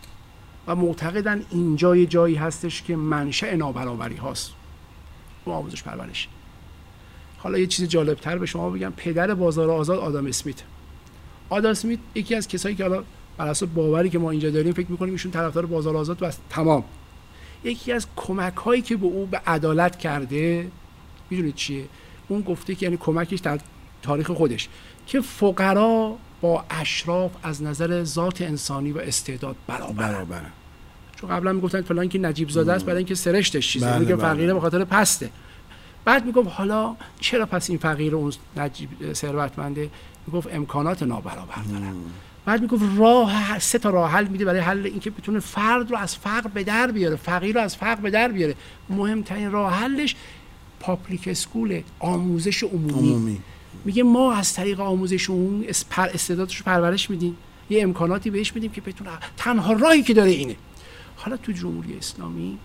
و 0.67 0.75
معتقدن 0.75 1.45
اینجا 1.51 1.95
یه 1.95 2.05
جایی 2.05 2.35
هستش 2.35 2.81
که 2.81 2.95
منشأ 2.95 3.55
نابرابری 3.55 4.15
هاست. 4.15 4.51
و 5.45 5.49
آموزش 5.49 5.83
پرورش. 5.83 6.27
حالا 7.37 7.57
یه 7.57 7.67
چیز 7.67 7.87
جالبتر 7.87 8.37
به 8.37 8.45
شما 8.45 8.69
بگم. 8.69 8.93
پدر 8.97 9.33
بازار 9.33 9.69
آزاد 9.69 9.99
آدم 9.99 10.25
اسمیت. 10.25 10.61
آدم 11.49 11.69
اسمیت 11.69 11.99
یکی 12.15 12.35
از 12.35 12.47
کسایی 12.47 12.75
که 12.75 12.83
حالا 12.83 13.03
بر 13.37 13.47
اساس 13.47 13.69
باوری 13.69 14.09
که 14.09 14.19
ما 14.19 14.31
اینجا 14.31 14.49
داریم 14.49 14.73
فکر 14.73 14.91
می‌کنیم 14.91 15.13
ایشون 15.13 15.31
طرفدار 15.31 15.65
بازار 15.65 15.97
آزاد 15.97 16.23
و 16.23 16.31
تمام. 16.49 16.83
یکی 17.63 17.91
از 17.91 18.07
کمک 18.15 18.55
هایی 18.55 18.81
که 18.81 18.97
به 18.97 19.05
او 19.05 19.25
به 19.25 19.41
عدالت 19.47 19.99
کرده 19.99 20.67
می‌دونید 21.29 21.55
چیه؟ 21.55 21.85
اون 22.27 22.41
گفته 22.41 22.75
که 22.75 22.85
یعنی 22.85 22.97
کمکش 22.97 23.39
در 23.39 23.59
تاریخ 24.01 24.31
خودش 24.31 24.69
که 25.07 25.21
فقرا 25.21 26.15
با 26.41 26.65
اشراف 26.69 27.31
از 27.43 27.63
نظر 27.63 28.03
ذات 28.03 28.41
انسانی 28.41 28.91
و 28.91 28.97
استعداد 28.97 29.55
برابر. 29.67 29.93
برابر. 29.93 30.41
چون 31.15 31.29
قبلا 31.29 31.53
می‌گفتن 31.53 31.81
فلان 31.81 32.09
که 32.09 32.19
نجیب 32.19 32.49
زاده 32.49 32.73
است 32.73 32.85
برای 32.85 32.97
اینکه 32.97 33.15
سرشتش 33.15 33.71
چیزه. 33.73 33.85
بله 33.85 33.99
میگه 33.99 34.15
فقیره 34.15 34.45
بله. 34.45 34.53
به 34.53 34.59
خاطر 34.59 34.83
پسته. 34.83 35.29
بعد 36.05 36.25
می‌گفت 36.25 36.49
حالا 36.49 36.95
چرا 37.19 37.45
پس 37.45 37.69
این 37.69 37.79
فقیر 37.79 38.15
اون 38.15 38.33
نجیب 38.57 39.13
ثروتمنده؟ 39.13 39.89
می‌گفت 40.27 40.47
امکانات 40.51 41.03
نابرابر 41.03 41.61
دارن. 41.71 41.95
بعد 42.45 42.61
می‌گفت 42.61 42.83
راه 42.97 43.59
سه 43.59 43.77
تا 43.79 43.89
راه 43.89 44.11
حل 44.11 44.27
میده 44.27 44.45
برای 44.45 44.59
حل 44.59 44.85
اینکه 44.85 45.09
بتونه 45.09 45.39
فرد 45.39 45.91
رو 45.91 45.97
از 45.97 46.15
فقر 46.15 46.47
به 46.47 46.63
در 46.63 46.91
بیاره 46.91 47.15
فقیر 47.15 47.55
رو 47.55 47.61
از 47.61 47.75
فقر 47.75 48.01
به 48.01 48.09
در 48.09 48.27
بیاره. 48.27 48.55
مهمترین 48.89 49.51
راه 49.51 49.73
حلش 49.73 50.15
public 50.79 51.27
school 51.27 51.81
آموزش 51.99 52.63
عمومی. 52.63 53.09
عمومی. 53.09 53.39
میگه 53.85 54.03
ما 54.03 54.33
از 54.33 54.53
طریق 54.53 54.79
آموزش 54.79 55.29
عمومی 55.29 55.67
استعدادش 55.97 56.57
رو 56.57 56.63
پرورش 56.65 57.09
میدیم. 57.09 57.37
یه 57.69 57.83
امکاناتی 57.83 58.29
بهش 58.29 58.55
میدیم 58.55 58.71
که 58.71 58.81
بتونه 58.81 59.09
تنها 59.37 59.73
راهی 59.73 60.03
که 60.03 60.13
داره 60.13 60.31
اینه. 60.31 60.55
حالا 61.15 61.37
تو 61.37 61.51
جمهوری 61.51 61.97
اسلامی 61.97 62.57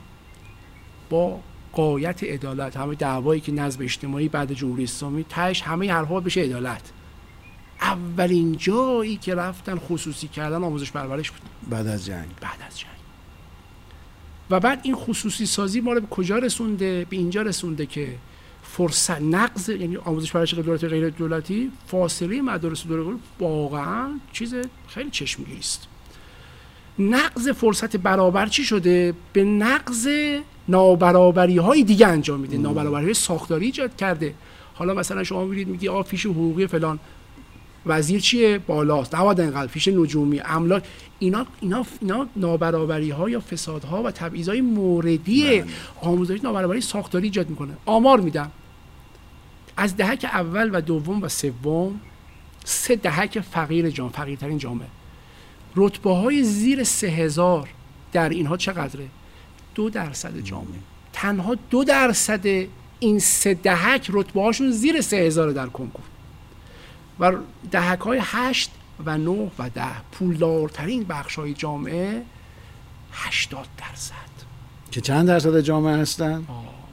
با 1.10 1.40
غایت 1.72 2.24
عدالت 2.24 2.76
همه 2.76 2.94
دعوایی 2.94 3.40
که 3.40 3.52
نظم 3.52 3.82
اجتماعی 3.82 4.28
بعد 4.28 4.52
جمهوری 4.52 4.84
اسلامی 4.84 5.24
تاش 5.24 5.62
همه 5.62 5.92
حرفا 5.92 6.20
بشه 6.20 6.40
عدالت. 6.40 6.82
اولین 7.80 8.56
جایی 8.56 9.16
که 9.16 9.34
رفتن 9.34 9.78
خصوصی 9.78 10.28
کردن 10.28 10.64
آموزش 10.64 10.92
پرورش 10.92 11.30
بود. 11.30 11.40
بعد 11.70 11.86
از 11.86 12.06
جنگ. 12.06 12.28
بعد 12.40 12.58
از 12.68 12.78
جنگ. 12.78 12.90
و 14.50 14.60
بعد 14.60 14.80
این 14.82 14.94
خصوصی 14.94 15.46
سازی 15.46 15.80
ما 15.80 15.92
رو 15.92 16.00
به 16.00 16.06
کجا 16.06 16.38
رسونده؟ 16.38 17.06
به 17.10 17.16
اینجا 17.16 17.42
رسونده 17.42 17.86
که 17.86 18.14
فرصت 18.62 19.22
نقض 19.22 19.68
یعنی 19.68 19.96
آموزش 19.96 20.32
پرورش 20.32 20.54
دولتی 20.54 20.88
غیر 20.88 21.08
دولتی 21.08 21.72
فاصله 21.86 22.42
مدارس 22.42 22.82
دولتی 22.82 23.20
واقعا 23.40 24.10
چیز 24.32 24.54
خیلی 24.88 25.10
چشمگیری 25.10 25.58
است. 25.58 25.88
نقض 26.98 27.48
فرصت 27.48 27.96
برابر 27.96 28.46
چی 28.46 28.64
شده؟ 28.64 29.14
به 29.32 29.44
نقض 29.44 30.08
نابرابری 30.68 31.58
های 31.58 31.82
دیگه 31.82 32.06
انجام 32.06 32.40
میده. 32.40 32.58
نابرابری 32.58 33.04
های 33.04 33.14
ساختاری 33.14 33.66
ایجاد 33.66 33.96
کرده. 33.96 34.34
حالا 34.74 34.94
مثلا 34.94 35.24
شما 35.24 35.44
میرید 35.44 35.68
میگی 35.68 35.88
آ 35.88 36.02
فیش 36.02 36.26
حقوقی 36.26 36.66
فلان. 36.66 36.98
وزیر 37.88 38.20
چیه؟ 38.20 38.58
بالاست. 38.58 39.14
نباید 39.14 39.40
انقدر 39.40 39.66
فیش 39.66 39.88
نجومی 39.88 40.40
املاک. 40.40 40.84
اینا 41.18 41.46
اینا 41.60 41.86
اینا 42.00 42.26
نابرابری 42.36 43.10
ها 43.10 43.30
یا 43.30 43.40
فساد 43.40 43.84
ها 43.84 44.02
و 44.02 44.10
تبعیض 44.10 44.48
های 44.48 44.60
موردی 44.60 45.44
بله. 45.44 45.64
آموزش 46.00 46.44
نابرابری 46.44 46.80
ساختاری 46.80 47.24
ایجاد 47.24 47.50
می‌کنه. 47.50 47.72
آمار 47.86 48.20
میدم. 48.20 48.50
از 49.76 49.96
دهک 49.96 50.24
اول 50.24 50.70
و 50.72 50.80
دوم 50.80 51.22
و 51.22 51.28
سوم 51.28 52.00
سه 52.64 52.96
دهک 52.96 53.40
فقیر 53.40 53.90
جامعه 53.90 54.12
فقیرترین 54.12 54.58
جامعه 54.58 54.88
رتبه 55.76 56.14
های 56.14 56.42
زیر 56.42 56.84
سه 56.84 57.06
هزار 57.06 57.68
در 58.12 58.28
اینها 58.28 58.56
چقدره؟ 58.56 59.06
دو 59.74 59.90
درصد 59.90 60.40
جامعه 60.40 60.78
تنها 61.12 61.54
دو 61.70 61.84
درصد 61.84 62.46
این 62.98 63.18
سه 63.18 63.54
دهک 63.54 64.06
رتبه 64.12 64.42
هاشون 64.42 64.70
زیر 64.70 65.00
سه 65.00 65.16
هزار 65.16 65.50
در 65.50 65.66
کنکور 65.66 66.04
و 67.20 67.32
دهک 67.70 68.00
های 68.00 68.20
هشت 68.22 68.70
و 69.04 69.18
نه 69.18 69.50
و 69.58 69.70
ده 69.70 70.02
پولدارترین 70.12 71.04
بخش 71.04 71.38
های 71.38 71.54
جامعه 71.54 72.22
هشتاد 73.12 73.68
درصد. 73.78 74.14
که 74.90 75.00
چند 75.00 75.28
درصد 75.28 75.60
جامعه 75.60 75.96
هستن؟ 75.96 76.44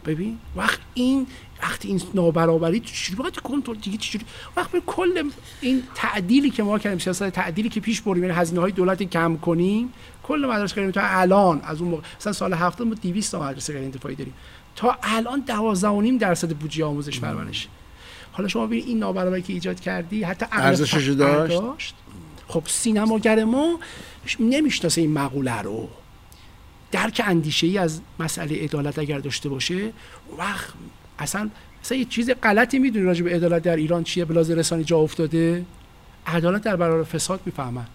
ببین 0.05 0.37
وقت 0.55 0.79
این 0.93 1.27
وقتی 1.61 1.87
این 1.87 2.01
نابرابری 2.13 2.79
چجوری؟ 2.79 3.21
باید 3.21 3.39
کنترل 3.39 3.75
دیگه 3.75 3.97
چجوری؟ 3.97 4.25
وقت 4.57 4.71
به 4.71 4.81
کل 4.85 5.29
این 5.61 5.83
تعدیلی 5.95 6.49
که 6.49 6.63
ما 6.63 6.79
کردیم 6.79 6.99
سیاست 6.99 7.29
تعدیلی 7.29 7.69
که 7.69 7.79
پیش 7.79 8.01
بریم 8.01 8.23
یعنی 8.23 8.35
هزینه 8.35 8.61
های 8.61 8.71
دولت 8.71 9.03
کم 9.03 9.37
کنیم 9.37 9.93
کل 10.23 10.45
مدارس 10.49 10.73
غیر 10.73 10.91
تا 10.91 11.01
الان 11.03 11.61
از 11.61 11.81
اون 11.81 11.89
موقع 11.89 12.03
مثلا 12.19 12.33
سال 12.33 12.53
هفته 12.53 12.83
ما 12.83 12.93
200 12.93 13.31
تا 13.31 13.43
مدرسه 13.43 13.73
غیر 13.73 13.83
انتفاعی 13.83 14.15
داریم. 14.15 14.33
تا 14.75 14.97
الان 15.03 15.39
دوازده 15.39 16.17
درصد 16.17 16.55
بودجه 16.55 16.85
آموزش 16.85 17.19
پرورش. 17.19 17.67
حالا 18.35 18.47
شما 18.47 18.65
ببینید 18.67 18.87
این 18.87 18.99
نابرابری 18.99 19.41
که 19.41 19.53
ایجاد 19.53 19.79
کردی 19.79 20.23
حتی 20.23 20.45
ارزشش 20.51 21.07
داشت. 21.07 21.61
داشت 21.61 21.95
خب 22.47 22.63
سینماگر 22.67 23.43
ما 23.43 23.79
نمی‌شناسه 24.39 25.01
این 25.01 25.13
مقوله 25.13 25.61
رو. 25.61 25.89
درک 26.91 27.21
اندیشه 27.25 27.67
ای 27.67 27.77
از 27.77 28.01
مسئله 28.19 28.63
عدالت 28.63 28.99
اگر 28.99 29.19
داشته 29.19 29.49
باشه 29.49 29.91
وقت 30.37 30.73
اصلا 31.19 31.49
اصلا 31.83 31.97
یه 31.97 32.05
چیز 32.05 32.29
غلطی 32.29 32.79
می‌دونی 32.79 33.05
راجع 33.05 33.23
به 33.23 33.35
عدالت 33.35 33.61
در 33.63 33.75
ایران 33.75 34.03
چیه؟ 34.03 34.25
بلاز 34.25 34.51
رسانی 34.51 34.83
جا 34.83 34.97
افتاده؟ 34.97 35.65
عدالت 36.27 36.61
در 36.61 36.75
برابر 36.75 37.03
فساد 37.03 37.39
می‌فهمن. 37.45 37.85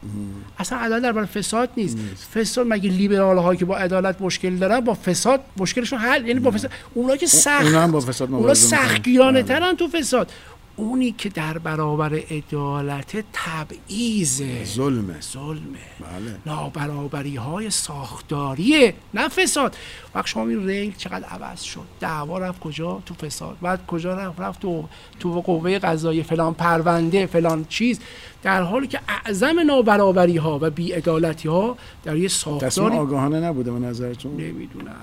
اصلا 0.58 0.78
عدالت 0.78 1.02
در 1.02 1.12
برابر 1.12 1.26
فساد 1.26 1.68
نیست. 1.76 1.98
فساد 2.34 2.66
مگه 2.68 2.90
لیبرال 2.90 3.38
ها 3.38 3.54
که 3.54 3.64
با 3.64 3.76
عدالت 3.76 4.16
مشکل 4.20 4.56
دارن 4.56 4.80
با 4.80 4.94
فساد 4.94 5.40
مشکلشون 5.56 5.98
حل. 5.98 6.26
یعنی 6.26 6.40
با 6.40 6.50
فساد. 6.50 6.70
اونا 6.94 7.16
که 7.16 7.26
سخت. 7.26 7.64
اونا 7.64 7.82
هم 7.82 7.92
با 7.92 8.00
فساد 8.00 8.30
مبارزه. 8.30 8.76
سختگیرانه 8.76 9.42
بله. 9.42 9.58
ترن 9.58 9.76
تو 9.76 9.88
فساد. 9.88 10.32
اونی 10.80 11.12
که 11.12 11.28
در 11.28 11.58
برابر 11.58 12.14
عدالت 12.14 13.24
تبعیضه 13.32 14.64
ظلمه. 14.64 15.20
ظلمه. 15.20 15.78
بله. 16.00 16.36
نابرابری 16.46 17.36
های 17.36 17.70
ساختاریه 17.70 18.94
نه 19.14 19.28
فساد. 19.28 19.76
وقت 20.14 20.26
شما 20.26 20.48
این 20.48 20.66
ریل 20.66 20.94
چقدر 20.96 21.24
عوض 21.24 21.60
شد. 21.62 21.86
دعوا 22.00 22.38
رفت 22.38 22.60
کجا؟ 22.60 23.02
تو 23.06 23.14
فساد. 23.14 23.56
بعد 23.62 23.86
کجا 23.86 24.14
رفت؟ 24.14 24.40
رفت 24.40 24.60
تو 24.60 24.84
تو 25.20 25.40
قوه 25.40 25.78
قضایی. 25.78 26.22
فلان 26.22 26.54
پرونده 26.54 27.26
فلان 27.26 27.64
چیز. 27.68 28.00
در 28.42 28.62
حالی 28.62 28.86
که 28.86 29.00
اعظم 29.08 29.60
نابرابری 29.60 30.36
ها 30.36 30.58
و 30.62 30.70
بیعدالتی 30.70 31.48
ها 31.48 31.76
در 32.04 32.16
یه 32.16 32.28
تصمیم 32.28 32.58
ساختاری 32.60 32.96
آگاهانه 32.96 33.40
نبوده 33.40 33.72
به 33.72 33.78
نظرتون؟ 33.78 34.32
نمی‌دونم. 34.36 34.94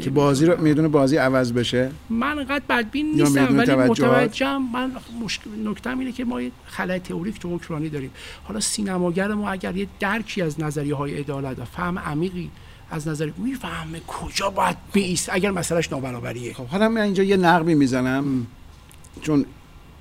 که 0.00 0.10
بازی 0.10 0.46
رو 0.46 0.60
می‌دونه 0.60 0.88
بازی 0.88 1.16
عوض 1.16 1.52
بشه. 1.52 1.90
من 2.10 2.38
انقدر 2.38 2.62
بدبین 2.68 3.12
نیستم 3.14 3.58
ولی؟ 3.58 3.74
متوجهم. 3.74 4.72
من 4.72 4.92
مشکل 5.24 5.50
نکتم 5.64 5.98
اینه 5.98 6.12
که 6.12 6.24
ما 6.24 6.42
یه 6.42 6.50
خلای 6.66 6.98
تئوریک 6.98 7.38
تو 7.38 7.56
حکمرانی 7.56 7.88
داریم. 7.88 8.10
حالا 8.44 8.60
سینماگر 8.60 9.28
ما 9.28 9.50
اگر 9.50 9.76
یه 9.76 9.86
درکی 10.00 10.42
از 10.42 10.60
نظریه 10.60 10.94
های 10.94 11.18
عدالت 11.18 11.58
و 11.58 11.64
فهم 11.64 11.98
عمیقی 11.98 12.50
از 12.90 13.08
نظر 13.08 13.30
می‌فهمه 13.36 14.00
کجا 14.06 14.50
باید 14.50 14.76
بیست؟ 14.92 15.28
اگر 15.32 15.50
مسئلهش 15.50 15.92
نابرابریه. 15.92 16.54
خب 16.54 16.66
حالا 16.66 16.88
من 16.88 17.00
اینجا 17.00 17.22
یه 17.22 17.36
نقبی 17.36 17.74
می‌زنم. 17.74 18.46
چون 19.22 19.44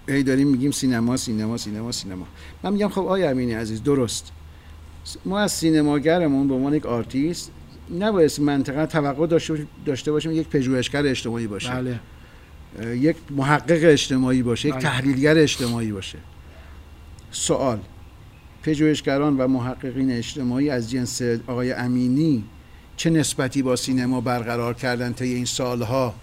هی 0.07 0.23
داریم 0.23 0.47
میگیم 0.47 0.71
سینما 0.71 1.17
سینما 1.17 1.57
سینما 1.57 1.91
سینما. 1.91 2.25
من 2.63 2.73
میگم 2.73 2.89
خب 2.89 3.01
آیا 3.01 3.29
امینی 3.29 3.53
عزیز 3.53 3.83
درست. 3.83 4.31
ما 5.25 5.39
از 5.39 5.51
سینماگرمون 5.51 6.47
به 6.47 6.53
عنوان 6.53 6.73
یک 6.73 6.85
آرتیست 6.85 7.51
نباید 7.99 8.31
منطقه 8.41 8.85
توقع 8.85 9.27
داشته 9.27 9.53
باشیم- 9.53 9.67
داشته 9.85 10.11
باشیم 10.11 10.31
یک 10.31 10.47
پژوهشگر 10.47 11.05
اجتماعی 11.05 11.47
باشه. 11.47 11.69
بله. 11.71 11.99
یک 12.95 13.15
محقق 13.29 13.79
اجتماعی 13.81 14.43
باشه 14.43 14.67
یک 14.67 14.73
بله. 14.73 14.83
تحلیلگر 14.83 15.37
اجتماعی 15.37 15.91
باشه. 15.91 16.17
سوال. 17.31 17.79
پژوهشگران 18.63 19.37
و 19.37 19.47
محققین 19.47 20.11
اجتماعی 20.11 20.69
از 20.69 20.91
جنس 20.91 21.21
آقای 21.47 21.71
امینی 21.73 22.43
چه 22.97 23.09
نسبتی 23.09 23.61
با 23.61 23.75
سینما 23.75 24.21
برقرار 24.21 24.73
کردن 24.73 25.13
طی 25.13 25.33
این 25.33 25.45
سالها 25.45 26.15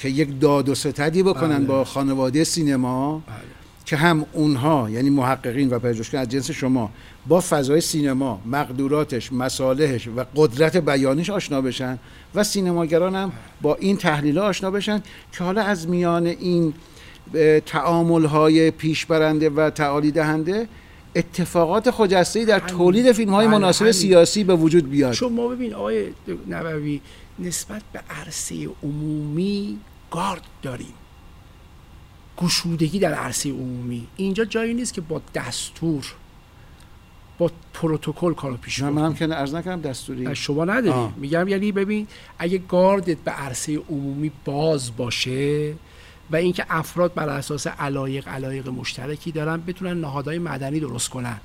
که 0.00 0.08
یک 0.08 0.40
داد 0.40 0.68
و 0.68 0.74
ستدی 0.74 1.22
بکنن 1.22 1.58
بله. 1.58 1.66
با 1.66 1.84
خانواده 1.84 2.44
سینما؟ 2.44 3.18
بله. 3.26 3.36
که 3.86 3.96
هم 3.96 4.26
اونها 4.32 4.90
یعنی 4.90 5.10
محققین 5.10 5.70
و 5.70 5.78
پژوهشگران 5.78 6.22
از 6.22 6.28
جنس 6.28 6.50
شما 6.50 6.90
با 7.26 7.40
فضای 7.40 7.80
سینما 7.80 8.40
مقدوراتش 8.46 9.32
مصالحش 9.32 10.08
و 10.08 10.24
قدرت 10.36 10.76
بیانیش 10.76 11.30
آشنا 11.30 11.60
بشن 11.60 11.98
و 12.34 12.44
سینماگران 12.44 13.14
هم 13.14 13.32
با 13.62 13.74
این 13.74 13.96
تحلیل 13.96 14.38
آشنا 14.38 14.70
بشن 14.70 15.02
که 15.32 15.44
حالا 15.44 15.62
از 15.62 15.88
میان 15.88 16.26
این 16.26 16.74
تعامل 17.66 18.24
های 18.24 18.70
پیش 18.70 19.06
برنده 19.06 19.50
و 19.50 19.70
تعالی 19.70 20.10
دهنده 20.10 20.68
اتفاقات 21.16 21.90
خجسته 21.90 22.44
در. 22.44 22.58
تولید 22.58 23.12
فیلم 23.12 23.34
های 23.34 23.46
بله، 23.46 23.58
مناسب. 23.58 23.90
سیاسی 23.90 24.44
به 24.44 24.54
وجود 24.54 24.90
بیاد 24.90 25.12
چون 25.12 25.32
ما 25.32 25.48
ببین 25.48 25.74
آقای 25.74 26.06
نبوی 26.48 27.00
نسبت 27.38 27.82
به 27.92 28.00
عرصه 28.10 28.54
عمومی 28.82 29.78
گارد 30.10 30.42
داریم 30.62 30.94
گشودگی 32.36 32.98
در 32.98 33.14
عرصه 33.14 33.50
عمومی. 33.50 34.06
اینجا 34.16 34.44
جایی 34.44 34.74
نیست 34.74 34.94
که 34.94 35.00
با 35.00 35.22
دستور 35.34 36.14
با 37.38 37.50
پروتکل 37.74 38.34
کارو 38.34 38.56
پیش 38.56 38.80
ببریم. 38.80 38.94
منم 38.94 39.14
که 39.14 39.26
عرض 39.26 39.54
نکردم 39.54 39.80
دستوری. 39.80 40.36
شما 40.36 40.64
نداری. 40.64 40.88
آه. 40.88 41.12
میگم 41.16 41.48
یعنی 41.48 41.72
ببین 41.72 42.06
اگه 42.38 42.58
گاردت 42.58 43.18
به 43.18 43.30
عرصه 43.30 43.76
عمومی 43.76 44.32
باز 44.44 44.96
باشه 44.96 45.74
و 46.30 46.36
اینکه 46.36 46.66
افراد 46.68 47.14
بر 47.14 47.28
اساس 47.28 47.66
علایق 47.66 48.28
علایق 48.28 48.68
مشترکی 48.68 49.32
دارن 49.32 49.62
بتونن 49.66 50.00
نهادهای 50.00 50.38
مدنی 50.38 50.80
درست 50.80 51.10
کنن. 51.10 51.40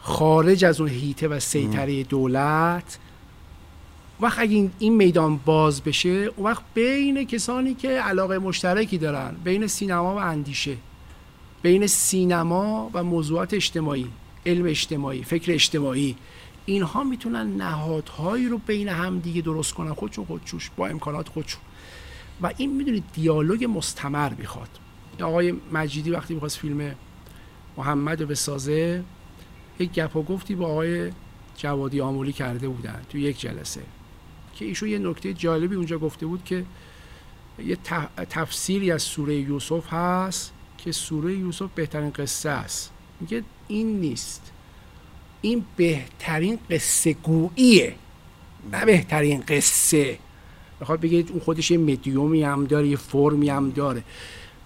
خارج 0.00 0.64
از 0.64 0.80
اون 0.80 0.90
هیته 0.90 1.28
و 1.28 1.40
سیطره 1.40 2.02
دولت 2.02 2.98
وقت 4.22 4.38
اگه 4.38 4.70
این- 4.78 4.96
میدان 4.96 5.36
باز 5.36 5.82
بشه 5.82 6.08
اون 6.08 6.46
وقت 6.46 6.62
بین 6.74 7.24
کسانی 7.24 7.74
که 7.74 7.88
علاقه 7.88 8.38
مشترکی 8.38 8.98
دارن 8.98 9.34
بین 9.44 9.66
سینما 9.66 10.14
و 10.14 10.18
اندیشه 10.18 10.76
بین 11.62 11.86
سینما 11.86 12.90
و 12.94 13.04
موضوعات 13.04 13.54
اجتماعی 13.54 14.06
علم 14.46 14.66
اجتماعی 14.66 15.22
فکر 15.22 15.52
اجتماعی 15.52 16.16
اینها 16.66 17.04
می‌تونن 17.04 17.56
نهادهایی 17.56 18.48
رو 18.48 18.58
بین 18.58 18.88
هم 18.88 19.18
دیگه 19.18 19.40
درست 19.42 19.74
کنن 19.74 19.92
خودشون 19.94 20.24
خودشوش 20.24 20.70
با 20.76 20.86
امکانات 20.86 21.28
خودشون 21.28 21.60
و 22.42 22.50
این 22.56 22.76
می‌دونید 22.76 23.04
دیالوگ 23.12 23.64
مستمر 23.64 24.32
می‌خواد. 24.38 24.68
آقای 25.22 25.54
مجیدی 25.72 26.10
وقتی 26.10 26.34
می‌خواست 26.34 26.58
فیلم 26.58 26.94
محمد 27.76 28.20
رو 28.20 28.26
بسازه 28.26 29.04
یک 29.78 29.92
گپ 29.92 30.16
و 30.16 30.22
گفتی 30.22 30.54
با 30.54 30.66
آقای 30.66 31.10
جوادی 31.56 32.00
آمولی 32.00 32.32
کرده 32.32 32.68
بودن 32.68 33.02
تو 33.10 33.18
یک 33.18 33.40
جلسه. 33.40 33.80
که 34.54 34.64
ایشون 34.64 34.88
یه 34.88 34.98
نکته 34.98 35.32
جالبی 35.32 35.76
اونجا 35.76 35.98
گفته 35.98 36.26
بود 36.26 36.44
که 36.44 36.64
یه 37.58 37.76
تفسیری 38.30 38.92
از 38.92 39.02
سوره 39.02 39.34
یوسف 39.34 39.92
هست 39.92 40.52
که 40.78 40.92
سوره 40.92 41.34
یوسف 41.34 41.70
بهترین 41.74 42.10
قصه 42.10 42.50
است. 42.50 42.90
میگه 43.20 43.42
این 43.68 44.00
نیست. 44.00 44.52
این 45.40 45.64
بهترین 45.76 46.58
قصه 46.70 47.12
گوییه 47.12 47.94
نه 48.72 48.84
بهترین 48.84 49.40
قصه. 49.48 50.18
می‌خواد 50.80 51.00
بگه 51.00 51.24
اون 51.30 51.40
خودش 51.40 51.70
یه 51.70 51.78
مدیومی 51.78 52.42
هم 52.42 52.64
داره 52.64 52.88
یه 52.88 52.96
فرمی 52.96 53.50
هم 53.50 53.70
داره. 53.70 54.02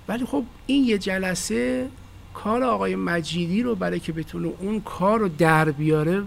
ولی 0.09 0.25
خب 0.25 0.45
این 0.67 0.85
یه 0.85 0.99
جلسه 0.99 1.89
کار 2.35 2.63
آقای 2.63 2.97
مجیدی 2.97 3.63
رو 3.63 3.75
برای 3.75 4.01
که 4.01 4.13
بتونه 4.13 4.53
اون 4.59 4.81
کار 4.81 5.19
رو 5.21 5.29
در 5.29 5.71
بیاره 5.71 6.23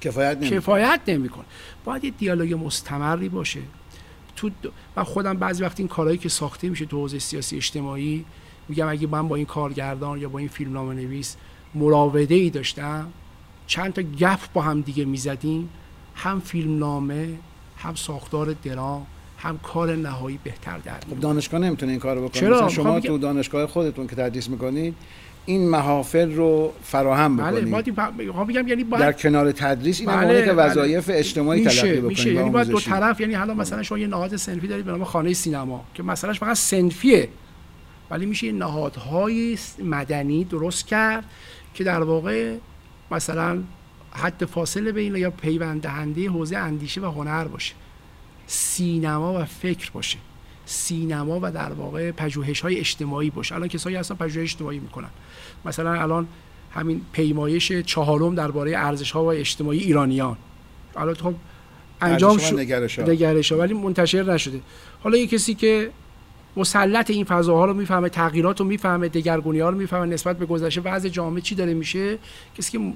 کفایت 0.00 0.36
نمی‌کنه. 0.36 0.58
کفایت 0.60 1.00
نمی‌کنه 1.08 1.44
باید 1.84 2.04
یه 2.04 2.10
دیالوگ 2.10 2.54
مستمری 2.54 3.28
باشه 3.28 3.60
تو 4.36 4.50
من 4.96 5.02
خودم 5.02 5.34
بعضی 5.34 5.62
وقت 5.62 5.80
این 5.80 5.88
کارهایی 5.88 6.18
که 6.18 6.28
ساخته 6.28 6.68
میشه 6.68 6.86
تو 6.86 7.00
حوزه 7.00 7.18
سیاسی 7.18 7.56
اجتماعی 7.56 8.24
میگم 8.68 8.88
اگه 8.88 9.06
من 9.06 9.28
با 9.28 9.36
این 9.36 9.46
کارگردان 9.46 10.20
یا 10.20 10.28
با 10.28 10.38
این 10.38 10.48
فیلمنامه 10.48 10.94
نویس 10.94 11.36
مراوده 11.74 12.34
ای 12.34 12.50
داشتم 12.50 13.08
چند 13.66 13.92
تا 13.92 14.02
گپ 14.02 14.52
با 14.52 14.62
هم 14.62 14.80
دیگه 14.80 15.04
می‌زدیم 15.04 15.68
هم 16.14 16.40
فیلمنامه 16.40 17.28
هم 17.76 17.94
ساختار 17.94 18.52
درام 18.64 19.06
هم 19.38 19.58
کار 19.58 19.96
نهایی 19.96 20.38
بهتر 20.44 20.78
در 20.78 21.00
خب. 21.10 21.20
دانشگاه 21.20 21.60
نمی‌تونه 21.60 21.92
این 21.92 22.00
کارو 22.00 22.20
بکنه 22.20 22.40
چرا؟ 22.40 22.56
مثلا 22.56 22.68
شما 22.68 23.00
تو 23.00 23.18
دانشگاه 23.18 23.66
خودتون 23.66 24.06
که 24.06 24.16
تدریس 24.16 24.48
می‌کنید 24.48 24.94
این 25.48 25.68
محافل 25.68 26.32
رو 26.32 26.72
فراهم 26.82 27.36
بله 27.36 27.56
این- 27.56 27.64
می‌خوام 28.18 28.46
بگم 28.46 28.68
یعنی 28.68 28.84
باید 28.84 29.02
در 29.02 29.12
کنار 29.12 29.52
تدریس 29.52 30.00
این 30.00 30.10
بله، 30.10 30.44
که 30.44 30.52
بله. 30.52 30.70
وظایف 30.70 31.10
اجتماعی 31.12 31.64
تلقی 31.64 31.88
میشه 31.88 31.96
بکنید 31.96 32.08
میشه 32.08 32.30
و 32.30 32.32
یعنی 32.32 32.50
باید 32.50 32.68
دو. 32.68 32.80
طرف 32.80 33.20
یعنی 33.20 33.34
حالا 33.34 33.54
مثلا 33.54 33.82
شما 33.82 33.98
یه 33.98 34.06
نهاد 34.06 34.36
سنفی 34.36 34.66
دارید 34.66 34.84
به 34.84 34.90
نام 34.90 35.04
خانه 35.04 35.32
سینما 35.32 35.84
که 35.94 36.02
مثلاش 36.02 36.40
فقط 36.40 36.56
سنفیه 36.56 37.28
ولی 38.10 38.26
میشه 38.26 38.46
یه 38.46 38.52
نهادهای 38.52 39.58
مدنی 39.84 40.44
درست 40.44 40.86
کرد 40.86 41.24
که 41.74 41.84
در 41.84 42.02
واقع 42.02 42.56
مثلا 43.10 43.62
حد 44.12 44.44
فاصله 44.44 44.92
بین 44.92 45.16
یا 45.16 45.30
پیوند 45.30 45.82
دهنده 45.82 46.28
حوزه 46.28 46.56
اندیشه 46.56 47.00
و 47.00 47.04
هنر 47.04 47.44
باشه 47.44 47.74
سینما 48.46 49.40
و 49.40 49.44
فکر 49.44 49.90
باشه 49.90 50.18
سینما 50.70 51.38
و 51.42 51.52
در 51.52 51.72
واقع 51.72 52.10
پژوهش 52.10 52.60
های 52.60 52.78
اجتماعی 52.78 53.30
باشه. 53.30 53.54
الان 53.54 53.68
کسایی 53.68 53.96
هستن 53.96 54.14
پژوهش 54.14 54.52
اجتماعی 54.52 54.78
می‌کنن. 54.78 55.08
مثلا 55.64 55.92
الان 55.92 56.28
همین 56.70 57.00
پیمایش 57.12 57.72
چهارم 57.72 58.34
درباره 58.34 58.78
ارزش 58.78 59.10
ها 59.10 59.24
و 59.24 59.26
اجتماعی 59.26 59.78
ایرانیان. 59.78 60.36
الان 60.96 61.14
خب 61.14 61.34
انجام 62.00 62.38
شد. 62.38 62.60
نگرش 63.08 63.52
ولی 63.52 63.74
منتشر 63.74 64.22
نشده. 64.22 64.60
حالا 65.02 65.16
یه 65.16 65.26
کسی 65.26 65.54
که 65.54 65.90
مسلط 66.56 67.10
این 67.10 67.24
فضاها 67.24 67.64
رو 67.64 67.74
می‌فهمه 67.74 68.08
تغییرات 68.08 68.60
رو 68.60 68.66
می‌فهمه 68.66 69.08
دگرگونی 69.08 69.60
ها 69.60 69.70
رو 69.70 69.78
می‌فهمه 69.78 70.06
نسبت 70.06 70.38
به 70.38 70.46
گذشته 70.46 70.80
وضع 70.80 71.08
جامعه 71.08 71.40
چی 71.40 71.54
داره 71.54 71.74
میشه؟ 71.74 72.18
کسی 72.58 72.72
که 72.72 72.92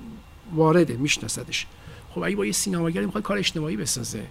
وارده 0.54 0.96
میشناسدش. 0.96 1.66
خب 2.10 2.22
اگه 2.22 2.36
با 2.36 2.46
یه 2.46 2.52
سینماگری 2.52 3.06
می‌خواد 3.06 3.24
کار 3.24 3.38
اجتماعی 3.38 3.76
بسازه. 3.76 4.22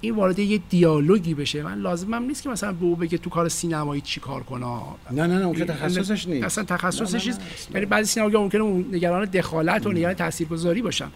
این 0.00 0.14
وارد 0.14 0.38
یه 0.38 0.58
دیالوگی 0.58 1.34
بشه. 1.34 1.62
من 1.62 1.78
لازمم 1.78 2.22
نیست 2.22 2.42
که 2.42 2.48
مثلا 2.48 2.72
به 2.72 2.84
او 2.84 2.96
بگه 2.96 3.18
تو 3.18 3.30
کار 3.30 3.48
سینمایی 3.48 4.00
چی 4.00 4.20
کار 4.20 4.42
کنه 4.42 4.66
نه 5.10 5.26
نه 5.26 5.38
نه 5.38 5.44
اون 5.44 5.56
که 5.56 5.64
تخصصش 5.64 6.28
نیست. 6.28 6.44
اصلا 6.44 6.64
تخصصش 6.64 7.26
نیست. 7.26 7.40
یعنی 7.74 7.86
بعضی 7.86 8.12
سینماگرها 8.12 8.42
ممکنه 8.42 8.62
نگران 8.62 9.24
دخالت 9.24 9.86
و 9.86 9.92
نگران 9.92 10.14
تاثیرگذاری 10.14 10.82
باشن. 10.82 11.08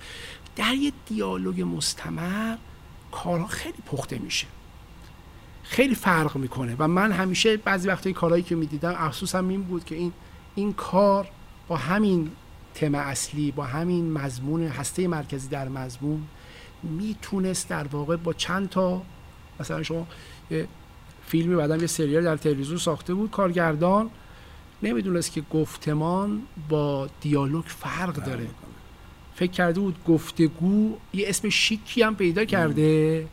در 0.57 0.75
یه 0.75 0.93
دیالوگ 1.07 1.63
مستمر 1.63 2.57
کارها 3.13 3.47
خیلی 3.47 3.79
پخته 3.87 4.19
میشه. 4.19 4.47
خیلی 5.63 5.95
فرق 5.95 6.37
می‌کنه 6.37 6.77
و 6.79 6.89
من 6.89 7.13
همیشه 7.13 7.57
بعضی 7.57 7.89
وقتا 7.89 8.13
کارهایی 8.13 8.43
که 8.43 8.55
می‌دیدم 8.55 8.95
افسوسم 8.99 9.49
این 9.49 9.63
بود 9.63 9.85
که 9.85 9.95
این 9.95 10.13
این 10.55 10.73
کار 10.73 11.29
با 11.69 11.77
همین 11.77 12.31
تم 12.75 12.95
اصلی 12.95 13.51
با 13.51 13.65
همین 13.65 14.13
مضمون 14.13 14.63
هسته 14.63 15.09
مرکزی 15.09 15.49
در 15.49 15.69
مضمون 15.69 16.23
می‌تونست 16.83 17.69
در 17.69 17.87
واقع 17.87 18.17
با 18.17 18.33
چند 18.33 18.69
تا 18.69 19.03
مثلا 19.61 19.83
شما 19.83 20.07
یه 20.51 20.69
فیلمی 21.27 21.57
بعدم 21.57 21.81
یه 21.81 21.87
سریال 21.87 22.25
در 22.25 22.37
تلویزیون 22.37 22.79
ساخته 22.79 23.15
بود 23.15 23.31
کارگردان 23.31 24.11
نمی‌دونست 24.83 25.33
که 25.33 25.43
گفتمان 25.53 26.43
با 26.69 27.09
دیالوگ 27.21 27.65
فرق 27.65 28.15
داره. 28.15 28.47
فکر 29.35 29.51
کرده 29.51 29.81
بود 29.81 30.05
گفتگو 30.05 30.97
یه 31.13 31.29
اسم 31.29 31.49
شیکی 31.49 32.03
هم 32.03 32.17
پیدا 32.17 32.45
کرده. 32.45 33.27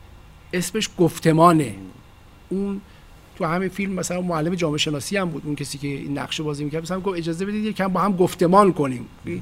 اسمش 0.54 0.90
گفتمانه. 0.98 1.76
اون 2.50 2.82
تو 3.36 3.46
همین 3.46 3.70
فیلم 3.70 3.94
مثلا 3.94 4.22
معلم 4.22 4.56
جامعه 4.56 4.78
شناسی 4.78 5.18
هم 5.18 5.30
بود 5.30 5.46
اون 5.46 5.56
کسی 5.56 5.78
که 5.78 5.88
این 5.88 6.18
نقشه 6.18 6.44
بازی 6.44 6.64
می‌کرد. 6.64 6.84
مثلا 6.84 7.00
گفت 7.00 7.18
اجازه 7.18 7.46
بدید 7.46 7.66
یکم 7.66 7.88
با 7.88 8.00
هم 8.02 8.16
گفتمان 8.16 8.74
کنیم. 8.74 9.08
این 9.26 9.42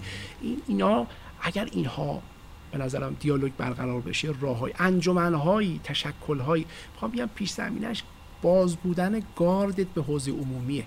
اینا 0.67 1.07
اگر 1.41 1.67
اینها 1.71 2.21
به 2.77 2.83
نظرم 2.83 3.15
دیالوگ 3.19 3.51
برقرار 3.57 4.01
بشه 4.01 4.33
راههای 4.41 4.73
انجمنهایی 4.79 5.79
تشکلهایی. 5.83 6.65
می‌خوام 6.93 7.11
بگم 7.11 7.29
پیش 7.35 7.51
زمینش 7.51 8.03
باز 8.41 8.75
بودن 8.75 9.21
گاردت 9.35 9.87
به 9.87 10.01
حوزه 10.01 10.31
عمومیه. 10.31 10.83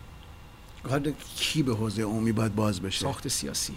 کار 0.88 1.01
کی 1.36 1.62
به 1.62 1.74
حوزه 1.74 2.03
عمومی 2.03 2.32
باید 2.32 2.55
باز 2.55 2.80
بشه؟ 2.80 3.01
ساخت 3.01 3.28
سیاسی. 3.28 3.74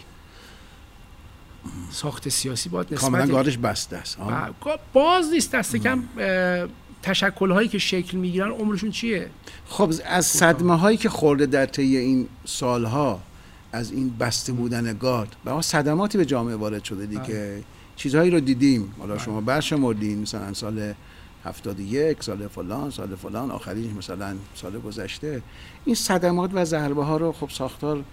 ساخت 1.91 2.29
سیاسی 2.29 2.69
باید 2.69 2.93
کاملا 2.93 3.23
نسبت 3.23 3.31
گاردش 3.31 3.57
بسته 3.57 3.97
است. 3.97 4.17
باز 4.93 5.31
نیست 5.31 5.51
دست 5.51 5.75
کم 5.75 6.03
تشکل 7.03 7.51
هایی 7.51 7.67
که 7.67 7.77
شکل 7.77 8.17
می‌گیرن 8.17 8.51
عمرشون 8.51 8.91
چیه؟ 8.91 9.29
خب 9.67 9.93
از 10.05 10.25
صدمه 10.25 10.77
هایی 10.77 10.97
که 10.97 11.09
خورده 11.09 11.45
در 11.45 11.65
طی 11.65 11.97
این 11.97 12.27
سالها 12.45 13.19
از 13.71 13.91
این 13.91 14.17
بسته 14.17 14.53
بودن 14.53 14.97
گارد 14.97 15.35
و 15.45 15.61
صدماتی 15.61 16.17
به 16.17 16.25
جامعه 16.25 16.55
وارد 16.55 16.83
شده 16.83 17.05
دیگه. 17.05 17.63
چیزهایی 17.95 18.31
رو 18.31 18.39
دیدیم. 18.39 18.93
حالا 18.99 19.17
شما 19.17 19.41
برشمردین 19.41 20.19
مثلا 20.21 20.53
سال 20.53 20.93
71 21.45 22.23
سال 22.23 22.47
فلان 22.47 22.89
سال 22.89 23.15
فلان 23.15 23.51
آخرینش 23.51 23.93
مثلا 23.97 24.35
سال 24.55 24.79
گذشته. 24.79 25.41
این 25.85 25.95
صدمات 25.95 26.51
و 26.53 26.65
ضربه 26.65 27.03
ها 27.03 27.17
رو 27.17 27.31
خب 27.31 27.49
ساختار 27.49 28.03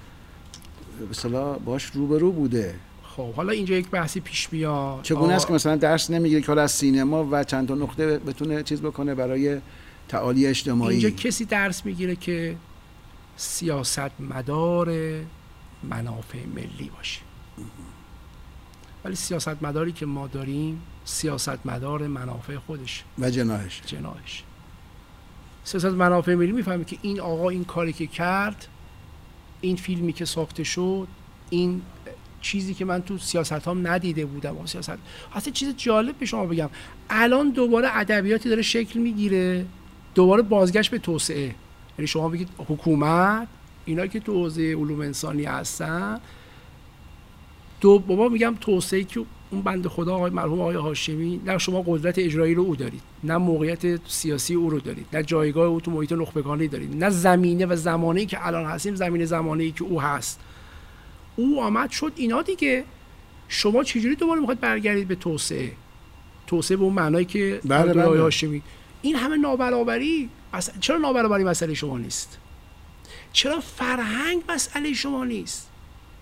اصطلاح 1.10 1.58
باش 1.58 1.84
روبرو 1.84 2.32
بوده. 2.32 2.74
خب 3.02 3.32
حالا 3.32 3.52
اینجا 3.52 3.74
یک 3.74 3.88
بحثی 3.88 4.20
پیش 4.20 4.52
میاد 4.52 5.02
چگونه 5.02 5.34
است 5.34 5.46
که 5.46 5.52
مثلا 5.52 5.76
درس 5.76 6.10
نمی‌گیره 6.10 6.40
که 6.40 6.46
حالا 6.46 6.62
از 6.62 6.72
سینما 6.72 7.28
و 7.30 7.44
چند 7.44 7.68
تا 7.68 7.74
نقطه 7.74 8.18
بتونه 8.18 8.62
چیز 8.62 8.82
بکنه 8.82 9.14
برای 9.14 9.60
تعالی 10.08 10.46
اجتماعی؟ 10.46 10.96
اینجا 10.96 11.10
کسی 11.10 11.44
درس 11.44 11.86
می‌گیره 11.86 12.16
که 12.16 12.56
سیاست 13.36 14.20
مدار 14.20 14.88
منافع 15.82 16.38
ملی 16.54 16.90
باشه. 16.96 17.20
ولی 19.04 19.14
سیاست 19.14 19.62
مداری 19.62 19.92
که 19.92 20.06
ما 20.06 20.26
داریم 20.26 20.82
سیاست 21.04 21.66
مدار 21.66 22.06
منافع 22.06 22.56
خودش. 22.56 23.04
و 23.18 23.30
جناحش. 23.30 23.82
جناحش. 23.86 24.42
سیاست 25.64 25.86
منافع 25.86 26.34
ملی 26.34 26.52
می‌فهمه 26.52 26.84
که 26.84 26.98
این 27.02 27.20
آقا 27.20 27.48
این 27.48 27.64
کاری 27.64 27.92
که 27.92 28.06
کرد 28.06 28.68
این 29.60 29.76
فیلمی 29.76 30.12
که 30.12 30.24
ساخته 30.24 30.64
شد 30.64 31.08
این 31.50 31.82
چیزی 32.40 32.74
که 32.74 32.84
من 32.84 33.02
تو 33.02 33.18
سیاست 33.18 33.68
هم 33.68 33.86
ندیده 33.86 34.26
بودم. 34.26 34.58
و 34.58 34.66
سیاست. 34.66 34.98
اصلا 35.34 35.52
چیز 35.52 35.74
جالب 35.76 36.18
به 36.18 36.26
شما 36.26 36.46
بگم. 36.46 36.70
الان 37.10 37.50
دوباره 37.50 37.88
ادبیاتی 37.98 38.48
داره 38.48 38.62
شکل 38.62 39.00
می‌گیره. 39.00 39.66
دوباره 40.14 40.42
بازگشت 40.42 40.90
به 40.90 40.98
توسعه. 40.98 41.54
یعنی 41.98 42.06
شما 42.06 42.28
بگید 42.28 42.48
حکومت 42.58 43.48
اینا 43.84 44.06
که 44.06 44.20
تو 44.20 44.32
حوزه 44.32 44.62
علوم 44.62 45.00
انسانی 45.00 45.44
هستن 45.44 46.20
دو 47.80 47.98
بابا 47.98 48.28
میگم 48.28 48.54
توسعه 48.60 49.04
که 49.04 49.24
اون 49.50 49.62
بند 49.62 49.86
خدا 49.86 50.14
آقای 50.14 50.30
مرحوم 50.30 50.60
آقای 50.60 50.76
هاشمی 50.76 51.40
نه 51.44 51.58
شما 51.58 51.82
قدرت 51.86 52.18
اجرایی 52.18 52.54
رو 52.54 52.62
او 52.62 52.76
دارید 52.76 53.02
نه 53.24 53.36
موقعیت 53.36 54.08
سیاسی 54.08 54.54
او 54.54 54.70
رو 54.70 54.80
دارید 54.80 55.06
نه 55.12 55.22
جایگاه 55.22 55.66
او 55.66 55.80
تو 55.80 55.90
محیط 55.90 56.12
نخبگانی 56.12 56.68
دارید 56.68 57.04
نه 57.04 57.10
زمینه 57.10 57.66
و 57.66 57.76
زمانه‌ای 57.76 58.26
که 58.26 58.46
الان 58.46 58.64
هستیم 58.64 58.94
زمینه 58.94 59.24
زمانه‌ای 59.24 59.72
که 59.72 59.84
او 59.84 60.02
هست. 60.02 60.40
او 61.36 61.62
آمد 61.62 61.90
شد 61.90 62.12
اینا 62.16 62.42
دیگه. 62.42 62.84
شما 63.48 63.84
چجوری 63.84 64.16
دوباره 64.16 64.40
می‌خواید 64.40 64.60
برگردید 64.60 65.08
به 65.08 65.14
توسعه؟ 65.14 65.72
توسعه 66.46 66.76
به 66.76 66.82
اون 66.82 66.92
معنایی 66.92 67.24
که 67.24 67.60
بله 67.64 67.90
آقای 67.90 68.04
بله. 68.04 68.20
هاشمی. 68.20 68.62
این 69.02 69.16
همه 69.16 69.36
نابرابری 69.36 70.28
اصلا 70.52 70.74
چرا 70.80 70.98
نابرابری 70.98 71.44
مسئله 71.44 71.74
شما 71.74 71.98
نیست؟ 71.98 72.38
چرا 73.32 73.60
فرهنگ 73.60 74.42
مسئله 74.48 74.92
شما 74.92 75.24
نیست؟ 75.24 75.70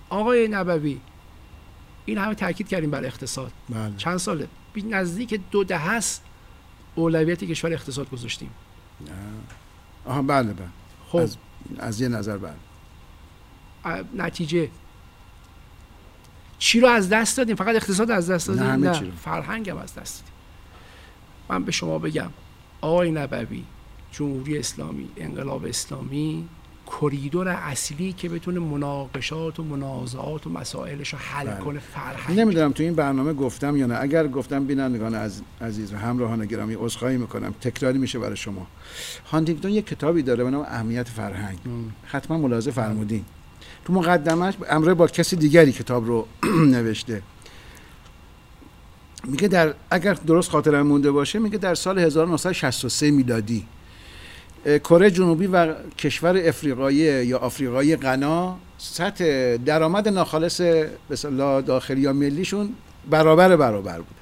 آقای 0.09 0.48
نبوی 0.48 0.98
این 2.09 2.18
همه 2.18 2.34
تاکید 2.34 2.68
کردیم 2.68 2.90
بر 2.90 3.04
اقتصاد. 3.04 3.52
بله. 3.68 3.92
چند 3.96 4.16
ساله؟ 4.16 4.48
بی- 4.72 4.82
نزدیک 4.82 5.40
دو 5.50 5.64
دهه 5.64 5.88
است 5.88 6.24
اولویت 6.94 7.44
کشور 7.44 7.72
اقتصاد 7.72 8.11
گذاشتیم. 8.11 8.50
آها 10.04 10.22
بله 10.22 10.52
بله. 10.52 10.68
خب. 11.09 11.16
از, 11.18 11.36
از 11.78 12.00
یه 12.00 12.09
نظر 12.09 12.38
بله. 12.38 12.54
نتیجه. 14.16 14.70
چی 16.59 16.80
رو 16.80 16.88
از 16.88 17.09
دست 17.09 17.36
دادیم؟ 17.36 17.56
فقط 17.56 17.74
اقتصاد 17.76 18.11
از 18.11 18.30
دست 18.30 18.48
دادیم؟ 18.48 18.62
نه، 18.62 18.72
همه 18.72 18.88
نه. 18.88 18.98
چی 18.98 19.04
رو. 19.04 19.11
فرهنگ 19.16 19.70
هم 19.70 19.76
از 19.76 19.94
دست 19.94 20.20
دادیم. 20.20 20.34
من 21.48 21.64
به 21.64 21.72
شما 21.72 21.98
بگم 21.98 22.30
آقای 22.80 23.11
نبوی 23.11 23.64
جمهوری 24.12 24.59
اسلامی 24.59 25.09
انقلاب 25.16 25.64
اسلامی 25.64 26.48
کریدور 27.01 27.49
اصلی 27.49 28.12
که 28.12 28.28
بتونه 28.28 28.61
مناقشات 28.61 29.61
و 29.61 29.62
منازعات 29.62 30.47
و 30.47 30.51
مسائلش 30.51 31.12
رو 31.12 31.18
حل 31.18 31.47
بله. 31.47 31.61
کنه 31.61 31.78
فرهنگ. 31.78 32.41
نمی‌دونم 32.41 32.72
تو 32.72 32.82
این 32.82 32.95
برنامه 32.95 33.32
گفتم 33.32 33.76
یا 33.76 33.86
نه. 33.86 33.99
اگر 34.01 34.28
گفتم 34.28 34.64
بینندگان 34.64 35.14
از 35.14 35.43
عزیز 35.61 35.93
و 35.93 35.97
همراهان 35.97 36.47
گرامی 36.47 36.74
عذرخواهی 36.74 37.16
می‌کنم. 37.16 37.55
تکراری 37.61 37.99
میشه 37.99 38.18
برای 38.18 38.36
شما. 38.36 38.66
هانتینگتون 39.30 39.70
یک 39.70 39.86
کتابی 39.86 40.22
داره 40.22 40.45
به 40.45 40.51
نام 40.51 40.62
اهمیت 40.62 41.09
فرهنگ. 41.09 41.59
حتما 42.05 42.39
ملاحظه 42.39 42.70
فرمودین. 42.70 43.24
تو 43.84 43.93
مقدمش 43.93 44.55
امروز 44.70 44.97
با 44.97 45.07
کسی 45.07 45.36
دیگری 45.36 45.72
کتاب 45.72 46.07
رو 46.07 46.26
نوشته. 46.74 47.22
میگه 49.24 49.49
در 49.49 49.74
اگر 49.91 50.14
درست 50.14 50.51
خاطرم 50.51 50.86
مونده 50.86 51.11
باشه 51.11 51.39
میگه 51.39 51.59
در 51.59 51.74
سال 51.74 51.99
1963 51.99 53.11
میلادی 53.11 53.66
کره 54.64 55.11
جنوبی 55.11 55.46
و 55.46 55.74
کشور 55.98 56.36
افریقایی 56.48 57.26
یا 57.26 57.38
آفریقایی 57.38 57.96
غنا 57.96 58.56
سطح 58.78 59.56
درآمد 59.56 60.09
ناخالص 60.09 60.61
اصطلاح 61.11 61.61
داخلی 61.61 62.00
یا 62.00 62.12
ملیشون 62.12 62.74
برابر 63.11 63.56
برابر 63.56 63.96
بوده. 63.96 64.20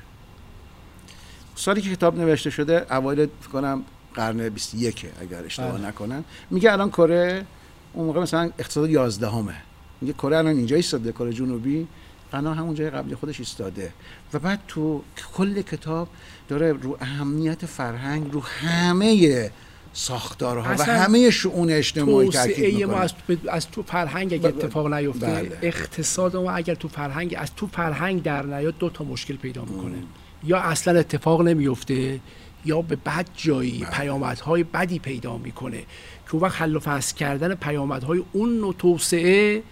سالی 1.54 1.80
که 1.80 1.90
کتاب 1.90 2.18
نوشته 2.18 2.50
شده 2.50 2.86
اوایل 2.90 3.28
کنم 3.52 3.82
قرن 4.14 4.48
21 4.48 5.06
اگر 5.20 5.44
اشتباه 5.44 5.72
بله. 5.72 5.86
نکنم 5.86 6.24
میگه 6.50 6.72
الان 6.72 6.90
کره 6.90 7.46
اون 7.92 8.06
موقع 8.06 8.20
مثلا 8.20 8.50
اقتصاد 8.58 8.90
11 8.90 9.28
همه 9.28 9.54
میگه 10.00 10.12
کره 10.12 10.36
الان 10.36 10.56
اینجا 10.56 10.76
ایستاده 10.76 11.12
کره 11.12 11.32
جنوبی. 11.32 11.86
غنا 12.32 12.54
همون 12.54 12.74
جای 12.74 12.90
قبلی 12.90 13.14
خودش 13.14 13.40
ایستاده. 13.40 13.92
و 14.32 14.38
بعد 14.38 14.60
تو 14.68 15.02
کل 15.36 15.62
کتاب 15.62 16.08
داره 16.48 16.72
رو 16.72 16.96
اهمیت 17.00 17.66
فرهنگ 17.66 18.32
رو 18.32 18.40
همه 18.40 19.50
ساختارها 19.98 20.74
و 20.78 20.82
همه 20.82 21.30
شؤون 21.30 21.70
اجتماعی 21.70 22.28
تاکید 22.28 22.84
ما 22.84 22.96
از, 22.96 23.12
از 23.48 23.70
تو 23.70 23.82
فرهنگ 23.82 24.32
اگه 24.34 24.48
ب- 24.48 24.52
ب- 24.52 24.64
اتفاق 24.64 24.94
نیفته 24.94 25.26
بله. 25.26 25.58
اقتصاد 25.62 26.36
ما 26.36 26.50
اگر 26.50 26.74
تو 26.74 26.88
فرهنگ 26.88 27.34
از 27.38 27.54
تو 27.56 27.66
فرهنگ 27.66 28.22
در 28.22 28.42
نیاد 28.42 28.78
دو 28.78 28.90
تا 28.90 29.04
مشکل 29.04 29.36
پیدا 29.36 29.64
می‌کنه 29.64 29.96
یا 30.44 30.58
اصلا 30.58 30.98
اتفاق 30.98 31.42
نمیفته 31.42 32.20
یا 32.64 32.82
به 32.82 32.96
بد 32.96 33.26
جایی 33.36 33.78
بله. 33.78 33.90
پیامدهای 33.90 34.64
بدی 34.64 34.98
پیدا 34.98 35.36
می‌کنه 35.36 35.82
که 36.30 36.36
وقت 36.36 36.60
حل 36.62 36.76
و 36.76 36.80
فصل 36.80 37.16
کردن 37.16 37.54
پیامدهای 37.54 38.22
اون 38.32 38.58
نوع 38.58 38.74
توسعه 38.78 39.62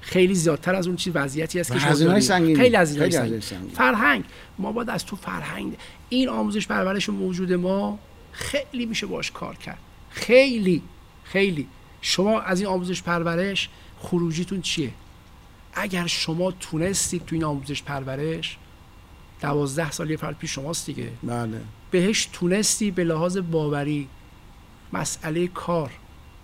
خیلی 0.00 0.34
زیادتر 0.34 0.74
از 0.74 0.86
اون 0.86 0.96
چیز 0.96 1.12
وضعیتی 1.16 1.60
است 1.60 1.72
که 1.72 1.78
دارید. 1.78 2.20
سنگینی. 2.20 2.56
خیلی 2.56 2.76
سنگین. 2.76 3.02
هزینه‌های 3.02 3.40
سنگین. 3.40 3.68
فرهنگ 3.68 4.24
ما 4.58 4.72
باید 4.72 4.90
از 4.90 5.06
تو 5.06 5.16
فرهنگ 5.16 5.72
این 6.08 6.28
آموزش 6.28 6.66
پرورش 6.66 7.08
موجود 7.08 7.52
ما 7.52 7.98
خیلی 8.32 8.86
میشه 8.86 9.06
باش 9.06 9.30
کار 9.30 9.56
کرد. 9.56 9.78
خیلی 10.10 10.82
خیلی. 11.24 11.68
شما 12.00 12.40
از 12.40 12.60
این 12.60 12.68
آموزش 12.68 13.02
پرورش 13.02 13.68
خروجیتون 13.98 14.60
چیه؟ 14.62 14.92
اگر 15.74 16.06
شما 16.06 16.50
تونستید 16.50 17.24
تو 17.26 17.34
این 17.34 17.44
آموزش 17.44 17.82
پرورش 17.82 18.56
دوازده 19.40 19.90
سال 19.90 20.10
یه 20.10 20.16
فرد 20.16 20.38
پیش 20.38 20.54
شماست 20.54 20.86
دیگه. 20.86 21.10
بله. 21.22 21.60
بهش 21.90 22.28
تونستی 22.32 22.90
به 22.90 23.04
لحاظ 23.04 23.36
باوری 23.36 24.08
مسئله 24.92 25.48
کار 25.48 25.90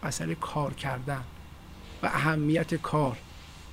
مسئله 0.03 0.35
کار 0.35 0.75
کردن 0.75 1.25
و 2.03 2.07
اهمیت 2.07 2.75
کار 2.75 3.17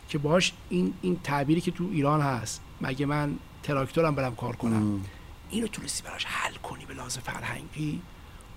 که 0.09 0.17
باش 0.17 0.53
این 0.69 0.93
این 1.01 1.19
تعبیری 1.23 1.61
که 1.61 1.71
تو 1.71 1.89
ایران 1.91 2.21
هست. 2.21 2.61
مگه 2.81 3.05
من 3.05 3.35
تراکتورم 3.63 4.15
برم 4.15 4.35
کار 4.35 4.55
کنم؟ 4.55 4.73
ام. 4.73 5.05
اینو 5.49 5.67
تونستی 5.67 6.03
براش 6.03 6.25
حل 6.25 6.53
کنی 6.53 6.85
به 6.85 6.93
لحاظ 6.93 7.17
فرهنگی 7.17 8.01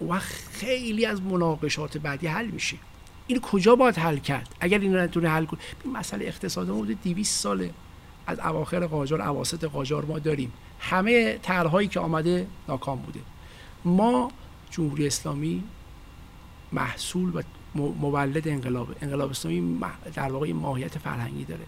وقت 0.01 0.32
خیلی 0.53 1.07
از 1.07 1.22
مناقشات 1.22 1.99
بعدی 1.99 2.26
حل 2.26 2.47
میشه 2.47 2.76
اینو 3.28 3.41
کجا 3.41 3.76
باید 3.76 3.99
حل 3.99 4.18
کرد؟ 4.18 4.55
اگر 4.61 4.78
اینو 4.78 4.99
نتونه 4.99 5.28
حل 5.28 5.45
کنی 5.45 5.61
این 5.84 5.93
مسئله 5.97 6.24
اقتصاد 6.24 6.68
بوده 6.68 6.95
200 6.95 7.43
ساله. 7.43 7.74
از 8.26 8.39
اواخر 8.39 8.86
قاجار 8.86 9.22
اواسط 9.22 9.64
قاجار 9.64 10.05
ما 10.05 10.18
داریم. 10.18 10.53
همه 10.80 11.39
طرحهایی 11.43 11.89
که 11.89 12.01
آمده 12.01 12.47
ناکام 12.68 12.99
بوده. 12.99 13.20
ما 13.84 14.32
جمهوری 14.70 15.07
اسلامی 15.07 15.64
محصول 16.72 17.36
و 17.36 17.43
مولد 17.74 18.49
انقلاب 18.49 18.97
انقلاب 19.03 19.30
اسلامی 19.30 19.80
در 20.14 20.32
واقع 20.32 20.53
ماهیت 20.53 20.99
فرهنگی 20.99 21.45
داره. 21.45 21.64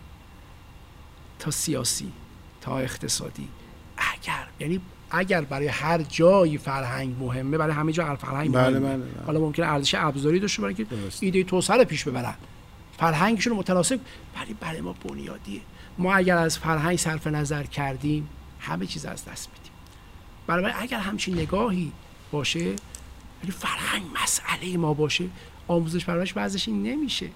تا 1.38 1.50
سیاسی 1.50 2.12
تا 2.60 2.78
اقتصادی. 2.78 3.48
اگر 3.96 4.46
یعنی 4.60 4.80
اگر 5.10 5.40
برای 5.40 5.66
هر 5.66 6.02
جایی 6.02 6.58
فرهنگ 6.58 7.16
مهمه 7.20 7.58
برای 7.58 7.74
همه 7.74 7.92
جا 7.92 8.16
فرهنگ 8.16 8.52
بله، 8.52 8.78
مهمه. 8.78 8.96
بله، 8.96 8.96
بله. 8.96 9.26
حالا 9.26 9.40
ممکنه 9.40 9.66
ارزش 9.66 9.94
ابزاری 9.94 10.40
داشته 10.40 10.62
برای 10.62 10.74
که. 10.74 10.86
ایده 11.20 11.44
توسعه 11.44 11.76
رو 11.76 11.84
پیش 11.84 12.04
ببرن. 12.04 12.34
فرهنگشون 12.98 13.52
متناسب 13.56 14.00
ولی 14.36 14.54
برای 14.60 14.80
ما 14.80 14.92
بنیادیه. 14.92 15.60
ما 15.98 16.14
اگر 16.14 16.36
از 16.36 16.58
فرهنگ 16.58 16.98
صرف 16.98 17.26
نظر 17.26 17.62
کردیم 17.62 18.28
همه 18.60 18.86
چیز 18.86 19.04
از 19.04 19.24
دست 19.24 19.48
میدیم. 19.48 19.72
بنابراین 20.46 20.76
اگر 20.78 20.98
همچین 20.98 21.34
نگاهی 21.34 21.92
باشه 22.32 22.74
ولی 23.42 23.52
فرهنگ 23.52 24.02
مسئله 24.22 24.76
ما 24.76 24.94
باشه 24.94 25.24
آموزش 25.68 26.04
پرورش 26.04 26.32
بعضش 26.32 26.68
این 26.68 26.82
نمیشه. 26.82 27.28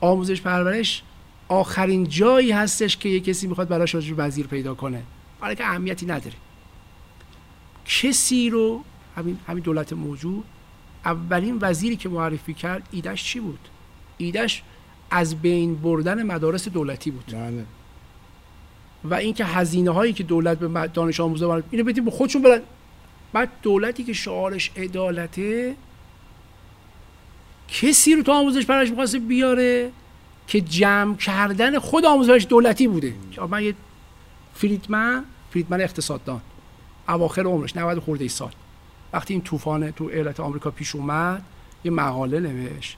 آموزش 0.00 0.40
پرورش 0.40 1.02
آخرین 1.48 2.08
جایی 2.08 2.52
هستش 2.52 2.96
که 2.96 3.08
یه 3.08 3.20
کسی 3.20 3.46
می‌خواد 3.46 3.68
براش 3.68 3.96
وزیر 4.16 4.46
پیدا 4.46 4.74
کنه. 4.74 5.02
برای 5.40 5.56
که 5.56 5.64
اهمیتی 5.64 6.06
نداره. 6.06 6.36
کسی 7.90 8.50
رو 8.50 8.84
همین 9.16 9.38
همین 9.46 9.62
دولت 9.62 9.92
موجود؟ 9.92 10.44
اولین 11.04 11.58
وزیری 11.60 11.96
که 11.96 12.08
معرفی 12.08 12.54
کرد 12.54 12.88
ایدش 12.90 13.24
چی 13.24 13.40
بود؟ 13.40 13.68
ایدش 14.18 14.62
از 15.10 15.42
بین 15.42 15.74
بردن 15.74 16.22
مدارس 16.22 16.68
دولتی 16.68 17.10
بود. 17.10 17.24
بله. 17.32 17.64
و 19.04 19.14
اینکه 19.14 19.44
هزینه 19.44 19.90
هایی 19.90 20.12
که 20.12 20.22
دولت 20.22 20.58
به 20.58 20.86
دانش 20.86 21.20
آموزا 21.20 21.48
برد 21.48 21.64
اینو 21.70 21.84
بدیم 21.84 22.04
به 22.04 22.10
خودشون 22.10 22.42
برن. 22.42 22.60
بعد 23.32 23.50
دولتی 23.62 24.04
که 24.04 24.12
شعارش 24.12 24.70
عدالته 24.76 25.74
کسی 27.68 28.14
رو 28.14 28.22
تو 28.22 28.32
آموزش 28.32 28.66
پرورش 28.66 28.88
می‌خواسته 28.88 29.18
بیاره؟ 29.18 29.90
که 30.46 30.60
جمع 30.60 31.16
کردن 31.16 31.78
خود 31.78 32.04
آموزش 32.04 32.46
دولتی 32.48 32.88
بوده. 32.88 33.14
من 33.50 33.64
یه 33.64 33.74
فریدمن 34.54 35.24
فریدمن 35.50 35.80
اقتصاددان. 35.80 36.40
اواخر 37.10 37.42
عمرش 37.42 37.76
90 37.76 37.98
خورده 37.98 38.24
ای 38.24 38.28
سال. 38.28 38.52
وقتی 39.12 39.34
این 39.34 39.42
طوفان 39.42 39.90
تو 39.90 40.04
ایالت 40.04 40.40
آمریکا 40.40 40.70
پیش 40.70 40.94
اومد 40.94 41.44
یه 41.84 41.90
مقاله 41.90 42.40
نوشت. 42.40 42.96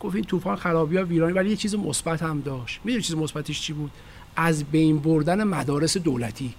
گفت 0.00 0.14
این 0.14 0.24
طوفان 0.24 0.56
خرابی 0.56 0.96
ها 0.96 1.04
ویرانی 1.04 1.32
ولی 1.32 1.50
یه 1.50 1.56
چیز 1.56 1.74
مثبت 1.74 2.22
هم 2.22 2.40
داشت. 2.40 2.80
می‌دونی 2.84 3.02
چیز 3.02 3.16
مثبتش 3.16 3.60
چی 3.60 3.72
بود؟ 3.72 3.90
از 4.36 4.64
بین 4.64 4.98
بردن 4.98 5.44
مدارس 5.44 5.96
دولتی. 5.96 6.54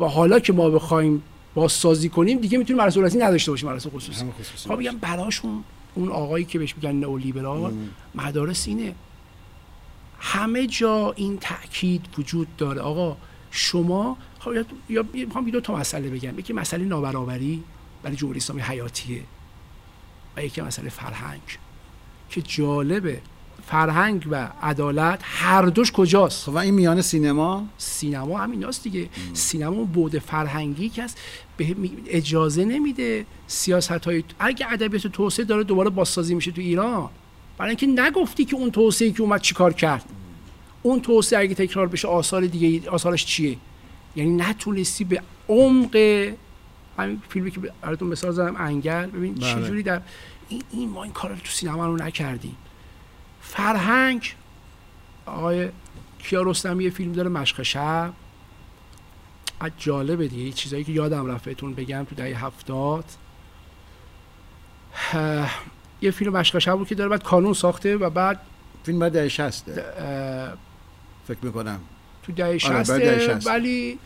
و 0.00 0.04
حالا 0.04 0.38
که 0.38 0.52
ما 0.52 0.70
بخوایم 0.70 1.22
بازسازی 1.54 2.08
کنیم 2.08 2.38
دیگه 2.38 2.58
می‌تونیم 2.58 2.80
مدارس 2.80 2.94
دولتی 2.94 3.18
نداشته 3.18 3.50
باشیم 3.50 3.68
مدارس 3.68 3.86
خصوصی. 3.86 4.24
خب 4.68 4.76
میگم 4.78 4.96
براشون 4.96 5.64
اون 5.94 6.08
آقایی 6.08 6.44
که 6.44 6.58
بهش 6.58 6.74
میگن 6.76 6.92
نئولیبرال 6.92 7.72
مدارس 8.14 8.68
اینه. 8.68 8.94
همه 10.20 10.66
جا 10.66 11.12
این 11.16 11.38
تاکید 11.38 12.06
وجود 12.18 12.56
داره. 12.56 12.80
آقا 12.80 13.16
شما 13.50 14.16
خب 14.38 14.52
یا 14.88 15.04
می‌خوام 15.12 15.50
دو 15.50 15.60
تا 15.60 15.76
مسئله 15.76 16.10
بگم. 16.10 16.38
یکی 16.38 16.52
مسئله 16.52 16.84
نابرابری 16.84 17.64
برای 18.02 18.16
جمهوری 18.16 18.38
اسلامی 18.38 18.62
حیاتیه. 18.62 19.22
و 20.36 20.44
یکی 20.44 20.60
مسئله 20.60 20.88
فرهنگ. 20.88 21.40
که 22.30 22.42
جالبه 22.42 23.20
فرهنگ 23.66 24.26
و 24.30 24.48
عدالت 24.62 25.20
هر 25.22 25.62
دوش 25.62 25.92
کجاست؟ 25.92 26.44
خب 26.44 26.54
و 26.54 26.58
این 26.58 26.74
میان 26.74 27.02
سینما؟ 27.02 27.66
سینما 27.78 28.38
همین 28.38 28.64
هست 28.64 28.82
دیگه. 28.82 29.08
سینما 29.34 29.76
اون 29.76 29.86
بود 29.86 30.18
فرهنگی 30.18 30.88
که 30.88 31.02
است 31.02 31.18
به 31.56 31.76
اجازه 32.06 32.64
نمیده 32.64 33.26
سیاست 33.46 33.90
های 33.90 34.24
اگه 34.38 34.72
ادبیات 34.72 35.06
توسعه 35.06 35.44
داره 35.44 35.64
دوباره 35.64 35.90
بازسازی 35.90 36.34
میشه 36.34 36.50
تو 36.50 36.60
ایران. 36.60 37.10
برای 37.58 37.76
اینکه 37.80 38.02
نگفتی 38.02 38.44
که 38.44 38.56
اون 38.56 38.70
توسعه 38.70 39.10
که 39.10 39.22
اومد 39.22 39.40
چیکار 39.40 39.72
کرد؟ 39.72 40.04
اون 40.82 41.00
توسعه 41.00 41.40
اگه 41.40 41.54
تکرار 41.54 41.86
بشه 41.86 42.08
آثار 42.08 42.46
دیگه 42.46 42.90
آثارش 42.90 43.24
چیه؟ 43.24 43.56
یعنی 44.16 44.30
نتونستی 44.30 45.04
به 45.04 45.22
عمق 45.48 45.96
همین 46.98 47.22
فیلمی 47.28 47.50
که 47.50 47.60
براتون 47.60 48.08
مثال 48.08 48.30
زدم 48.32 48.56
انگل 48.56 49.06
ببین 49.06 49.34
بله. 49.34 49.54
چجوری 49.54 49.82
در 49.82 50.00
این, 50.48 50.62
این 50.70 50.88
ما 50.88 51.04
این 51.04 51.12
کار 51.12 51.30
رو 51.30 51.36
تو 51.36 51.50
سینما 51.50 51.86
رو 51.86 51.96
نکردیم. 51.96 52.56
فرهنگ 53.40 54.34
آقای 55.26 55.68
کیارستمی 56.18 56.84
یه 56.84 56.90
فیلم 56.90 57.12
داره 57.12 57.28
مشق 57.28 57.62
شب. 57.62 58.12
از 59.60 59.70
جالبه 59.78 60.28
دیگه. 60.28 60.52
چیزایی 60.52 60.84
که 60.84 60.92
یادم 60.92 61.26
رفت 61.26 61.44
بهتون 61.44 61.74
بگم 61.74 62.04
تو 62.04 62.14
دهه 62.14 62.44
هفتاد. 62.44 63.04
یه 66.00 66.10
فیلم 66.10 66.32
مشق 66.32 66.58
شب 66.58 66.76
بود 66.76 66.88
که 66.88 66.94
داره 66.94 67.10
بعد 67.10 67.22
کانون 67.22 67.52
ساخته 67.52 67.96
و 67.96 68.10
بعد 68.10 68.40
فیلم 68.84 68.98
بعد 68.98 69.12
دهه 69.12 69.28
60 69.28 69.68
اه، 69.68 70.52
فکر 71.28 71.38
می‌کنم. 71.42 71.80
تو 72.22 72.32
دهه 72.32 72.46
آره، 72.46 72.58
60 72.58 72.90
بعد 72.90 73.00
دهه 73.00 73.18
60. 73.38 73.46
ولی 73.46 73.98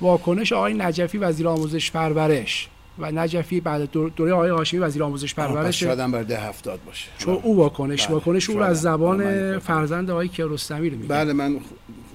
واکنش 0.00 0.52
آقای 0.52 0.74
نجفی 0.74 1.18
وزیر 1.18 1.48
آموزش 1.48 1.90
پرورش 1.90 2.68
و 2.98 3.10
نجفی 3.12 3.60
بعد 3.60 3.90
دور- 3.90 4.10
دوره 4.16 4.32
آقای 4.32 4.50
هاشمی 4.50 4.80
وزیر 4.80 5.02
آموزش 5.02 5.34
پرورش 5.34 5.80
شاید 5.80 5.98
هم 6.00 6.10
بر 6.12 6.22
ده 6.22 6.40
هفتاد 6.40 6.80
باشه. 6.86 7.08
چون 7.18 7.34
او 7.34 7.56
واکنش 7.56 8.04
بله، 8.06 8.14
واکنش 8.14 8.50
او 8.50 8.56
از. 8.58 8.62
آره، 8.62 8.74
زبان 8.74 9.58
فرزند 9.58 10.10
آقای 10.10 10.28
کیارستمی 10.28 10.90
رو 10.90 10.96
میگه 10.96 11.08
بله 11.08 11.32
من 11.32 11.60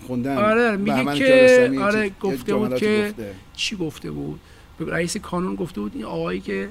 خوندم. 0.08 0.38
آره، 0.38 0.72
میگه 0.78 0.94
بهمن 0.94 1.16
که- 1.16 1.72
آره، 1.82 2.12
گفته 2.22 2.56
بود 2.56 2.76
که- 2.78 3.08
گفته. 3.10 3.34
چی 3.56 3.76
گفته 3.76 4.12
بود؟ 4.12 4.40
به 4.78 4.86
رئیس 4.92 5.18
کانون 5.18 5.56
گفته 5.56 5.82
بود 5.82 5.92
این 5.96 6.06
آقایی 6.06 6.40
که 6.40 6.70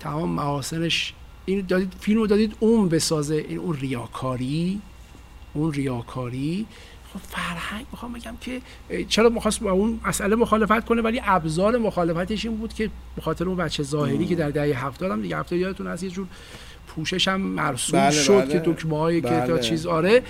تمام 0.00 0.28
محاسنش 0.28 1.14
این 1.46 1.64
دادید 1.68 1.92
فیلم 2.00 2.20
رو 2.20 2.26
دادید 2.26 2.54
اون 2.60 2.88
بسازه 2.88 3.34
این 3.48 3.58
اون 3.58 3.76
ریاکاری 3.76 4.80
اون 5.54 5.72
ریاکاری. 5.72 6.66
فرهنگ 7.18 7.86
می‌خوام 7.92 8.12
بگم 8.12 8.36
که 8.40 8.60
چرا 9.08 9.28
می‌خواست 9.28 9.60
با 9.60 9.70
اون 9.70 10.00
مسئله 10.06 10.36
مخالفت 10.36 10.84
کنه 10.84 11.02
ولی 11.02 11.20
ابزار 11.24 11.78
مخالفتش 11.78 12.44
این 12.44 12.56
بود 12.56 12.74
که 12.74 12.90
به 13.16 13.22
خاطر 13.22 13.48
اون 13.48 13.56
بچه 13.56 13.82
ظاهری 13.82 14.26
که 14.26 14.34
در 14.34 14.50
دهه 14.50 14.86
70 14.86 15.10
هم 15.10 15.22
دیگه 15.22 15.38
70 15.38 15.58
یادتون 15.60 15.86
هست 15.86 16.02
یه 16.02 16.10
جور 16.10 16.26
پوشش 16.86 17.28
هم 17.28 17.40
مرسوم 17.40 18.00
بله، 18.00 18.10
شد 18.10 18.40
بله. 18.40 18.52
که 18.52 18.58
دکمه 18.58 18.98
هایی 18.98 19.20
که 19.20 19.28
تا 19.28 19.46
بله. 19.46 19.60
چیز 19.60 19.86
آره 19.86 20.22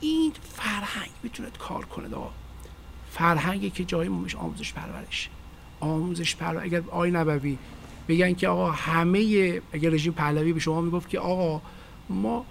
این 0.00 0.32
فرهنگ 0.54 1.10
می‌تونه 1.22 1.48
کار 1.58 1.84
کنه 1.84 2.14
آقا 2.14 2.30
فرهنگی 3.10 3.70
که 3.70 3.84
جای 3.84 4.08
مهمش 4.08 4.34
آموزش 4.34 4.72
پرورش 4.72 5.28
آموزش 5.80 6.36
پرورش 6.36 6.64
اگر 6.64 6.82
آی 6.90 7.10
نبوی 7.10 7.58
بگن 8.08 8.34
که 8.34 8.48
آقا 8.48 8.70
همه 8.70 9.18
اگر 9.72 9.90
رژیم 9.90 10.12
پهلوی 10.12 10.52
به 10.52 10.60
شما 10.60 10.80
می‌گفت 10.80 11.08
که 11.08 11.18
آقا 11.18 11.62
ما 12.08 12.44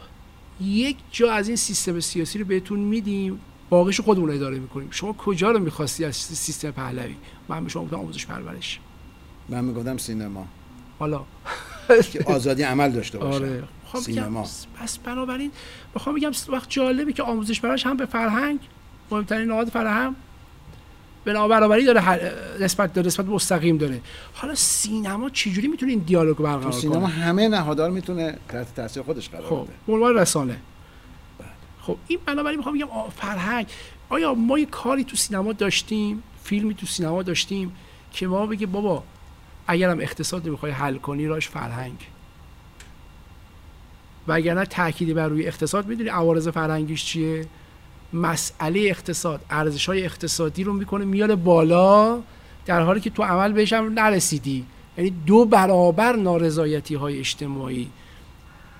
یک 0.62 0.98
جا 1.12 1.32
از 1.32 1.48
این 1.48 1.58
سیستم 1.58 2.00
سیاسی 2.00 2.40
رو 2.40 2.46
بهتون 2.46 2.80
میدیم. 2.80 3.40
باقیش 3.70 3.96
رو 3.96 4.04
خودمون 4.04 4.32
اداره 4.32 4.60
می‌کنیم. 4.60 4.88
شما 4.92 5.14
کجا 5.14 5.52
رو 5.52 5.60
می‌خواستی 5.60 6.06
از 6.06 6.16
سیستم 6.16 6.72
پهلوی؟ 6.72 7.16
من 7.50 7.64
به 7.64 7.70
شما 7.70 7.84
گفتم 7.84 7.96
آموزش 7.96 8.26
پرورش. 8.26 8.80
من 9.50 9.66
می‌گفتم 9.66 9.98
سینما. 9.98 10.48
حالا. 11.00 11.24
که 12.12 12.24
آزادی 12.24 12.64
عمل 12.64 12.92
داشته 12.92 13.18
باشه. 13.18 13.36
آره. 13.36 13.64
خب 13.86 14.00
سینما. 14.00 14.48
پس 14.76 14.98
بنابراین 14.98 15.52
می‌خوام 15.96 16.16
بگم 16.16 16.32
وقت 16.50 16.70
جالبه 16.70 17.14
که 17.14 17.24
آموزش 17.24 17.62
پرورش 17.62 17.86
هم 17.86 17.98
به 17.98 18.06
فرهنگ 18.06 18.60
مهمترین 19.12 19.48
نهاد 19.48 19.70
فرهنگ. 19.70 20.16
به 21.24 21.34
نابرابری 21.34 21.86
داره 21.86 22.32
نسبت 22.60 22.94
داره 22.94 23.08
نسبت 23.08 23.26
مستقیم 23.26 23.78
داره. 23.78 24.02
حالا 24.34 24.56
سینما 24.56 25.30
چجوری 25.30 25.68
می‌تونه 25.68 25.92
این 25.92 26.02
دیالوگ 26.02 26.38
برقرار 26.38 26.72
سینما 26.72 27.00
کنه؟ 27.00 27.08
همه 27.08 27.48
نهادار 27.48 27.92
می‌تونه 27.92 28.38
تحت 28.50 28.76
تاثیر 28.76 29.04
خودش 29.04 29.30
قرار 29.30 29.50
خب 29.50 29.64
بده. 29.64 29.94
عنوان 29.94 30.16
رسانه. 30.16 30.58
خب 31.82 31.98
این 32.08 32.20
بنابراین 32.26 32.58
می‌خوام 32.58 32.76
بگم 32.76 32.88
فرهنگ. 33.18 33.66
آیا 34.10 34.34
ما 34.34 34.60
یه 34.60 34.66
کاری 34.66 35.04
تو 35.04 35.16
سینما 35.16 35.54
داشتیم 35.54 36.24
فیلمی 36.44 36.76
تو 36.76 36.86
سینما 36.86 37.24
داشتیم 37.24 37.76
که 38.12 38.28
ما 38.28 38.46
بگه 38.46 38.66
بابا 38.68 39.04
اگرم 39.68 40.00
اقتصاد 40.00 40.48
می‌خوای 40.48 40.72
حل 40.72 40.98
کنی 40.98 41.28
راش 41.28 41.50
فرهنگ. 41.50 42.08
و 44.28 44.32
اگر 44.32 44.54
نه 44.54 44.66
تأکیدی 44.66 45.14
بر 45.14 45.28
روی 45.28 45.48
اقتصاد 45.48 45.88
می‌دونی 45.88 46.10
عوارض 46.10 46.48
فرهنگیش 46.48 47.06
چیه؟ 47.06 47.46
مسئله 48.14 48.80
اقتصاد 48.80 49.42
ارزش 49.50 49.86
های 49.86 50.06
اقتصادی 50.06 50.64
رو 50.64 50.74
می‌کنه 50.74 51.06
میاره 51.06 51.36
بالا 51.36 52.22
در 52.66 52.82
حالی 52.82 53.00
که 53.00 53.10
تو 53.10 53.24
عمل 53.24 53.52
بهش 53.52 53.74
هم 53.74 54.00
نرسیدی. 54.00 54.66
یعنی 54.98 55.14
دو 55.26 55.46
برابر 55.46 56.16
نارضایتی 56.16 56.96
های 56.96 57.20
اجتماعی 57.20 57.90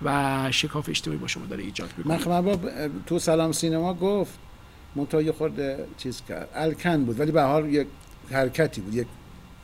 و 0.04 0.48
شکاف 0.52 0.90
اجتماعی 0.90 1.20
با 1.20 1.28
شما 1.28 1.46
داره 1.46 1.64
ایجاد 1.64 1.90
می‌کنه. 1.98 2.42
من 2.42 2.58
تو 3.06 3.20
سلام 3.20 3.52
سینما 3.52 3.94
گفت 3.94 4.34
منتها 4.96 5.22
یه 5.22 5.32
خورده 5.32 5.86
چیز 5.98 6.22
کرد 6.30 6.50
الکن 6.56 7.06
بود 7.06 7.20
ولی 7.20 7.32
به 7.32 7.42
حال 7.42 7.74
یک 7.74 7.88
حرکتی 8.32 8.82
بود 8.82 8.96
یک 8.96 9.08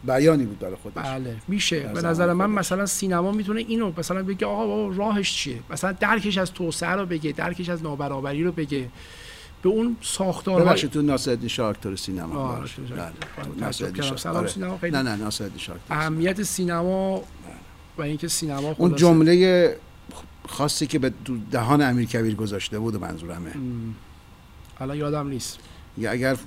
بیانی 0.04 0.46
بود 0.46 0.60
برای 0.60 0.76
خودش. 0.76 1.06
بله 1.06 1.36
میشه. 1.48 1.80
به 1.80 2.02
نظر 2.02 2.34
من 2.34 2.50
مثلا 2.50 2.86
سینما 2.86 3.32
می‌تونه 3.32 3.60
اینو 3.60 3.92
مثلا 3.98 4.24
بگه 4.24 4.48
آقا 4.48 4.68
بابا 4.68 4.96
راهش 4.96 5.34
چیه؟ 5.34 5.60
مثلا 5.70 5.92
درکش 5.92 6.38
از 6.38 6.54
توسعه 6.54 6.92
رو 6.92 7.06
بگه 7.06 7.32
درکش 7.32 7.70
از 7.70 7.84
نابرابری 7.84 8.44
رو 8.44 8.52
بگه. 8.52 8.88
به 9.62 9.70
اون 9.70 9.98
ساختار 10.02 10.62
ببخشید 10.62 10.90
تو 10.90 11.02
ناصرالدین 11.02 11.48
شاه 11.48 11.70
اکتور 11.70 11.96
سینما. 11.96 12.56
بله. 12.56 13.72
سلام 14.16 14.36
آره. 14.36 14.48
سینما 14.48 14.78
خیلی 14.78 14.92
نه 14.92 15.02
نه 15.02 15.16
ناصرالدین 15.16 15.60
شاه 15.60 15.76
اهمیت 15.90 16.44
سینما 16.44 17.24
و 17.98 18.02
اینکه 18.02 18.28
سینما 18.28 18.76
اون 18.78 18.96
جمله 18.96 19.78
خاصی 20.48 20.88
که 20.88 21.00
به 21.00 21.14
دهان 21.52 21.82
امیر 21.82 22.06
کبیر 22.06 22.36
گذاشته 22.36 22.80
بود 22.80 22.96
منظورمه. 22.96 23.52
الان 24.80 24.98
یادم 24.98 25.28
نیست. 25.28 25.60
اگر 26.08 26.38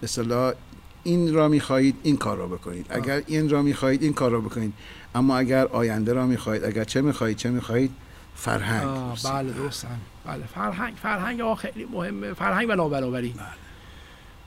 به 0.00 0.54
این 1.02 1.34
را 1.34 1.48
می‌خواهید 1.48 1.96
این 2.02 2.16
کار 2.16 2.36
را 2.36 2.46
بکنید. 2.46 2.86
اگر 2.90 3.22
این 3.26 3.50
را 3.50 3.62
می‌خواهید 3.62 4.02
این 4.02 4.12
کار 4.12 4.30
را 4.30 4.40
بکنید. 4.40 4.72
اما 5.14 5.36
اگر 5.36 5.66
آینده 5.66 6.12
را 6.12 6.26
می‌خواهید 6.26 6.64
اگر 6.64 6.84
چه 6.84 7.00
می‌خواهید 7.00 7.36
چه 7.36 7.50
می‌خواهید 7.50 7.90
فرهنگ. 8.34 8.88
بله 9.24 9.52
درست 9.52 9.86
بله. 10.26 10.46
فرهنگ 10.46 10.94
فرهنگ 10.94 11.40
ها 11.40 11.54
خیلی 11.54 11.84
مهمه. 11.84 12.32
فرهنگ 12.32 12.68
و 12.68 12.74
نابرابری 12.74 13.28
بله. 13.28 13.46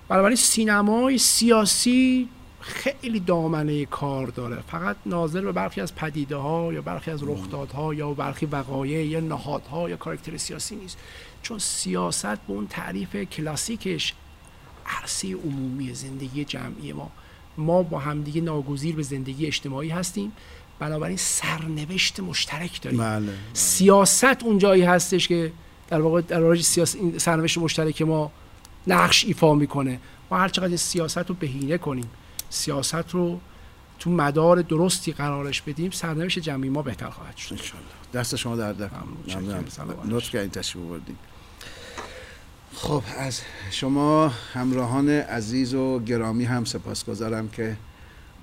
بنابراین 0.08 0.36
سینمای 0.36 1.18
سیاسی 1.18 2.30
خیلی 2.62 3.20
دامنه 3.20 3.86
کار 3.86 4.28
داره. 4.28 4.64
فقط 4.72 4.96
ناظر 5.06 5.42
به 5.42 5.52
برخی 5.52 5.82
از 5.82 5.96
پدیده 5.96 6.36
ها 6.36 6.74
یا 6.74 6.82
برخی 6.82 7.12
از 7.12 7.24
رخدادها 7.24 7.94
یا 7.94 8.12
برخی 8.14 8.46
وقایع 8.46 9.06
یا 9.06 9.20
نهادها 9.20 9.90
یا 9.90 9.98
کاراکتر 9.98 10.38
سیاسی 10.38 10.76
نیست. 10.76 10.98
چون 11.42 11.60
سیاست 11.60 12.26
به 12.26 12.54
اون 12.54 12.68
تعریف 12.68 13.16
کلاسیکش 13.16 14.14
عرصه 14.86 15.34
عمومی 15.34 15.94
زندگی 15.94 16.46
جمعی 16.46 16.94
ما. 16.94 17.12
ما 17.58 17.84
با 17.84 18.00
همدیگه 18.00 18.42
ناگزیر 18.42 18.96
به 18.96 19.04
زندگی 19.04 19.46
اجتماعی 19.46 19.90
هستیم. 19.90 20.32
بنابراین 20.80 21.18
سرنوشت 21.18 22.20
مشترک 22.20 22.82
داریم. 22.82 23.00
بله، 23.00 23.26
بله. 23.26 23.36
سیاست 23.54 24.44
اون 24.44 24.58
جایی 24.58 24.84
هستش 24.84 25.28
که 25.28 25.52
در 25.90 26.02
واقع 26.02 26.22
در 26.22 26.44
واقع 26.44 26.56
سرنوشت 27.18 27.58
مشترک 27.58 28.02
ما 28.02 28.32
نقش 28.88 29.26
ایفا 29.26 29.54
می‌کنه. 29.54 30.00
ما 30.32 30.38
هر 30.38 30.50
چقدر 30.50 30.76
سیاست 30.76 31.18
رو 31.18 31.36
بهینه 31.36 31.78
کنیم 31.78 32.10
سیاست 32.50 33.10
رو 33.12 33.40
تو 34.00 34.10
مدار 34.10 34.62
درستی 34.62 35.12
قرارش 35.12 35.62
بدیم 35.62 35.92
سرنوشت 35.92 36.40
جمعی 36.40 36.70
ما 36.70 36.82
بهتر 36.82 37.10
خواهد 37.10 37.38
شد. 37.38 37.60
دست 38.14 38.36
شما 38.36 38.56
در 38.56 38.74
در. 38.74 38.90
لطف 40.06 40.30
کردین 40.30 40.50
تشریف 40.50 40.86
بردیم 40.86 41.18
خب 42.74 43.04
از 43.18 43.42
شما 43.72 44.28
همراهان 44.28 45.10
عزیز 45.10 45.74
و 45.74 46.00
گرامی 46.00 46.46
هم 46.46 46.66
سپاسگزارم 46.66 47.50
که 47.50 47.78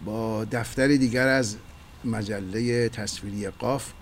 با 0.05 0.45
دفتری 0.45 0.99
دیگر 0.99 1.29
از 1.29 1.57
مجله 2.05 2.89
تصویری 2.89 3.49
قاف 3.49 3.93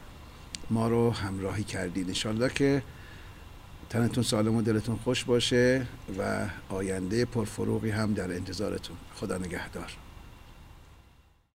ما 0.70 0.88
رو 0.88 1.10
همراهی 1.10 1.64
کردید 1.64 2.08
انشالله 2.08 2.48
که 2.48 2.82
تنتون 3.94 4.24
سالم 4.24 4.56
و 4.56 4.62
دلتون 4.62 4.96
خوش 4.96 5.24
باشه 5.24 5.86
و 6.18 6.46
آینده 6.68 7.24
پرفروغی 7.24 7.90
هم 7.90 8.14
در 8.14 8.32
انتظارتون. 8.32 8.96
خدا 9.14 9.38
نگهدار. 9.38 9.92